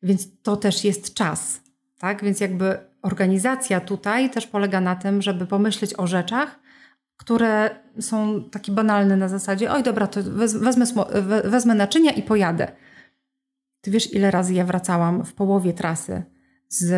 Więc 0.03 0.27
to 0.43 0.57
też 0.57 0.83
jest 0.83 1.13
czas, 1.13 1.61
tak? 1.99 2.23
Więc 2.23 2.39
jakby 2.39 2.77
organizacja 3.01 3.79
tutaj 3.79 4.29
też 4.29 4.47
polega 4.47 4.81
na 4.81 4.95
tym, 4.95 5.21
żeby 5.21 5.45
pomyśleć 5.45 5.99
o 5.99 6.07
rzeczach, 6.07 6.59
które 7.17 7.69
są 7.99 8.43
takie 8.51 8.71
banalne 8.71 9.17
na 9.17 9.27
zasadzie, 9.27 9.71
oj 9.71 9.83
dobra, 9.83 10.07
to 10.07 10.19
wezmę, 10.23 10.85
wezmę 11.43 11.75
naczynia 11.75 12.11
i 12.11 12.23
pojadę. 12.23 12.71
Ty 13.85 13.91
wiesz, 13.91 14.13
ile 14.13 14.31
razy 14.31 14.53
ja 14.53 14.65
wracałam 14.65 15.25
w 15.25 15.33
połowie 15.33 15.73
trasy 15.73 16.23
z, 16.69 16.89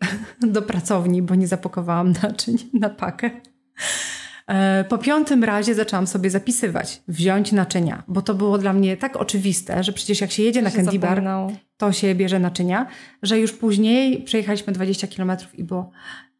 do 0.54 0.62
pracowni, 0.62 1.22
bo 1.22 1.34
nie 1.34 1.46
zapakowałam 1.46 2.12
naczyń 2.22 2.56
na 2.72 2.90
pakę. 2.90 3.30
E, 4.46 4.84
po 4.84 4.98
piątym 4.98 5.44
razie 5.44 5.74
zaczęłam 5.74 6.06
sobie 6.06 6.30
zapisywać, 6.30 7.02
wziąć 7.08 7.52
naczynia, 7.52 8.02
bo 8.08 8.22
to 8.22 8.34
było 8.34 8.58
dla 8.58 8.72
mnie 8.72 8.96
tak 8.96 9.16
oczywiste, 9.16 9.84
że 9.84 9.92
przecież 9.92 10.20
jak 10.20 10.30
się 10.30 10.42
jedzie 10.42 10.62
na 10.62 10.70
candy 10.70 10.98
bar, 10.98 11.22
to 11.76 11.92
się 11.92 12.14
bierze 12.14 12.38
naczynia, 12.38 12.86
że 13.22 13.38
już 13.38 13.52
później 13.52 14.22
przejechaliśmy 14.22 14.72
20 14.72 15.06
km 15.06 15.32
i 15.54 15.64
było 15.64 15.90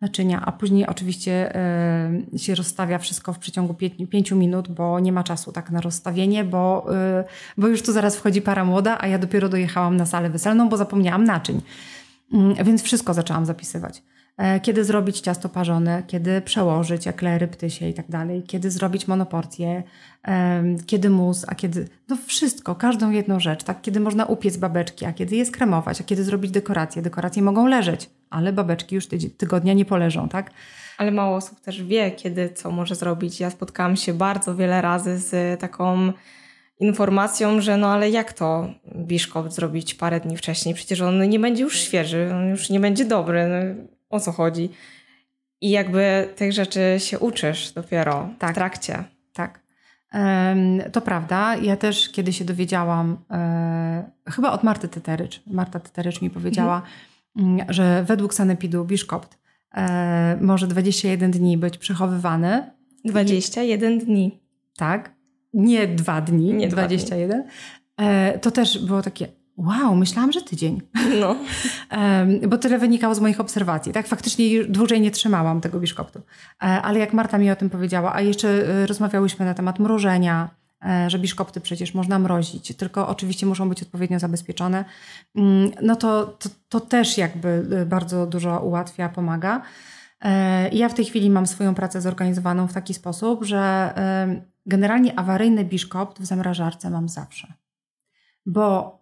naczynia, 0.00 0.42
a 0.44 0.52
później 0.52 0.86
oczywiście 0.86 1.56
y, 2.34 2.38
się 2.38 2.54
rozstawia 2.54 2.98
wszystko 2.98 3.32
w 3.32 3.38
przeciągu 3.38 3.74
5 4.10 4.30
minut, 4.30 4.68
bo 4.68 5.00
nie 5.00 5.12
ma 5.12 5.24
czasu 5.24 5.52
tak 5.52 5.70
na 5.70 5.80
rozstawienie, 5.80 6.44
bo, 6.44 6.86
y, 7.20 7.24
bo 7.56 7.68
już 7.68 7.82
tu 7.82 7.92
zaraz 7.92 8.16
wchodzi 8.16 8.42
para 8.42 8.64
młoda, 8.64 8.98
a 9.00 9.06
ja 9.06 9.18
dopiero 9.18 9.48
dojechałam 9.48 9.96
na 9.96 10.06
salę 10.06 10.30
weselną, 10.30 10.68
bo 10.68 10.76
zapomniałam 10.76 11.24
naczyń. 11.24 11.60
Y, 12.60 12.64
więc 12.64 12.82
wszystko 12.82 13.14
zaczęłam 13.14 13.46
zapisywać. 13.46 14.02
E, 14.36 14.60
kiedy 14.60 14.84
zrobić 14.84 15.20
ciasto 15.20 15.48
parzone, 15.48 16.02
kiedy 16.06 16.40
przełożyć 16.40 17.06
eklery, 17.06 17.48
ptysie 17.48 17.88
i 17.88 17.94
tak 17.94 18.08
dalej, 18.08 18.42
kiedy 18.42 18.70
zrobić 18.70 19.08
monoporcję, 19.08 19.82
kiedy 20.86 21.10
mus, 21.10 21.44
a 21.48 21.54
kiedy, 21.54 21.88
no 22.08 22.16
wszystko, 22.26 22.74
każdą 22.74 23.10
jedną 23.10 23.40
rzecz, 23.40 23.64
tak, 23.64 23.82
kiedy 23.82 24.00
można 24.00 24.24
upiec 24.24 24.56
babeczki, 24.56 25.04
a 25.04 25.12
kiedy 25.12 25.36
je 25.36 25.46
skremować, 25.46 26.00
a 26.00 26.04
kiedy 26.04 26.24
zrobić 26.24 26.50
dekoracje. 26.50 27.02
Dekoracje 27.02 27.42
mogą 27.42 27.66
leżeć, 27.66 28.10
ale 28.30 28.52
babeczki 28.52 28.94
już 28.94 29.06
tygodnia 29.36 29.72
nie 29.72 29.84
poleżą, 29.84 30.28
tak? 30.28 30.50
Ale 30.98 31.10
mało 31.10 31.36
osób 31.36 31.60
też 31.60 31.82
wie, 31.82 32.10
kiedy 32.10 32.48
co 32.48 32.70
może 32.70 32.94
zrobić. 32.94 33.40
Ja 33.40 33.50
spotkałam 33.50 33.96
się 33.96 34.14
bardzo 34.14 34.56
wiele 34.56 34.82
razy 34.82 35.18
z 35.18 35.60
taką 35.60 36.12
informacją, 36.80 37.60
że 37.60 37.76
no 37.76 37.88
ale 37.88 38.10
jak 38.10 38.32
to 38.32 38.68
biszkopt 38.96 39.52
zrobić 39.52 39.94
parę 39.94 40.20
dni 40.20 40.36
wcześniej? 40.36 40.74
Przecież 40.74 41.00
on 41.00 41.28
nie 41.28 41.38
będzie 41.38 41.62
już 41.62 41.80
świeży, 41.80 42.30
on 42.34 42.48
już 42.48 42.70
nie 42.70 42.80
będzie 42.80 43.04
dobry. 43.04 43.46
No, 43.48 43.86
o 44.10 44.20
co 44.20 44.32
chodzi? 44.32 44.70
I 45.60 45.70
jakby 45.70 46.28
tych 46.36 46.52
rzeczy 46.52 46.80
się 46.98 47.18
uczysz 47.18 47.72
dopiero 47.72 48.28
tak, 48.38 48.52
w 48.52 48.54
trakcie. 48.54 49.04
Tak. 49.32 49.66
To 50.92 51.00
prawda. 51.00 51.56
Ja 51.56 51.76
też 51.76 52.08
kiedy 52.08 52.32
się 52.32 52.44
dowiedziałam, 52.44 53.16
e, 53.30 54.10
chyba 54.28 54.52
od 54.52 54.62
Marty 54.62 54.88
Teterycz, 54.88 55.42
Marta 55.46 55.80
Teterycz 55.80 56.22
mi 56.22 56.30
powiedziała, 56.30 56.82
mhm. 57.36 57.72
że 57.72 58.04
według 58.04 58.34
sanepidu 58.34 58.84
biszkopt 58.84 59.38
e, 59.74 60.38
może 60.40 60.66
21 60.66 61.30
dni 61.30 61.58
być 61.58 61.78
przechowywany. 61.78 62.70
21 63.04 63.92
I, 63.92 63.98
dni. 63.98 64.40
Tak. 64.76 65.14
Nie 65.54 65.86
dwa 65.86 66.20
dni, 66.20 66.54
nie 66.54 66.68
21. 66.68 67.28
Dwa 67.28 67.42
dni. 67.42 67.50
E, 67.96 68.38
to 68.38 68.50
też 68.50 68.86
było 68.86 69.02
takie, 69.02 69.28
Wow, 69.56 69.96
myślałam, 69.96 70.32
że 70.32 70.42
tydzień. 70.42 70.82
No. 71.20 71.36
bo 72.48 72.58
tyle 72.58 72.78
wynikało 72.78 73.14
z 73.14 73.20
moich 73.20 73.40
obserwacji. 73.40 73.92
Tak, 73.92 74.06
faktycznie 74.06 74.64
dłużej 74.64 75.00
nie 75.00 75.10
trzymałam 75.10 75.60
tego 75.60 75.80
biszkoptu. 75.80 76.18
E, 76.18 76.62
ale 76.62 76.98
jak 76.98 77.12
Marta 77.12 77.38
mi 77.38 77.50
o 77.50 77.56
tym 77.56 77.70
powiedziała, 77.70 78.14
a 78.14 78.20
jeszcze 78.20 78.48
e, 78.48 78.86
rozmawiałyśmy 78.86 79.46
na 79.46 79.54
temat 79.54 79.78
mrożenia, 79.78 80.50
e, 80.84 81.10
że 81.10 81.18
biszkopty 81.18 81.60
przecież 81.60 81.94
można 81.94 82.18
mrozić, 82.18 82.76
tylko 82.76 83.08
oczywiście 83.08 83.46
muszą 83.46 83.68
być 83.68 83.82
odpowiednio 83.82 84.18
zabezpieczone, 84.18 84.84
mm, 85.34 85.70
no 85.82 85.96
to, 85.96 86.26
to, 86.26 86.48
to 86.68 86.80
też 86.80 87.18
jakby 87.18 87.86
bardzo 87.86 88.26
dużo 88.26 88.60
ułatwia, 88.60 89.08
pomaga. 89.08 89.62
Ja 90.72 90.88
w 90.88 90.94
tej 90.94 91.04
chwili 91.04 91.30
mam 91.30 91.46
swoją 91.46 91.74
pracę 91.74 92.00
zorganizowaną 92.00 92.68
w 92.68 92.72
taki 92.72 92.94
sposób, 92.94 93.44
że 93.44 93.94
generalnie 94.66 95.18
awaryjny 95.18 95.64
biszkopt 95.64 96.20
w 96.20 96.24
zamrażarce 96.24 96.90
mam 96.90 97.08
zawsze. 97.08 97.52
Bo 98.46 98.96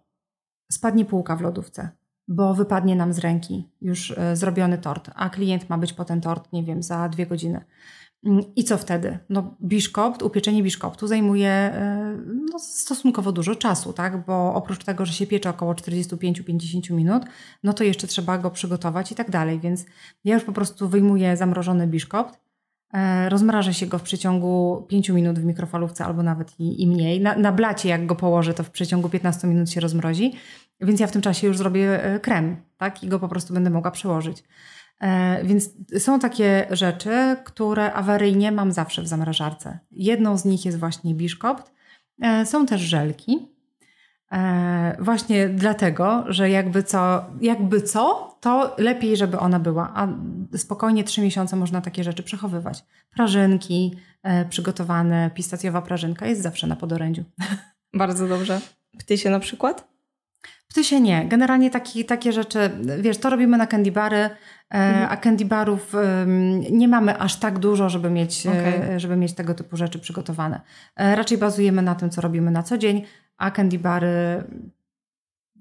spadnie 0.71 1.05
półka 1.05 1.35
w 1.35 1.41
lodówce, 1.41 1.89
bo 2.27 2.53
wypadnie 2.53 2.95
nam 2.95 3.13
z 3.13 3.19
ręki 3.19 3.69
już 3.81 4.11
e, 4.11 4.35
zrobiony 4.35 4.77
tort, 4.77 5.09
a 5.15 5.29
klient 5.29 5.69
ma 5.69 5.77
być 5.77 5.93
po 5.93 6.05
ten 6.05 6.21
tort, 6.21 6.53
nie 6.53 6.63
wiem, 6.63 6.83
za 6.83 7.09
dwie 7.09 7.27
godziny. 7.27 7.65
Mm, 8.25 8.43
I 8.55 8.63
co 8.63 8.77
wtedy? 8.77 9.19
No, 9.29 9.55
biszkopt, 9.61 10.23
upieczenie 10.23 10.63
biszkoptu 10.63 11.07
zajmuje 11.07 11.49
e, 11.49 12.17
no, 12.51 12.59
stosunkowo 12.59 13.31
dużo 13.31 13.55
czasu, 13.55 13.93
tak? 13.93 14.25
Bo 14.25 14.53
oprócz 14.53 14.83
tego, 14.83 15.05
że 15.05 15.13
się 15.13 15.27
piecze 15.27 15.49
około 15.49 15.73
45-50 15.73 16.91
minut, 16.91 17.23
no 17.63 17.73
to 17.73 17.83
jeszcze 17.83 18.07
trzeba 18.07 18.37
go 18.37 18.51
przygotować 18.51 19.11
i 19.11 19.15
tak 19.15 19.31
dalej. 19.31 19.59
Więc 19.59 19.85
ja 20.23 20.33
już 20.33 20.43
po 20.43 20.51
prostu 20.51 20.89
wyjmuję 20.89 21.37
zamrożony 21.37 21.87
biszkopt, 21.87 22.44
rozmrażę 23.29 23.73
się 23.73 23.85
go 23.85 23.97
w 23.99 24.03
przeciągu 24.03 24.85
5 24.87 25.09
minut 25.09 25.39
w 25.39 25.45
mikrofalówce 25.45 26.05
albo 26.05 26.23
nawet 26.23 26.59
i, 26.59 26.83
i 26.83 26.87
mniej. 26.87 27.21
Na, 27.21 27.35
na 27.35 27.51
blacie, 27.51 27.89
jak 27.89 28.05
go 28.05 28.15
położę, 28.15 28.53
to 28.53 28.63
w 28.63 28.69
przeciągu 28.69 29.09
15 29.09 29.47
minut 29.47 29.69
się 29.69 29.81
rozmrozi. 29.81 30.33
Więc 30.81 30.99
ja 30.99 31.07
w 31.07 31.11
tym 31.11 31.21
czasie 31.21 31.47
już 31.47 31.57
zrobię 31.57 32.03
e, 32.03 32.19
krem, 32.19 32.57
tak? 32.77 33.03
I 33.03 33.07
go 33.07 33.19
po 33.19 33.27
prostu 33.27 33.53
będę 33.53 33.69
mogła 33.69 33.91
przełożyć. 33.91 34.43
E, 35.01 35.43
więc 35.43 35.69
są 35.97 36.19
takie 36.19 36.67
rzeczy, 36.71 37.35
które 37.45 37.93
awaryjnie 37.93 38.51
mam 38.51 38.71
zawsze 38.71 39.01
w 39.01 39.07
zamrażarce. 39.07 39.79
Jedną 39.91 40.37
z 40.37 40.45
nich 40.45 40.65
jest 40.65 40.79
właśnie 40.79 41.15
biszkopt. 41.15 41.71
E, 42.21 42.45
są 42.45 42.65
też 42.65 42.81
żelki. 42.81 43.54
Właśnie 44.99 45.49
dlatego, 45.49 46.23
że 46.27 46.49
jakby 46.49 46.83
co, 46.83 47.25
jakby 47.41 47.81
co, 47.81 48.35
to 48.41 48.75
lepiej, 48.77 49.17
żeby 49.17 49.39
ona 49.39 49.59
była. 49.59 49.91
A 49.95 50.07
spokojnie 50.57 51.03
trzy 51.03 51.21
miesiące 51.21 51.55
można 51.55 51.81
takie 51.81 52.03
rzeczy 52.03 52.23
przechowywać. 52.23 52.85
Prażynki 53.15 53.97
przygotowane, 54.49 55.31
pistacjowa 55.33 55.81
prażynka 55.81 56.27
jest 56.27 56.41
zawsze 56.41 56.67
na 56.67 56.75
podorędziu. 56.75 57.23
Bardzo 57.93 58.27
dobrze. 58.27 58.61
Ptysie 58.97 59.29
na 59.29 59.39
przykład? 59.39 59.95
się 60.83 61.01
nie. 61.01 61.25
Generalnie 61.25 61.71
taki, 61.71 62.05
takie 62.05 62.33
rzeczy, 62.33 62.69
wiesz, 62.99 63.17
to 63.17 63.29
robimy 63.29 63.57
na 63.57 63.67
candy 63.67 63.91
bary, 63.91 64.17
e, 64.17 64.29
mhm. 64.69 65.07
a 65.09 65.17
candy 65.17 65.45
barów 65.45 65.93
nie 66.71 66.87
mamy 66.87 67.19
aż 67.19 67.35
tak 67.35 67.59
dużo, 67.59 67.89
żeby 67.89 68.09
mieć, 68.09 68.45
e, 68.45 68.49
okay. 68.49 68.99
żeby 68.99 69.15
mieć 69.15 69.33
tego 69.33 69.53
typu 69.53 69.77
rzeczy 69.77 69.99
przygotowane. 69.99 70.61
E, 70.95 71.15
raczej 71.15 71.37
bazujemy 71.37 71.81
na 71.81 71.95
tym, 71.95 72.09
co 72.09 72.21
robimy 72.21 72.51
na 72.51 72.63
co 72.63 72.77
dzień, 72.77 73.03
a 73.37 73.51
candy 73.51 73.79
bary 73.79 74.43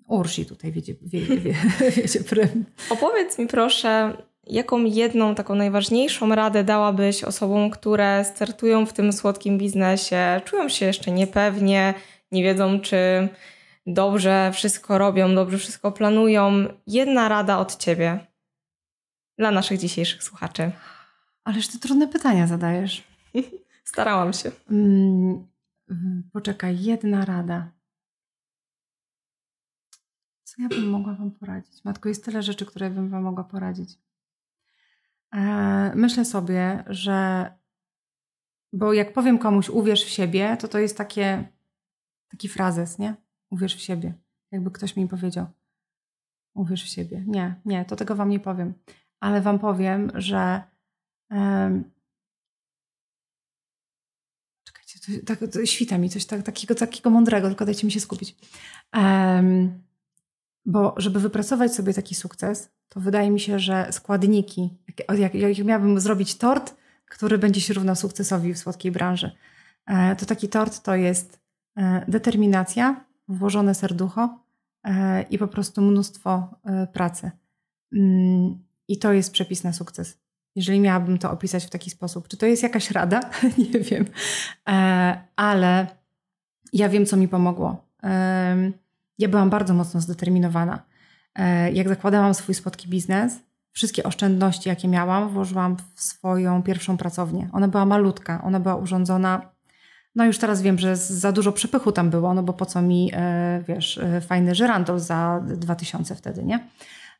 Ursi 0.09 0.47
tutaj 0.47 0.72
wiecie, 0.72 0.95
wie, 1.03 1.20
wie, 1.20 1.55
wiecie 1.97 2.20
prym. 2.31 2.64
Opowiedz 2.91 3.39
mi 3.39 3.47
proszę, 3.47 4.16
jaką 4.47 4.85
jedną 4.85 5.35
taką 5.35 5.55
najważniejszą 5.55 6.35
radę 6.35 6.64
dałabyś 6.64 7.25
osobom, 7.25 7.70
które 7.70 8.25
startują 8.25 8.87
w 8.87 8.93
tym 8.93 9.12
słodkim 9.12 9.59
biznesie, 9.59 10.41
czują 10.45 10.68
się 10.68 10.87
jeszcze 10.87 11.11
niepewnie, 11.11 11.95
nie 12.33 12.43
wiedzą, 12.43 12.81
czy 12.81 13.29
dobrze 13.87 14.51
wszystko 14.55 14.99
robią, 14.99 15.35
dobrze 15.35 15.59
wszystko 15.59 15.93
planują. 15.93 16.66
Jedna 16.87 17.29
rada 17.29 17.59
od 17.59 17.77
ciebie 17.77 18.27
dla 19.39 19.51
naszych 19.51 19.79
dzisiejszych 19.79 20.22
słuchaczy. 20.22 20.70
Ależ 21.45 21.68
ty 21.68 21.79
trudne 21.79 22.09
pytania 22.09 22.47
zadajesz. 22.47 23.05
Starałam 23.85 24.33
się. 24.33 24.51
Mm, 24.70 25.47
poczekaj, 26.32 26.82
jedna 26.82 27.24
rada. 27.24 27.72
Co 30.45 30.62
ja 30.62 30.68
bym 30.68 30.89
mogła 30.91 31.14
Wam 31.14 31.30
poradzić? 31.30 31.85
Matko, 31.85 32.09
jest 32.09 32.24
tyle 32.24 32.43
rzeczy, 32.43 32.66
które 32.66 32.91
bym 32.91 33.11
Wam 33.11 33.22
mogła 33.22 33.45
poradzić. 33.45 33.99
E, 35.32 35.93
myślę 35.95 36.24
sobie, 36.24 36.85
że. 36.87 37.51
Bo 38.72 38.93
jak 38.93 39.12
powiem 39.12 39.39
komuś, 39.39 39.68
uwierz 39.68 40.05
w 40.05 40.09
siebie, 40.09 40.57
to 40.57 40.68
to 40.68 40.78
jest 40.78 40.99
takie, 40.99 41.49
taki 42.28 42.49
frazes, 42.49 42.99
nie? 42.99 43.14
Uwierz 43.51 43.76
w 43.76 43.80
siebie. 43.80 44.14
Jakby 44.51 44.70
ktoś 44.70 44.97
mi 44.97 45.09
powiedział, 45.09 45.47
uwierz 46.55 46.85
w 46.85 46.89
siebie. 46.89 47.24
Nie, 47.26 47.61
nie, 47.64 47.85
to 47.85 47.97
tego 47.97 48.14
wam 48.14 48.28
nie 48.28 48.41
powiem. 48.41 48.74
Ale 49.20 49.41
wam 49.41 49.59
powiem, 49.59 50.11
że 50.14 50.62
czekajcie, 54.64 54.93
to, 54.93 54.93
tak, 55.26 55.38
świta 55.64 55.98
mi 55.98 56.11
coś 56.11 56.24
tak, 56.24 56.42
takiego, 56.42 56.74
takiego 56.74 57.11
mądrego, 57.11 57.48
tylko 57.48 57.64
dajcie 57.64 57.86
mi 57.86 57.92
się 57.92 58.00
skupić. 58.00 58.36
Um, 58.94 59.82
bo 60.66 60.94
żeby 60.96 61.20
wypracować 61.20 61.74
sobie 61.74 61.94
taki 61.94 62.14
sukces, 62.14 62.70
to 62.88 63.00
wydaje 63.00 63.30
mi 63.30 63.40
się, 63.40 63.59
że 63.59 63.88
składniki, 63.90 64.70
jak, 65.09 65.18
jak, 65.18 65.34
jak 65.34 65.66
miałabym 65.66 66.00
zrobić 66.00 66.34
tort, 66.34 66.74
który 67.09 67.38
będzie 67.38 67.61
się 67.61 67.74
równał 67.74 67.96
sukcesowi 67.96 68.55
w 68.55 68.59
słodkiej 68.59 68.92
branży, 68.92 69.30
e, 69.86 70.16
to 70.16 70.26
taki 70.26 70.48
tort 70.48 70.82
to 70.82 70.94
jest 70.94 71.40
e, 71.76 72.05
determinacja, 72.09 73.05
włożone 73.28 73.74
serducho 73.74 74.38
e, 74.84 75.22
i 75.22 75.38
po 75.38 75.48
prostu 75.48 75.82
mnóstwo 75.82 76.61
pracy. 76.92 77.30
Mm, 77.92 78.59
I 78.88 78.98
to 78.98 79.12
jest 79.12 79.32
przepis 79.32 79.64
na 79.64 79.72
sukces. 79.72 80.24
Jeżeli 80.57 80.80
miałabym 80.80 81.18
to 81.18 81.30
opisać 81.30 81.64
w 81.64 81.70
taki 81.70 81.90
sposób, 81.90 82.28
czy 82.28 82.36
to 82.36 82.46
jest 82.46 82.62
jakaś 82.62 82.90
rada? 82.90 83.20
Nie 83.72 83.80
wiem, 83.80 84.05
e, 84.68 85.20
ale 85.36 85.86
ja 86.72 86.88
wiem, 86.88 87.07
co 87.07 87.16
mi 87.16 87.28
pomogło. 87.28 87.84
Ja 89.18 89.28
byłam 89.28 89.50
bardzo 89.50 89.74
mocno 89.74 90.00
zdeterminowana. 90.00 90.82
Jak 91.72 91.88
zakładałam 91.88 92.34
swój 92.34 92.55
spotki 92.55 92.88
biznes, 92.88 93.40
wszystkie 93.72 94.05
oszczędności, 94.05 94.68
jakie 94.68 94.88
miałam, 94.88 95.28
włożyłam 95.28 95.76
w 95.94 96.00
swoją 96.00 96.62
pierwszą 96.62 96.96
pracownię. 96.96 97.48
Ona 97.52 97.68
była 97.68 97.86
malutka, 97.86 98.42
ona 98.44 98.61
była 98.61 98.76
urządzona 98.76 99.55
no 100.14 100.24
już 100.24 100.38
teraz 100.38 100.62
wiem, 100.62 100.78
że 100.78 100.96
za 100.96 101.32
dużo 101.32 101.52
przepychu 101.52 101.92
tam 101.92 102.11
było, 102.11 102.34
no 102.34 102.42
bo 102.42 102.52
po 102.52 102.66
co 102.66 102.82
mi, 102.82 103.11
e, 103.14 103.62
wiesz, 103.68 103.98
e, 103.98 104.20
fajny 104.20 104.55
żyrandol 104.55 104.98
za 104.98 105.42
2000 105.46 106.14
wtedy, 106.14 106.44
nie? 106.44 106.68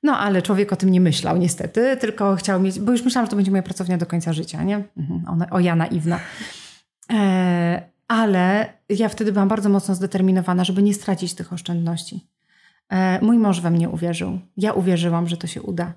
No 0.05 0.19
ale 0.19 0.43
człowiek 0.43 0.73
o 0.73 0.77
tym 0.77 0.91
nie 0.91 1.01
myślał 1.01 1.37
niestety, 1.37 1.97
tylko 1.97 2.37
chciał 2.37 2.61
mieć, 2.61 2.81
bo 2.81 2.93
już 2.93 3.05
myślałam, 3.05 3.27
że 3.27 3.31
to 3.31 3.37
będzie 3.37 3.51
moja 3.51 3.63
pracownia 3.63 3.99
do 3.99 4.07
końca 4.07 4.33
życia, 4.33 4.63
nie? 4.63 4.85
Mhm, 4.97 5.47
o 5.51 5.61
ja 5.61 5.77
naiwna. 5.77 6.21
E, 7.13 7.83
ale 8.09 8.73
ja 8.89 9.09
wtedy 9.09 9.33
byłam 9.33 9.49
bardzo 9.49 9.69
mocno 9.69 9.95
zdeterminowana, 9.95 10.65
żeby 10.65 10.83
nie 10.83 10.95
stracić 10.95 11.35
tych 11.35 11.53
oszczędności. 11.53 12.27
E, 12.89 13.25
mój 13.25 13.39
mąż 13.39 13.61
we 13.61 13.71
mnie 13.71 13.89
uwierzył. 13.89 14.39
Ja 14.57 14.73
uwierzyłam, 14.73 15.29
że 15.29 15.37
to 15.37 15.47
się 15.47 15.63
uda. 15.63 15.93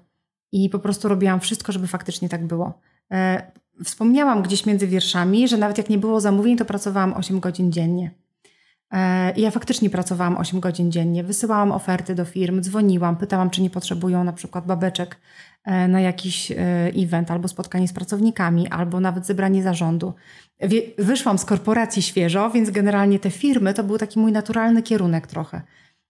I 0.51 0.69
po 0.69 0.79
prostu 0.79 1.07
robiłam 1.07 1.39
wszystko, 1.39 1.71
żeby 1.71 1.87
faktycznie 1.87 2.29
tak 2.29 2.45
było. 2.45 2.79
E, 3.11 3.51
wspomniałam 3.83 4.43
gdzieś 4.43 4.65
między 4.65 4.87
wierszami, 4.87 5.47
że 5.47 5.57
nawet 5.57 5.77
jak 5.77 5.89
nie 5.89 5.97
było 5.97 6.21
zamówień, 6.21 6.57
to 6.57 6.65
pracowałam 6.65 7.13
8 7.13 7.39
godzin 7.39 7.71
dziennie. 7.71 8.11
E, 8.91 9.33
ja 9.39 9.51
faktycznie 9.51 9.89
pracowałam 9.89 10.37
8 10.37 10.59
godzin 10.59 10.91
dziennie. 10.91 11.23
Wysyłałam 11.23 11.71
oferty 11.71 12.15
do 12.15 12.25
firm, 12.25 12.61
dzwoniłam, 12.61 13.17
pytałam, 13.17 13.49
czy 13.49 13.61
nie 13.61 13.69
potrzebują 13.69 14.23
na 14.23 14.33
przykład 14.33 14.65
babeczek 14.65 15.17
e, 15.65 15.87
na 15.87 16.01
jakiś 16.01 16.51
event, 17.03 17.31
albo 17.31 17.47
spotkanie 17.47 17.87
z 17.87 17.93
pracownikami, 17.93 18.67
albo 18.67 18.99
nawet 18.99 19.25
zebranie 19.25 19.63
zarządu. 19.63 20.13
Wyszłam 20.97 21.37
z 21.37 21.45
korporacji 21.45 22.01
świeżo, 22.01 22.49
więc 22.49 22.69
generalnie 22.69 23.19
te 23.19 23.31
firmy 23.31 23.73
to 23.73 23.83
był 23.83 23.97
taki 23.97 24.19
mój 24.19 24.31
naturalny 24.31 24.83
kierunek 24.83 25.27
trochę. 25.27 25.61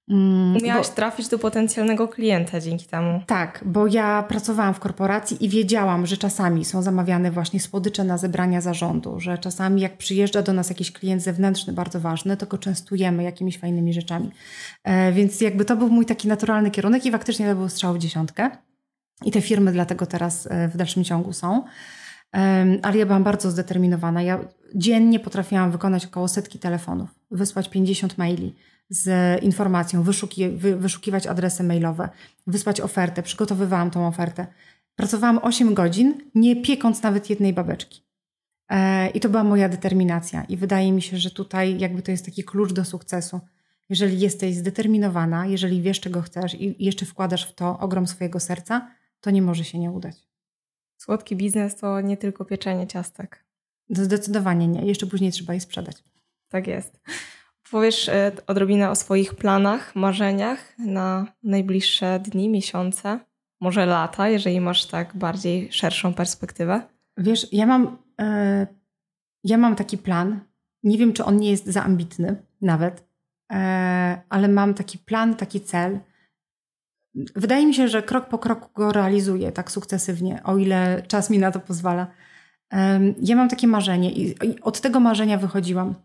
Mm, 0.09 0.57
Umiałaś 0.57 0.87
bo, 0.87 0.93
trafić 0.93 1.27
do 1.27 1.39
potencjalnego 1.39 2.07
klienta 2.07 2.59
dzięki 2.59 2.85
temu. 2.85 3.21
Tak, 3.25 3.63
bo 3.65 3.87
ja 3.87 4.23
pracowałam 4.23 4.73
w 4.73 4.79
korporacji 4.79 5.45
i 5.45 5.49
wiedziałam, 5.49 6.05
że 6.05 6.17
czasami 6.17 6.65
są 6.65 6.81
zamawiane 6.81 7.31
właśnie 7.31 7.59
słodycze 7.59 8.03
na 8.03 8.17
zebrania 8.17 8.61
zarządu, 8.61 9.19
że 9.19 9.37
czasami 9.37 9.81
jak 9.81 9.97
przyjeżdża 9.97 10.41
do 10.41 10.53
nas 10.53 10.69
jakiś 10.69 10.91
klient 10.91 11.23
zewnętrzny 11.23 11.73
bardzo 11.73 11.99
ważny, 11.99 12.37
to 12.37 12.45
go 12.45 12.57
częstujemy 12.57 13.23
jakimiś 13.23 13.59
fajnymi 13.59 13.93
rzeczami. 13.93 14.31
E, 14.83 15.11
więc 15.11 15.41
jakby 15.41 15.65
to 15.65 15.75
był 15.75 15.89
mój 15.89 16.05
taki 16.05 16.27
naturalny 16.27 16.71
kierunek 16.71 17.05
i 17.05 17.11
faktycznie 17.11 17.49
to 17.49 17.55
był 17.55 17.69
strzał 17.69 17.93
w 17.93 17.97
dziesiątkę. 17.97 18.49
I 19.25 19.31
te 19.31 19.41
firmy 19.41 19.71
dlatego 19.71 20.05
teraz 20.05 20.47
e, 20.51 20.67
w 20.67 20.77
dalszym 20.77 21.03
ciągu 21.03 21.33
są. 21.33 21.63
Ale 22.81 22.97
ja 22.97 23.05
byłam 23.05 23.23
bardzo 23.23 23.51
zdeterminowana. 23.51 24.21
Ja 24.21 24.39
dziennie 24.75 25.19
potrafiłam 25.19 25.71
wykonać 25.71 26.05
około 26.05 26.27
setki 26.27 26.59
telefonów, 26.59 27.09
wysłać 27.31 27.69
50 27.69 28.17
maili 28.17 28.55
z 28.89 29.43
informacją, 29.43 30.03
wyszuki, 30.03 30.49
wy, 30.49 30.75
wyszukiwać 30.75 31.27
adresy 31.27 31.63
mailowe, 31.63 32.09
wysłać 32.47 32.81
ofertę, 32.81 33.23
przygotowywałam 33.23 33.91
tą 33.91 34.07
ofertę. 34.07 34.47
Pracowałam 34.95 35.39
8 35.41 35.73
godzin, 35.73 36.13
nie 36.35 36.61
piekąc 36.61 37.03
nawet 37.03 37.29
jednej 37.29 37.53
babeczki. 37.53 38.01
E, 38.69 39.09
I 39.09 39.19
to 39.19 39.29
była 39.29 39.43
moja 39.43 39.69
determinacja. 39.69 40.43
I 40.43 40.57
wydaje 40.57 40.91
mi 40.91 41.01
się, 41.01 41.17
że 41.17 41.31
tutaj 41.31 41.79
jakby 41.79 42.01
to 42.01 42.11
jest 42.11 42.25
taki 42.25 42.43
klucz 42.43 42.73
do 42.73 42.85
sukcesu. 42.85 43.39
Jeżeli 43.89 44.19
jesteś 44.19 44.55
zdeterminowana, 44.55 45.45
jeżeli 45.45 45.81
wiesz, 45.81 45.99
czego 45.99 46.21
chcesz 46.21 46.53
i 46.53 46.85
jeszcze 46.85 47.05
wkładasz 47.05 47.49
w 47.49 47.53
to 47.53 47.79
ogrom 47.79 48.07
swojego 48.07 48.39
serca, 48.39 48.91
to 49.21 49.31
nie 49.31 49.41
może 49.41 49.63
się 49.63 49.79
nie 49.79 49.91
udać. 49.91 50.27
Słodki 50.97 51.35
biznes 51.35 51.75
to 51.75 52.01
nie 52.01 52.17
tylko 52.17 52.45
pieczenie 52.45 52.87
ciastek. 52.87 53.45
Zdecydowanie 53.89 54.67
nie. 54.67 54.85
Jeszcze 54.85 55.07
później 55.07 55.31
trzeba 55.31 55.53
je 55.53 55.61
sprzedać. 55.61 56.03
Tak 56.49 56.67
jest. 56.67 56.99
Powiesz 57.71 58.09
e, 58.09 58.31
odrobinę 58.47 58.89
o 58.89 58.95
swoich 58.95 59.35
planach, 59.35 59.95
marzeniach 59.95 60.77
na 60.79 61.27
najbliższe 61.43 62.19
dni, 62.19 62.49
miesiące, 62.49 63.19
może 63.61 63.85
lata, 63.85 64.29
jeżeli 64.29 64.61
masz 64.61 64.85
tak 64.85 65.15
bardziej 65.15 65.71
szerszą 65.71 66.13
perspektywę? 66.13 66.81
Wiesz, 67.17 67.53
ja 67.53 67.65
mam, 67.65 67.97
e, 68.21 68.67
ja 69.43 69.57
mam 69.57 69.75
taki 69.75 69.97
plan. 69.97 70.39
Nie 70.83 70.97
wiem, 70.97 71.13
czy 71.13 71.25
on 71.25 71.37
nie 71.37 71.51
jest 71.51 71.65
za 71.65 71.83
ambitny 71.83 72.43
nawet, 72.61 73.07
e, 73.51 74.21
ale 74.29 74.47
mam 74.47 74.73
taki 74.73 74.97
plan, 74.97 75.35
taki 75.35 75.61
cel. 75.61 75.99
Wydaje 77.35 77.65
mi 77.65 77.73
się, 77.73 77.87
że 77.87 78.03
krok 78.03 78.27
po 78.27 78.37
kroku 78.39 78.69
go 78.75 78.91
realizuję 78.91 79.51
tak 79.51 79.71
sukcesywnie, 79.71 80.43
o 80.43 80.57
ile 80.57 81.03
czas 81.07 81.29
mi 81.29 81.39
na 81.39 81.51
to 81.51 81.59
pozwala. 81.59 82.07
Ja 83.21 83.35
mam 83.35 83.49
takie 83.49 83.67
marzenie 83.67 84.11
i 84.11 84.35
od 84.61 84.81
tego 84.81 84.99
marzenia 84.99 85.37
wychodziłam. 85.37 85.95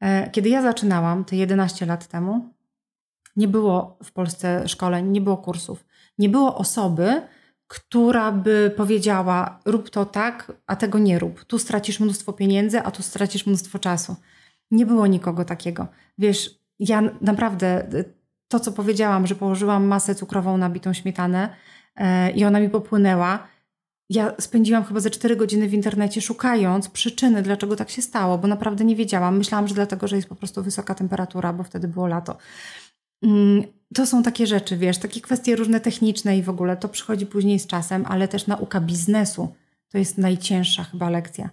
E, 0.00 0.30
kiedy 0.30 0.48
ja 0.48 0.62
zaczynałam, 0.62 1.24
te 1.24 1.36
11 1.36 1.86
lat 1.86 2.06
temu, 2.06 2.54
nie 3.36 3.48
było 3.48 3.98
w 4.04 4.12
Polsce 4.12 4.68
szkoleń, 4.68 5.08
nie 5.08 5.20
było 5.20 5.36
kursów, 5.36 5.84
nie 6.18 6.28
było 6.28 6.56
osoby, 6.56 7.22
która 7.66 8.32
by 8.32 8.74
powiedziała: 8.76 9.60
rób 9.64 9.90
to 9.90 10.04
tak, 10.04 10.52
a 10.66 10.76
tego 10.76 10.98
nie 10.98 11.18
rób. 11.18 11.44
Tu 11.44 11.58
stracisz 11.58 12.00
mnóstwo 12.00 12.32
pieniędzy, 12.32 12.80
a 12.80 12.90
tu 12.90 13.02
stracisz 13.02 13.46
mnóstwo 13.46 13.78
czasu. 13.78 14.16
Nie 14.70 14.86
było 14.86 15.06
nikogo 15.06 15.44
takiego. 15.44 15.88
Wiesz, 16.18 16.60
ja 16.78 17.02
naprawdę 17.20 17.88
to, 18.48 18.60
co 18.60 18.72
powiedziałam, 18.72 19.26
że 19.26 19.34
położyłam 19.34 19.86
masę 19.86 20.14
cukrową 20.14 20.56
na 20.56 20.70
bitą 20.70 20.92
śmietanę 20.92 21.48
e, 21.96 22.30
i 22.30 22.44
ona 22.44 22.60
mi 22.60 22.70
popłynęła, 22.70 23.48
ja 24.10 24.32
spędziłam 24.40 24.84
chyba 24.84 25.00
ze 25.00 25.10
4 25.10 25.36
godziny 25.36 25.68
w 25.68 25.74
internecie 25.74 26.20
szukając 26.20 26.88
przyczyny, 26.88 27.42
dlaczego 27.42 27.76
tak 27.76 27.90
się 27.90 28.02
stało, 28.02 28.38
bo 28.38 28.48
naprawdę 28.48 28.84
nie 28.84 28.96
wiedziałam. 28.96 29.38
Myślałam, 29.38 29.68
że 29.68 29.74
dlatego, 29.74 30.08
że 30.08 30.16
jest 30.16 30.28
po 30.28 30.34
prostu 30.34 30.62
wysoka 30.62 30.94
temperatura, 30.94 31.52
bo 31.52 31.62
wtedy 31.62 31.88
było 31.88 32.06
lato. 32.06 32.36
Mm, 33.22 33.62
to 33.94 34.06
są 34.06 34.22
takie 34.22 34.46
rzeczy, 34.46 34.76
wiesz, 34.76 34.98
takie 34.98 35.20
kwestie 35.20 35.56
różne 35.56 35.80
techniczne 35.80 36.38
i 36.38 36.42
w 36.42 36.48
ogóle 36.48 36.76
to 36.76 36.88
przychodzi 36.88 37.26
później 37.26 37.58
z 37.58 37.66
czasem, 37.66 38.04
ale 38.08 38.28
też 38.28 38.46
nauka 38.46 38.80
biznesu 38.80 39.54
to 39.88 39.98
jest 39.98 40.18
najcięższa 40.18 40.84
chyba 40.84 41.10
lekcja. 41.10 41.50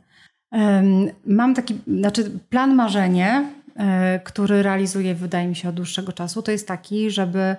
Mam 1.25 1.55
taki, 1.55 1.77
znaczy 1.87 2.39
plan 2.49 2.75
marzenie, 2.75 3.49
e, 3.75 4.19
który 4.19 4.63
realizuję, 4.63 5.15
wydaje 5.15 5.47
mi 5.47 5.55
się, 5.55 5.69
od 5.69 5.75
dłuższego 5.75 6.11
czasu, 6.11 6.41
to 6.41 6.51
jest 6.51 6.67
taki, 6.67 7.11
żeby 7.11 7.55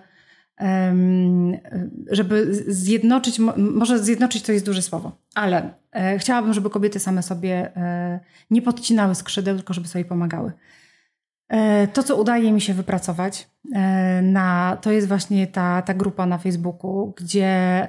żeby 2.11 2.55
zjednoczyć, 2.69 3.39
może 3.57 3.99
zjednoczyć 3.99 4.43
to 4.43 4.53
jest 4.53 4.67
duże 4.67 4.83
słowo, 4.83 5.13
ale 5.35 5.71
e, 5.93 6.19
chciałabym, 6.19 6.53
żeby 6.53 6.71
kobiety 6.71 6.99
same 6.99 7.23
sobie 7.23 7.77
e, 7.77 8.21
nie 8.51 8.63
podcinały 8.63 9.15
skrzydeł, 9.15 9.57
tylko 9.57 9.75
żeby 9.75 9.89
sobie 9.89 10.05
pomagały. 10.05 10.53
E, 11.49 11.89
to, 11.89 12.03
co 12.03 12.17
udaje 12.17 12.53
mi 12.53 12.61
się 12.61 12.75
wypracować, 12.75 13.49
na, 14.23 14.79
to 14.81 14.93
jest 14.93 15.09
właśnie 15.09 15.47
ta, 15.47 15.83
ta 15.83 15.95
grupa 15.95 16.27
na 16.27 16.39
Facebooku, 16.39 17.15
gdzie 17.17 17.89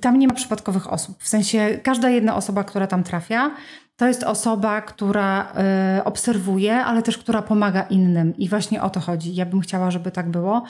tam 0.00 0.18
nie 0.18 0.28
ma 0.28 0.34
przypadkowych 0.34 0.92
osób. 0.92 1.22
W 1.22 1.28
sensie 1.28 1.80
każda 1.82 2.10
jedna 2.10 2.36
osoba, 2.36 2.64
która 2.64 2.86
tam 2.86 3.04
trafia, 3.04 3.50
to 3.96 4.06
jest 4.06 4.22
osoba, 4.22 4.80
która 4.80 5.52
y, 5.98 6.04
obserwuje, 6.04 6.76
ale 6.84 7.02
też 7.02 7.18
która 7.18 7.42
pomaga 7.42 7.82
innym. 7.82 8.36
I 8.36 8.48
właśnie 8.48 8.82
o 8.82 8.90
to 8.90 9.00
chodzi. 9.00 9.34
Ja 9.34 9.46
bym 9.46 9.60
chciała, 9.60 9.90
żeby 9.90 10.10
tak 10.10 10.30
było. 10.30 10.62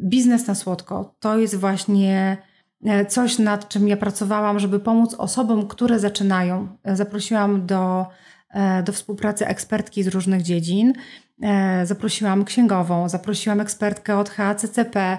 Biznes 0.00 0.46
na 0.46 0.54
słodko 0.54 1.14
to 1.20 1.38
jest 1.38 1.56
właśnie 1.56 2.36
e, 2.84 3.06
coś, 3.06 3.38
nad 3.38 3.68
czym 3.68 3.88
ja 3.88 3.96
pracowałam, 3.96 4.58
żeby 4.58 4.80
pomóc 4.80 5.14
osobom, 5.14 5.68
które 5.68 5.98
zaczynają. 5.98 6.68
Zaprosiłam 6.84 7.66
do, 7.66 8.06
e, 8.50 8.82
do 8.82 8.92
współpracy 8.92 9.46
ekspertki 9.46 10.02
z 10.02 10.08
różnych 10.08 10.42
dziedzin. 10.42 10.92
E, 11.42 11.86
zaprosiłam 11.86 12.44
księgową, 12.44 13.08
zaprosiłam 13.08 13.60
ekspertkę 13.60 14.18
od 14.18 14.30
HACCP, 14.30 14.96
E, 14.96 15.18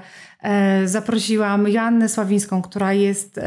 zaprosiłam 0.86 1.68
Joannę 1.68 2.10
Sławińską, 2.10 2.62
która 2.62 2.94
jest 2.94 3.40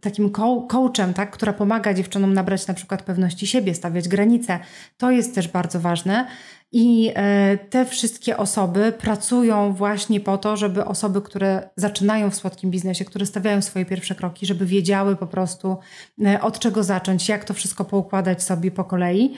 takim 0.00 0.30
coachem, 0.68 1.14
tak, 1.14 1.30
która 1.30 1.52
pomaga 1.52 1.94
dziewczynom 1.94 2.34
nabrać 2.34 2.66
na 2.66 2.74
przykład 2.74 3.02
pewności 3.02 3.46
siebie, 3.46 3.74
stawiać 3.74 4.08
granice. 4.08 4.58
To 4.98 5.10
jest 5.10 5.34
też 5.34 5.48
bardzo 5.48 5.80
ważne. 5.80 6.26
I 6.72 7.12
e, 7.14 7.58
te 7.70 7.84
wszystkie 7.84 8.36
osoby 8.36 8.92
pracują 8.92 9.72
właśnie 9.72 10.20
po 10.20 10.38
to, 10.38 10.56
żeby 10.56 10.84
osoby, 10.84 11.22
które 11.22 11.68
zaczynają 11.76 12.30
w 12.30 12.34
słodkim 12.34 12.70
biznesie, 12.70 13.04
które 13.04 13.26
stawiają 13.26 13.62
swoje 13.62 13.84
pierwsze 13.84 14.14
kroki, 14.14 14.46
żeby 14.46 14.66
wiedziały 14.66 15.16
po 15.16 15.26
prostu 15.26 15.76
e, 16.24 16.40
od 16.40 16.58
czego 16.58 16.82
zacząć, 16.82 17.28
jak 17.28 17.44
to 17.44 17.54
wszystko 17.54 17.84
poukładać 17.84 18.42
sobie 18.42 18.70
po 18.70 18.84
kolei 18.84 19.34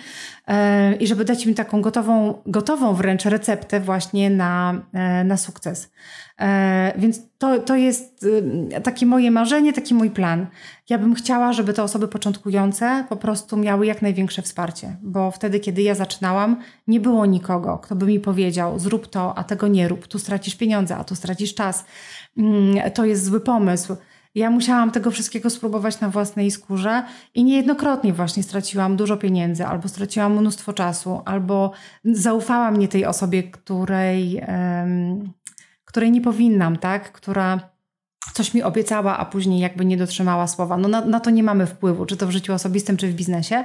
i 1.01 1.07
żeby 1.07 1.24
dać 1.24 1.47
im 1.47 1.55
taką 1.55 1.83
gotową, 1.83 2.43
gotową 2.47 2.95
wręcz 2.95 3.24
receptę 3.24 3.80
właśnie 3.80 4.30
na, 4.30 4.83
na 5.24 5.37
sukces. 5.37 5.91
E, 6.43 6.93
więc 6.99 7.20
to, 7.39 7.59
to 7.59 7.76
jest 7.76 8.26
takie 8.83 9.07
moje 9.07 9.30
marzenie, 9.30 9.72
taki 9.72 9.95
mój 9.95 10.11
plan. 10.11 10.47
Ja 10.93 10.99
bym 10.99 11.14
chciała, 11.14 11.53
żeby 11.53 11.72
te 11.72 11.82
osoby 11.82 12.09
początkujące 12.09 13.05
po 13.09 13.16
prostu 13.16 13.57
miały 13.57 13.86
jak 13.86 14.03
największe 14.03 14.43
wsparcie, 14.43 14.97
bo 15.03 15.30
wtedy, 15.30 15.61
kiedy 15.61 15.82
ja 15.82 15.95
zaczynałam, 15.95 16.57
nie 16.86 17.01
było 17.01 17.26
nikogo, 17.26 17.78
kto 17.78 17.95
by 17.97 18.07
mi 18.07 18.20
powiedział: 18.20 18.78
zrób 18.78 19.07
to, 19.07 19.38
a 19.38 19.45
tego 19.45 19.68
nie 19.68 19.88
rób, 19.88 20.07
tu 20.07 20.18
stracisz 20.18 20.55
pieniądze, 20.55 20.97
a 20.97 21.05
tu 21.05 21.14
stracisz 21.14 21.55
czas. 21.55 21.84
Mm, 22.38 22.90
to 22.90 23.05
jest 23.05 23.24
zły 23.24 23.40
pomysł. 23.40 23.97
Ja 24.34 24.51
musiałam 24.51 24.90
tego 24.90 25.11
wszystkiego 25.11 25.51
spróbować 25.51 26.01
na 26.01 26.09
własnej 26.09 26.51
skórze 26.51 27.03
i 27.34 27.45
niejednokrotnie 27.45 28.12
właśnie 28.12 28.43
straciłam 28.43 28.97
dużo 28.97 29.16
pieniędzy, 29.16 29.66
albo 29.66 29.88
straciłam 29.88 30.38
mnóstwo 30.38 30.72
czasu, 30.72 31.20
albo 31.24 31.72
zaufałam 32.05 32.76
nie 32.76 32.88
tej 32.88 33.07
osobie, 33.07 33.43
której. 33.43 34.43
Um, 34.49 35.32
której 35.84 36.11
nie 36.11 36.20
powinnam, 36.20 36.76
tak? 36.76 37.12
Która 37.12 37.72
coś 38.33 38.55
mi 38.55 38.62
obiecała, 38.62 39.18
a 39.18 39.25
później 39.25 39.61
jakby 39.61 39.85
nie 39.85 39.97
dotrzymała 39.97 40.47
słowa. 40.47 40.77
No 40.77 40.89
na, 40.89 41.05
na, 41.05 41.20
to 41.20 41.31
nie 41.31 41.43
mamy 41.43 41.66
wpływu, 41.66 42.07
czy 42.07 42.16
to 42.16 42.27
w 42.27 42.31
życiu 42.31 42.53
osobistym, 42.53 42.97
czy 42.97 43.09
w 43.09 43.14
biznesie. 43.14 43.64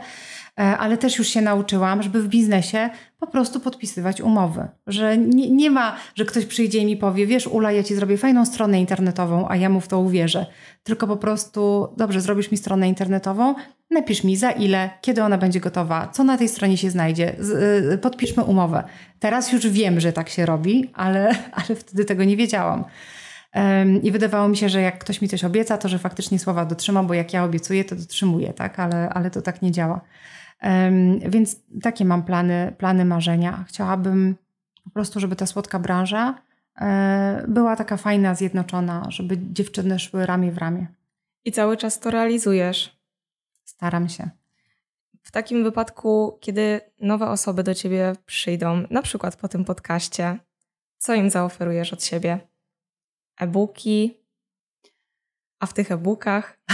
e, 0.60 0.78
ale 0.78 0.97
też 0.97 1.18
już 1.18 1.28
się 1.28 1.41
nauczyłam, 1.41 2.03
żeby 2.03 2.22
w 2.22 2.28
biznesie 2.28 2.89
po 3.20 3.28
prostu 3.28 3.60
podpisywać 3.60 4.22
umowy. 4.22 4.68
Że 4.88 5.18
nie, 5.18 5.49
nie 5.49 5.72
ma, 5.72 5.95
że 6.16 6.26
ktoś 6.26 6.45
przyjdzie 6.45 6.80
i 6.80 6.86
mi 6.86 6.97
powie, 6.97 7.28
wiesz 7.28 7.47
Ula, 7.47 7.72
ja 7.72 7.84
ci 7.84 7.95
zrobię 7.95 8.18
fajną 8.18 8.45
stronę 8.45 8.80
internetową, 8.80 9.47
a 9.49 9.55
ja 9.55 9.70
mu 9.70 9.82
w 9.82 9.88
to 9.88 9.99
uwierzę. 9.99 10.45
Tylko 10.84 11.08
po 11.08 11.18
prostu, 11.18 11.88
dobrze, 11.97 12.22
zrobisz 12.22 12.51
mi 12.51 12.58
stronę 12.58 12.88
internetową, 12.88 13.55
napisz 13.91 14.24
mi 14.24 14.36
za 14.36 14.51
ile, 14.51 14.89
kiedy 15.01 15.24
ona 15.24 15.38
będzie 15.38 15.60
gotowa, 15.60 16.08
co 16.08 16.24
na 16.24 16.38
tej 16.38 16.49
stronie 16.49 16.78
się 16.78 16.89
znajdzie, 16.89 17.36
z, 17.39 18.01
podpiszmy 18.01 18.43
umowę. 18.43 18.84
Teraz 19.20 19.51
już 19.51 19.68
wiem, 19.68 19.99
że 19.99 20.14
tak 20.14 20.30
się 20.30 20.45
robi, 20.45 20.91
ale, 20.93 21.36
ale 21.68 21.76
wtedy 21.76 22.05
tego 22.05 22.24
nie 22.24 22.38
wiedziałam. 22.38 22.84
I 24.04 24.12
wydawało 24.12 24.48
mi 24.48 24.58
się, 24.58 24.70
że 24.70 24.82
jak 24.82 25.00
ktoś 25.00 25.22
mi 25.22 25.28
coś 25.28 25.43
obieca, 25.43 25.78
to 25.78 25.89
że 25.89 26.00
faktycznie 26.00 26.39
słowa 26.39 26.66
dotrzymam, 26.66 27.08
bo 27.08 27.14
jak 27.14 27.34
ja 27.34 27.43
obiecuję, 27.43 27.86
to 27.86 27.95
dotrzymuję, 27.95 28.54
tak? 28.54 28.80
Ale, 28.80 29.10
ale 29.10 29.32
to 29.32 29.41
tak 29.41 29.62
nie 29.62 29.72
działa. 29.72 30.02
Więc 31.30 31.56
takie 31.82 32.06
mam 32.06 32.24
plany, 32.24 32.76
plany 32.78 33.06
marzenia. 33.06 33.66
Chciałabym 33.68 34.36
po 34.84 34.89
prostu, 34.89 35.20
żeby 35.20 35.36
ta 35.36 35.45
słodka 35.45 35.80
branża 35.80 36.41
e, 36.82 37.45
była 37.48 37.76
taka 37.76 37.98
fajna, 37.98 38.36
zjednoczona, 38.36 39.06
żeby 39.10 39.38
dziewczyny 39.52 40.00
szły 40.00 40.26
ramię 40.26 40.52
w 40.52 40.58
ramię. 40.58 40.88
I 41.45 41.52
cały 41.52 41.78
czas 41.78 42.00
to 42.00 42.12
realizujesz. 42.12 42.98
Staram 43.64 44.10
się. 44.10 44.30
W 45.24 45.32
takim 45.32 45.64
wypadku, 45.64 46.38
kiedy 46.41 46.82
nowe 47.02 47.30
osoby 47.30 47.64
do 47.64 47.74
ciebie 47.74 48.14
przyjdą, 48.26 48.84
na 48.89 49.02
przykład 49.02 49.36
po 49.36 49.48
tym 49.48 49.66
podcaście, 49.66 50.39
co 50.98 51.14
im 51.14 51.30
zaoferujesz 51.30 51.93
od 51.93 52.04
siebie? 52.04 52.39
E-booki, 53.38 54.18
a 55.60 55.66
w 55.66 55.74
tych 55.74 55.92
e-bookach? 55.92 56.58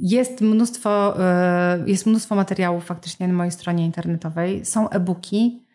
jest 0.00 0.40
mnóstwo, 0.40 1.20
e, 1.20 1.84
jest 1.86 2.06
mnóstwo 2.06 2.34
materiałów 2.34 2.84
faktycznie 2.84 3.28
na 3.28 3.34
mojej 3.34 3.52
stronie 3.52 3.84
internetowej. 3.84 4.64
Są 4.64 4.90
e-booki. 4.90 5.66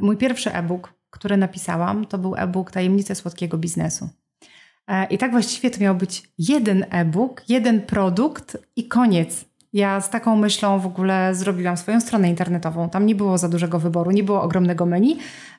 Mój 0.00 0.16
pierwszy 0.16 0.52
e-book, 0.52 0.94
który 1.10 1.36
napisałam, 1.36 2.06
to 2.06 2.18
był 2.18 2.34
e-book 2.36 2.70
Tajemnice 2.70 3.14
słodkiego 3.14 3.58
biznesu. 3.58 4.08
E, 4.88 5.06
I 5.06 5.18
tak 5.18 5.30
właściwie 5.30 5.70
to 5.70 5.80
miał 5.80 5.94
być 5.94 6.30
jeden 6.38 6.86
e-book, 6.90 7.42
jeden 7.48 7.80
produkt 7.82 8.58
i 8.76 8.88
koniec. 8.88 9.44
Ja 9.76 10.00
z 10.00 10.10
taką 10.10 10.36
myślą 10.36 10.78
w 10.78 10.86
ogóle 10.86 11.34
zrobiłam 11.34 11.76
swoją 11.76 12.00
stronę 12.00 12.28
internetową. 12.28 12.90
Tam 12.90 13.06
nie 13.06 13.14
było 13.14 13.38
za 13.38 13.48
dużego 13.48 13.78
wyboru, 13.78 14.10
nie 14.10 14.22
było 14.22 14.42
ogromnego 14.42 14.86
menu. 14.86 15.18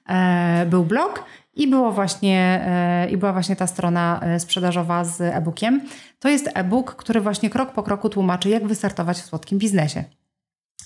E, 0.10 0.66
był 0.70 0.84
blog 0.84 1.26
i, 1.56 1.68
było 1.68 1.92
właśnie, 1.92 2.62
e, 2.66 3.10
i 3.10 3.18
była 3.18 3.34
właśnie 3.34 3.56
ta 3.56 3.68
strona 3.68 4.20
e, 4.24 4.40
sprzedażowa 4.40 5.04
z 5.04 5.22
e-bookiem. 5.22 5.82
To 6.20 6.30
jest 6.30 6.50
e-book, 6.54 6.96
który 6.96 7.22
właśnie 7.22 7.50
krok 7.50 7.72
po 7.72 7.84
kroku 7.84 8.10
tłumaczy, 8.10 8.50
jak 8.50 8.68
wystartować 8.68 9.18
w 9.18 9.26
słodkim 9.26 9.58
biznesie. 9.58 10.04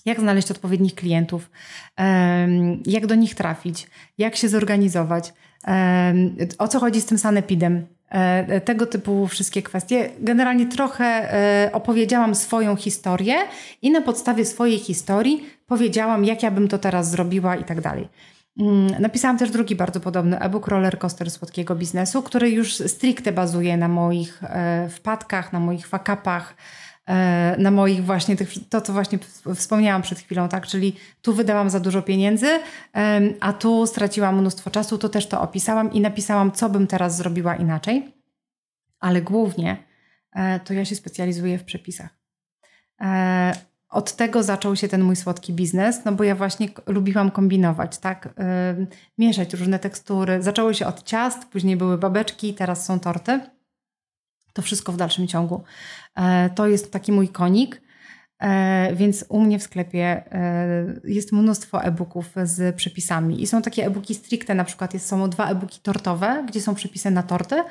Jak 0.05 0.19
znaleźć 0.19 0.51
odpowiednich 0.51 0.95
klientów, 0.95 1.49
jak 2.86 3.07
do 3.07 3.15
nich 3.15 3.36
trafić, 3.36 3.88
jak 4.17 4.36
się 4.36 4.49
zorganizować, 4.49 5.34
o 6.57 6.67
co 6.67 6.79
chodzi 6.79 7.01
z 7.01 7.05
tym 7.05 7.17
sanepidem, 7.17 7.88
tego 8.66 8.86
typu 8.86 9.28
wszystkie 9.28 9.62
kwestie. 9.62 10.09
Generalnie 10.20 10.66
trochę 10.66 11.05
e, 11.05 11.72
opowiedziałam 11.74 12.36
swoją 12.36 12.76
historię 12.76 13.36
i 13.82 13.91
na 13.91 14.01
podstawie 14.01 14.45
swojej 14.45 14.80
historii 14.80 15.45
powiedziałam, 15.68 16.26
jak 16.26 16.43
ja 16.43 16.51
bym 16.51 16.68
to 16.68 16.78
teraz 16.78 17.12
zrobiła 17.12 17.55
i 17.55 17.64
tak 17.64 17.82
dalej. 17.82 18.07
Mm, 18.59 19.01
napisałam 19.01 19.38
też 19.38 19.51
drugi 19.51 19.76
bardzo 19.76 19.99
podobny 19.99 20.39
e-book 20.39 20.68
Roller 20.68 20.99
Coaster 20.99 21.32
Słodkiego 21.32 21.76
Biznesu, 21.76 22.22
który 22.22 22.49
już 22.49 22.76
stricte 22.76 23.32
bazuje 23.32 23.78
na 23.78 23.88
moich 23.88 24.43
e, 24.43 24.89
wpadkach, 24.89 25.53
na 25.53 25.59
moich 25.59 25.88
fakapach, 25.88 26.55
E, 26.55 26.91
na 27.58 27.72
moich 27.72 28.06
właśnie 28.06 28.36
tych, 28.36 28.70
to 28.70 28.82
co 28.82 28.93
właśnie 28.93 29.20
wspomniałam 29.56 30.02
przed 30.02 30.20
chwilą, 30.20 30.49
tak, 30.49 30.68
czyli 30.68 30.95
tu 31.22 31.34
wydałam 31.34 31.70
za 31.70 31.80
dużo 31.80 32.02
pieniędzy, 32.02 32.47
a 33.39 33.54
tu 33.54 33.88
straciłam 33.88 34.39
mnóstwo 34.39 34.70
czasu, 34.70 34.97
to 34.97 35.10
też 35.10 35.28
to 35.28 35.41
opisałam 35.41 35.93
i 35.93 36.02
napisałam, 36.02 36.52
co 36.52 36.70
bym 36.70 36.88
teraz 36.88 37.18
zrobiła 37.18 37.56
inaczej, 37.56 38.14
ale 38.99 39.22
głównie 39.22 39.78
e, 40.32 40.60
to 40.60 40.74
ja 40.74 40.86
się 40.86 40.95
specjalizuję 40.95 41.58
w 41.58 41.64
przepisach. 41.64 42.10
E, 43.02 43.54
od 43.89 44.16
tego 44.16 44.43
zaczął 44.43 44.76
się 44.76 44.88
ten 44.88 45.04
mój 45.04 45.16
słodki 45.16 45.54
biznes, 45.54 46.06
no 46.06 46.12
bo 46.12 46.24
ja 46.24 46.36
właśnie 46.36 46.70
lubiłam 46.88 47.32
kombinować, 47.32 47.97
tak, 47.97 48.34
mieszać 49.18 49.54
różne 49.54 49.80
tekstury. 49.80 50.41
Zaczęło 50.41 50.74
się 50.74 50.86
od 50.88 51.04
ciast, 51.04 51.45
później 51.45 51.78
były 51.78 51.97
babeczki, 51.97 52.54
teraz 52.54 52.86
są 52.86 52.99
torty. 52.99 53.39
To 54.54 54.62
wszystko 54.62 54.91
w 54.91 54.97
dalszym 54.97 55.28
ciągu. 55.28 55.64
E, 56.16 56.49
to 56.49 56.68
jest 56.68 56.91
taki 56.91 57.12
mój 57.12 57.30
konik. 57.30 57.82
E, 58.41 58.95
więc 58.95 59.26
u 59.30 59.39
mnie 59.39 59.60
w 59.60 59.64
sklepie 59.64 60.24
e, 60.32 60.86
jest 61.04 61.32
mnóstwo 61.32 61.84
e-booków 61.84 62.30
z 62.43 62.76
przepisami. 62.76 63.41
I 63.41 63.47
są 63.47 63.62
takie 63.62 63.86
e-booki 63.86 64.16
stricte, 64.16 64.56
na 64.56 64.64
przykład 64.64 64.93
jest, 64.93 65.08
są 65.08 65.30
dwa 65.30 65.49
e-booki 65.49 65.80
tortowe, 65.80 66.43
gdzie 66.47 66.62
są 66.62 66.76
przepisy 66.76 67.12
na 67.12 67.24
torty, 67.24 67.64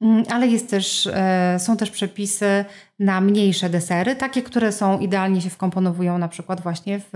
mm, 0.00 0.24
ale 0.30 0.46
jest 0.46 0.70
też, 0.70 1.08
są 1.58 1.76
też 1.76 1.90
przepisy 1.90 2.64
na 2.98 3.20
mniejsze 3.20 3.70
desery, 3.70 4.16
takie, 4.16 4.42
które 4.42 4.72
są 4.72 4.98
idealnie 4.98 5.40
się 5.40 5.50
wkomponowują 5.50 6.18
na 6.18 6.28
przykład 6.28 6.60
właśnie 6.60 7.00
w, 7.00 7.08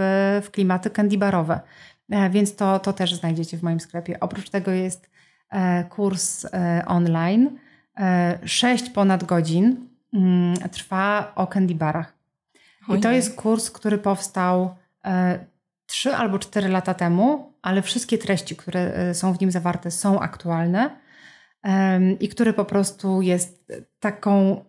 w 0.45 0.51
klimaty 0.51 0.91
candy 0.91 1.19
barowe. 1.19 1.61
Więc 2.31 2.57
to, 2.57 2.79
to 2.79 2.93
też 2.93 3.15
znajdziecie 3.15 3.59
w 3.59 3.63
moim 3.63 3.81
sklepie. 3.81 4.21
Oprócz 4.21 4.51
tego 4.51 4.71
jest 4.71 5.11
kurs 5.91 6.47
online, 6.87 7.59
6 8.45 8.91
ponad 8.91 9.25
godzin 9.25 9.93
Mm, 10.13 10.55
trwa 10.57 11.33
o 11.35 11.47
candy 11.47 11.75
barach. 11.75 12.15
I 12.97 13.01
to 13.01 13.11
jest 13.11 13.37
kurs, 13.37 13.71
który 13.71 13.99
powstał 13.99 14.77
e, 15.05 15.47
trzy 15.87 16.15
albo 16.15 16.39
cztery 16.39 16.69
lata 16.69 16.95
temu, 16.95 17.53
ale 17.63 17.83
wszystkie 17.83 18.19
treści, 18.19 18.57
które 18.57 18.81
e, 18.81 19.15
są 19.15 19.33
w 19.33 19.41
nim 19.41 19.51
zawarte, 19.51 19.91
są 19.91 20.21
aktualne 20.21 21.03
i 22.21 22.29
który 22.29 22.53
po 22.53 22.65
prostu 22.65 23.23
jest 23.23 23.73
taką 24.01 24.65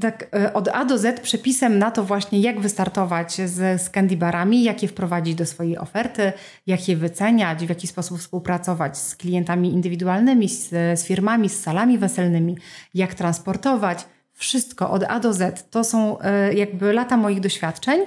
tak 0.00 0.26
e, 0.34 0.52
od 0.52 0.68
A 0.68 0.84
do 0.84 0.98
Z 0.98 1.20
przepisem 1.20 1.78
na 1.78 1.90
to 1.90 2.04
właśnie, 2.04 2.40
jak 2.40 2.60
wystartować 2.60 3.32
z, 3.32 3.82
z 3.82 3.90
candy 3.90 4.16
barami, 4.16 4.62
jak 4.62 4.82
je 4.82 4.88
wprowadzić 4.88 5.34
do 5.34 5.46
swojej 5.46 5.78
oferty, 5.78 6.32
jak 6.66 6.88
je 6.88 6.96
wyceniać, 6.96 7.66
w 7.66 7.68
jaki 7.68 7.86
sposób 7.86 8.18
współpracować 8.18 8.98
z 8.98 9.16
klientami 9.16 9.72
indywidualnymi, 9.72 10.48
z, 10.48 10.68
z 11.00 11.04
firmami, 11.04 11.48
z 11.48 11.60
salami 11.60 11.98
weselnymi, 11.98 12.56
jak 12.94 13.14
transportować 13.14 14.06
wszystko 14.32 14.90
od 14.90 15.04
A 15.08 15.20
do 15.20 15.32
Z. 15.32 15.70
To 15.70 15.84
są 15.84 16.20
e, 16.20 16.54
jakby 16.54 16.92
lata 16.92 17.16
moich 17.16 17.40
doświadczeń, 17.40 18.00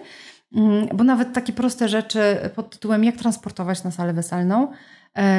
mm, 0.56 0.88
bo 0.94 1.04
nawet 1.04 1.34
takie 1.34 1.54
proste 1.54 1.90
rzeczy 1.90 2.50
pod 2.56 2.70
tytułem 2.70 3.04
jak 3.04 3.16
transportować 3.16 3.84
na 3.84 3.92
salę 3.92 4.14
weselną, 4.14 4.68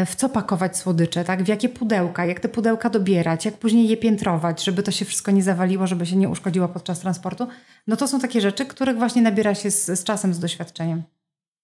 w 0.07 0.15
co 0.17 0.29
pakować 0.29 0.77
słodycze, 0.77 1.25
tak? 1.25 1.43
w 1.43 1.49
jakie 1.49 1.69
pudełka, 1.69 2.27
jak 2.27 2.41
te 2.41 2.49
pudełka 2.49 2.91
dobierać, 2.91 3.45
jak 3.45 3.55
później 3.55 3.89
je 3.89 3.97
piętrować, 3.97 4.65
żeby 4.65 4.83
to 4.83 4.91
się 4.91 5.05
wszystko 5.05 5.31
nie 5.31 5.43
zawaliło, 5.43 5.87
żeby 5.87 6.07
się 6.07 6.17
nie 6.17 6.29
uszkodziło 6.29 6.69
podczas 6.69 7.01
transportu. 7.01 7.47
No 7.87 7.97
to 7.97 8.09
są 8.09 8.21
takie 8.21 8.41
rzeczy, 8.41 8.67
których 8.67 8.99
właśnie 8.99 9.23
nabiera 9.23 9.55
się 9.55 9.71
z, 9.71 9.87
z 9.87 10.05
czasem, 10.05 10.35
z 10.35 10.39
doświadczeniem. 10.39 11.03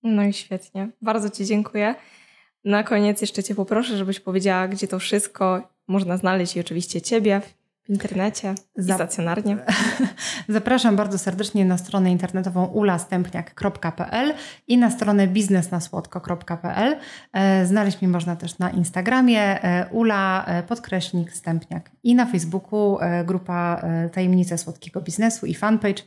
No 0.02 0.22
i 0.22 0.32
świetnie. 0.32 0.88
Bardzo 1.02 1.30
Ci 1.30 1.46
dziękuję. 1.46 1.94
Na 2.64 2.82
koniec 2.82 3.20
jeszcze 3.20 3.42
Cię 3.42 3.54
poproszę, 3.54 3.96
żebyś 3.96 4.20
powiedziała, 4.20 4.68
gdzie 4.68 4.88
to 4.88 4.98
wszystko 4.98 5.68
można 5.88 6.16
znaleźć 6.16 6.56
i 6.56 6.60
oczywiście 6.60 7.00
Ciebie, 7.00 7.40
w 7.90 7.92
internecie 7.92 8.54
i 8.76 8.82
stacjonarnie. 8.82 9.56
Zapraszam 10.48 10.96
bardzo 10.96 11.18
serdecznie 11.18 11.64
na 11.64 11.78
stronę 11.78 12.10
internetową 12.10 12.64
ulastępniak.pl 12.66 14.34
i 14.68 14.78
na 14.78 14.90
stronę 14.90 15.26
biznesnasłodko.pl. 15.26 16.96
E, 17.32 17.66
znaleźć 17.66 18.02
mnie 18.02 18.08
można 18.08 18.36
też 18.36 18.58
na 18.58 18.70
Instagramie 18.70 19.64
e, 19.64 19.86
ula 19.90 20.44
e, 20.46 20.62
podkreśnik 20.62 21.32
stępniak 21.32 21.90
i 22.02 22.14
na 22.14 22.26
Facebooku 22.26 22.98
grupa 23.24 23.82
Tajemnice 24.12 24.58
Słodkiego 24.58 25.00
Biznesu 25.00 25.46
i 25.46 25.54
fanpage. 25.54 26.02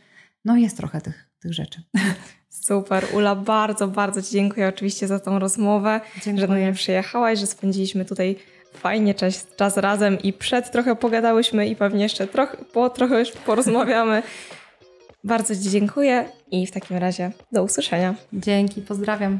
No 0.46 0.58
jest 0.58 0.78
trochę 0.78 1.02
tych, 1.02 1.30
tych 1.40 1.54
rzeczy. 1.54 1.82
Super, 2.50 3.06
Ula, 3.14 3.36
bardzo, 3.36 3.88
bardzo 3.88 4.22
Ci 4.22 4.32
dziękuję 4.32 4.68
oczywiście 4.68 5.08
za 5.08 5.20
tą 5.20 5.40
rozmowę, 5.40 6.02
dziękuję. 6.16 6.38
że 6.38 6.48
do 6.48 6.54
mnie 6.54 6.74
przyjechałaś, 6.74 7.40
że 7.40 7.48
spędziliśmy 7.48 8.06
tutaj 8.06 8.36
fajnie 8.74 9.14
czas, 9.14 9.48
czas 9.56 9.78
razem 9.78 10.22
i 10.22 10.34
przed 10.34 10.72
trochę 10.72 10.96
pogadałyśmy 10.96 11.68
i 11.68 11.76
pewnie 11.76 12.04
jeszcze 12.04 12.28
trochę, 12.28 12.58
po 12.58 12.90
trochę 12.90 13.20
już 13.20 13.32
porozmawiamy. 13.32 14.24
Bardzo 15.24 15.56
Ci 15.56 15.70
dziękuję 15.70 16.26
i 16.52 16.68
w 16.68 16.72
takim 16.72 16.98
razie 16.98 17.32
do 17.52 17.64
usłyszenia. 17.64 18.16
Dzięki, 18.34 18.82
pozdrawiam. 18.82 19.40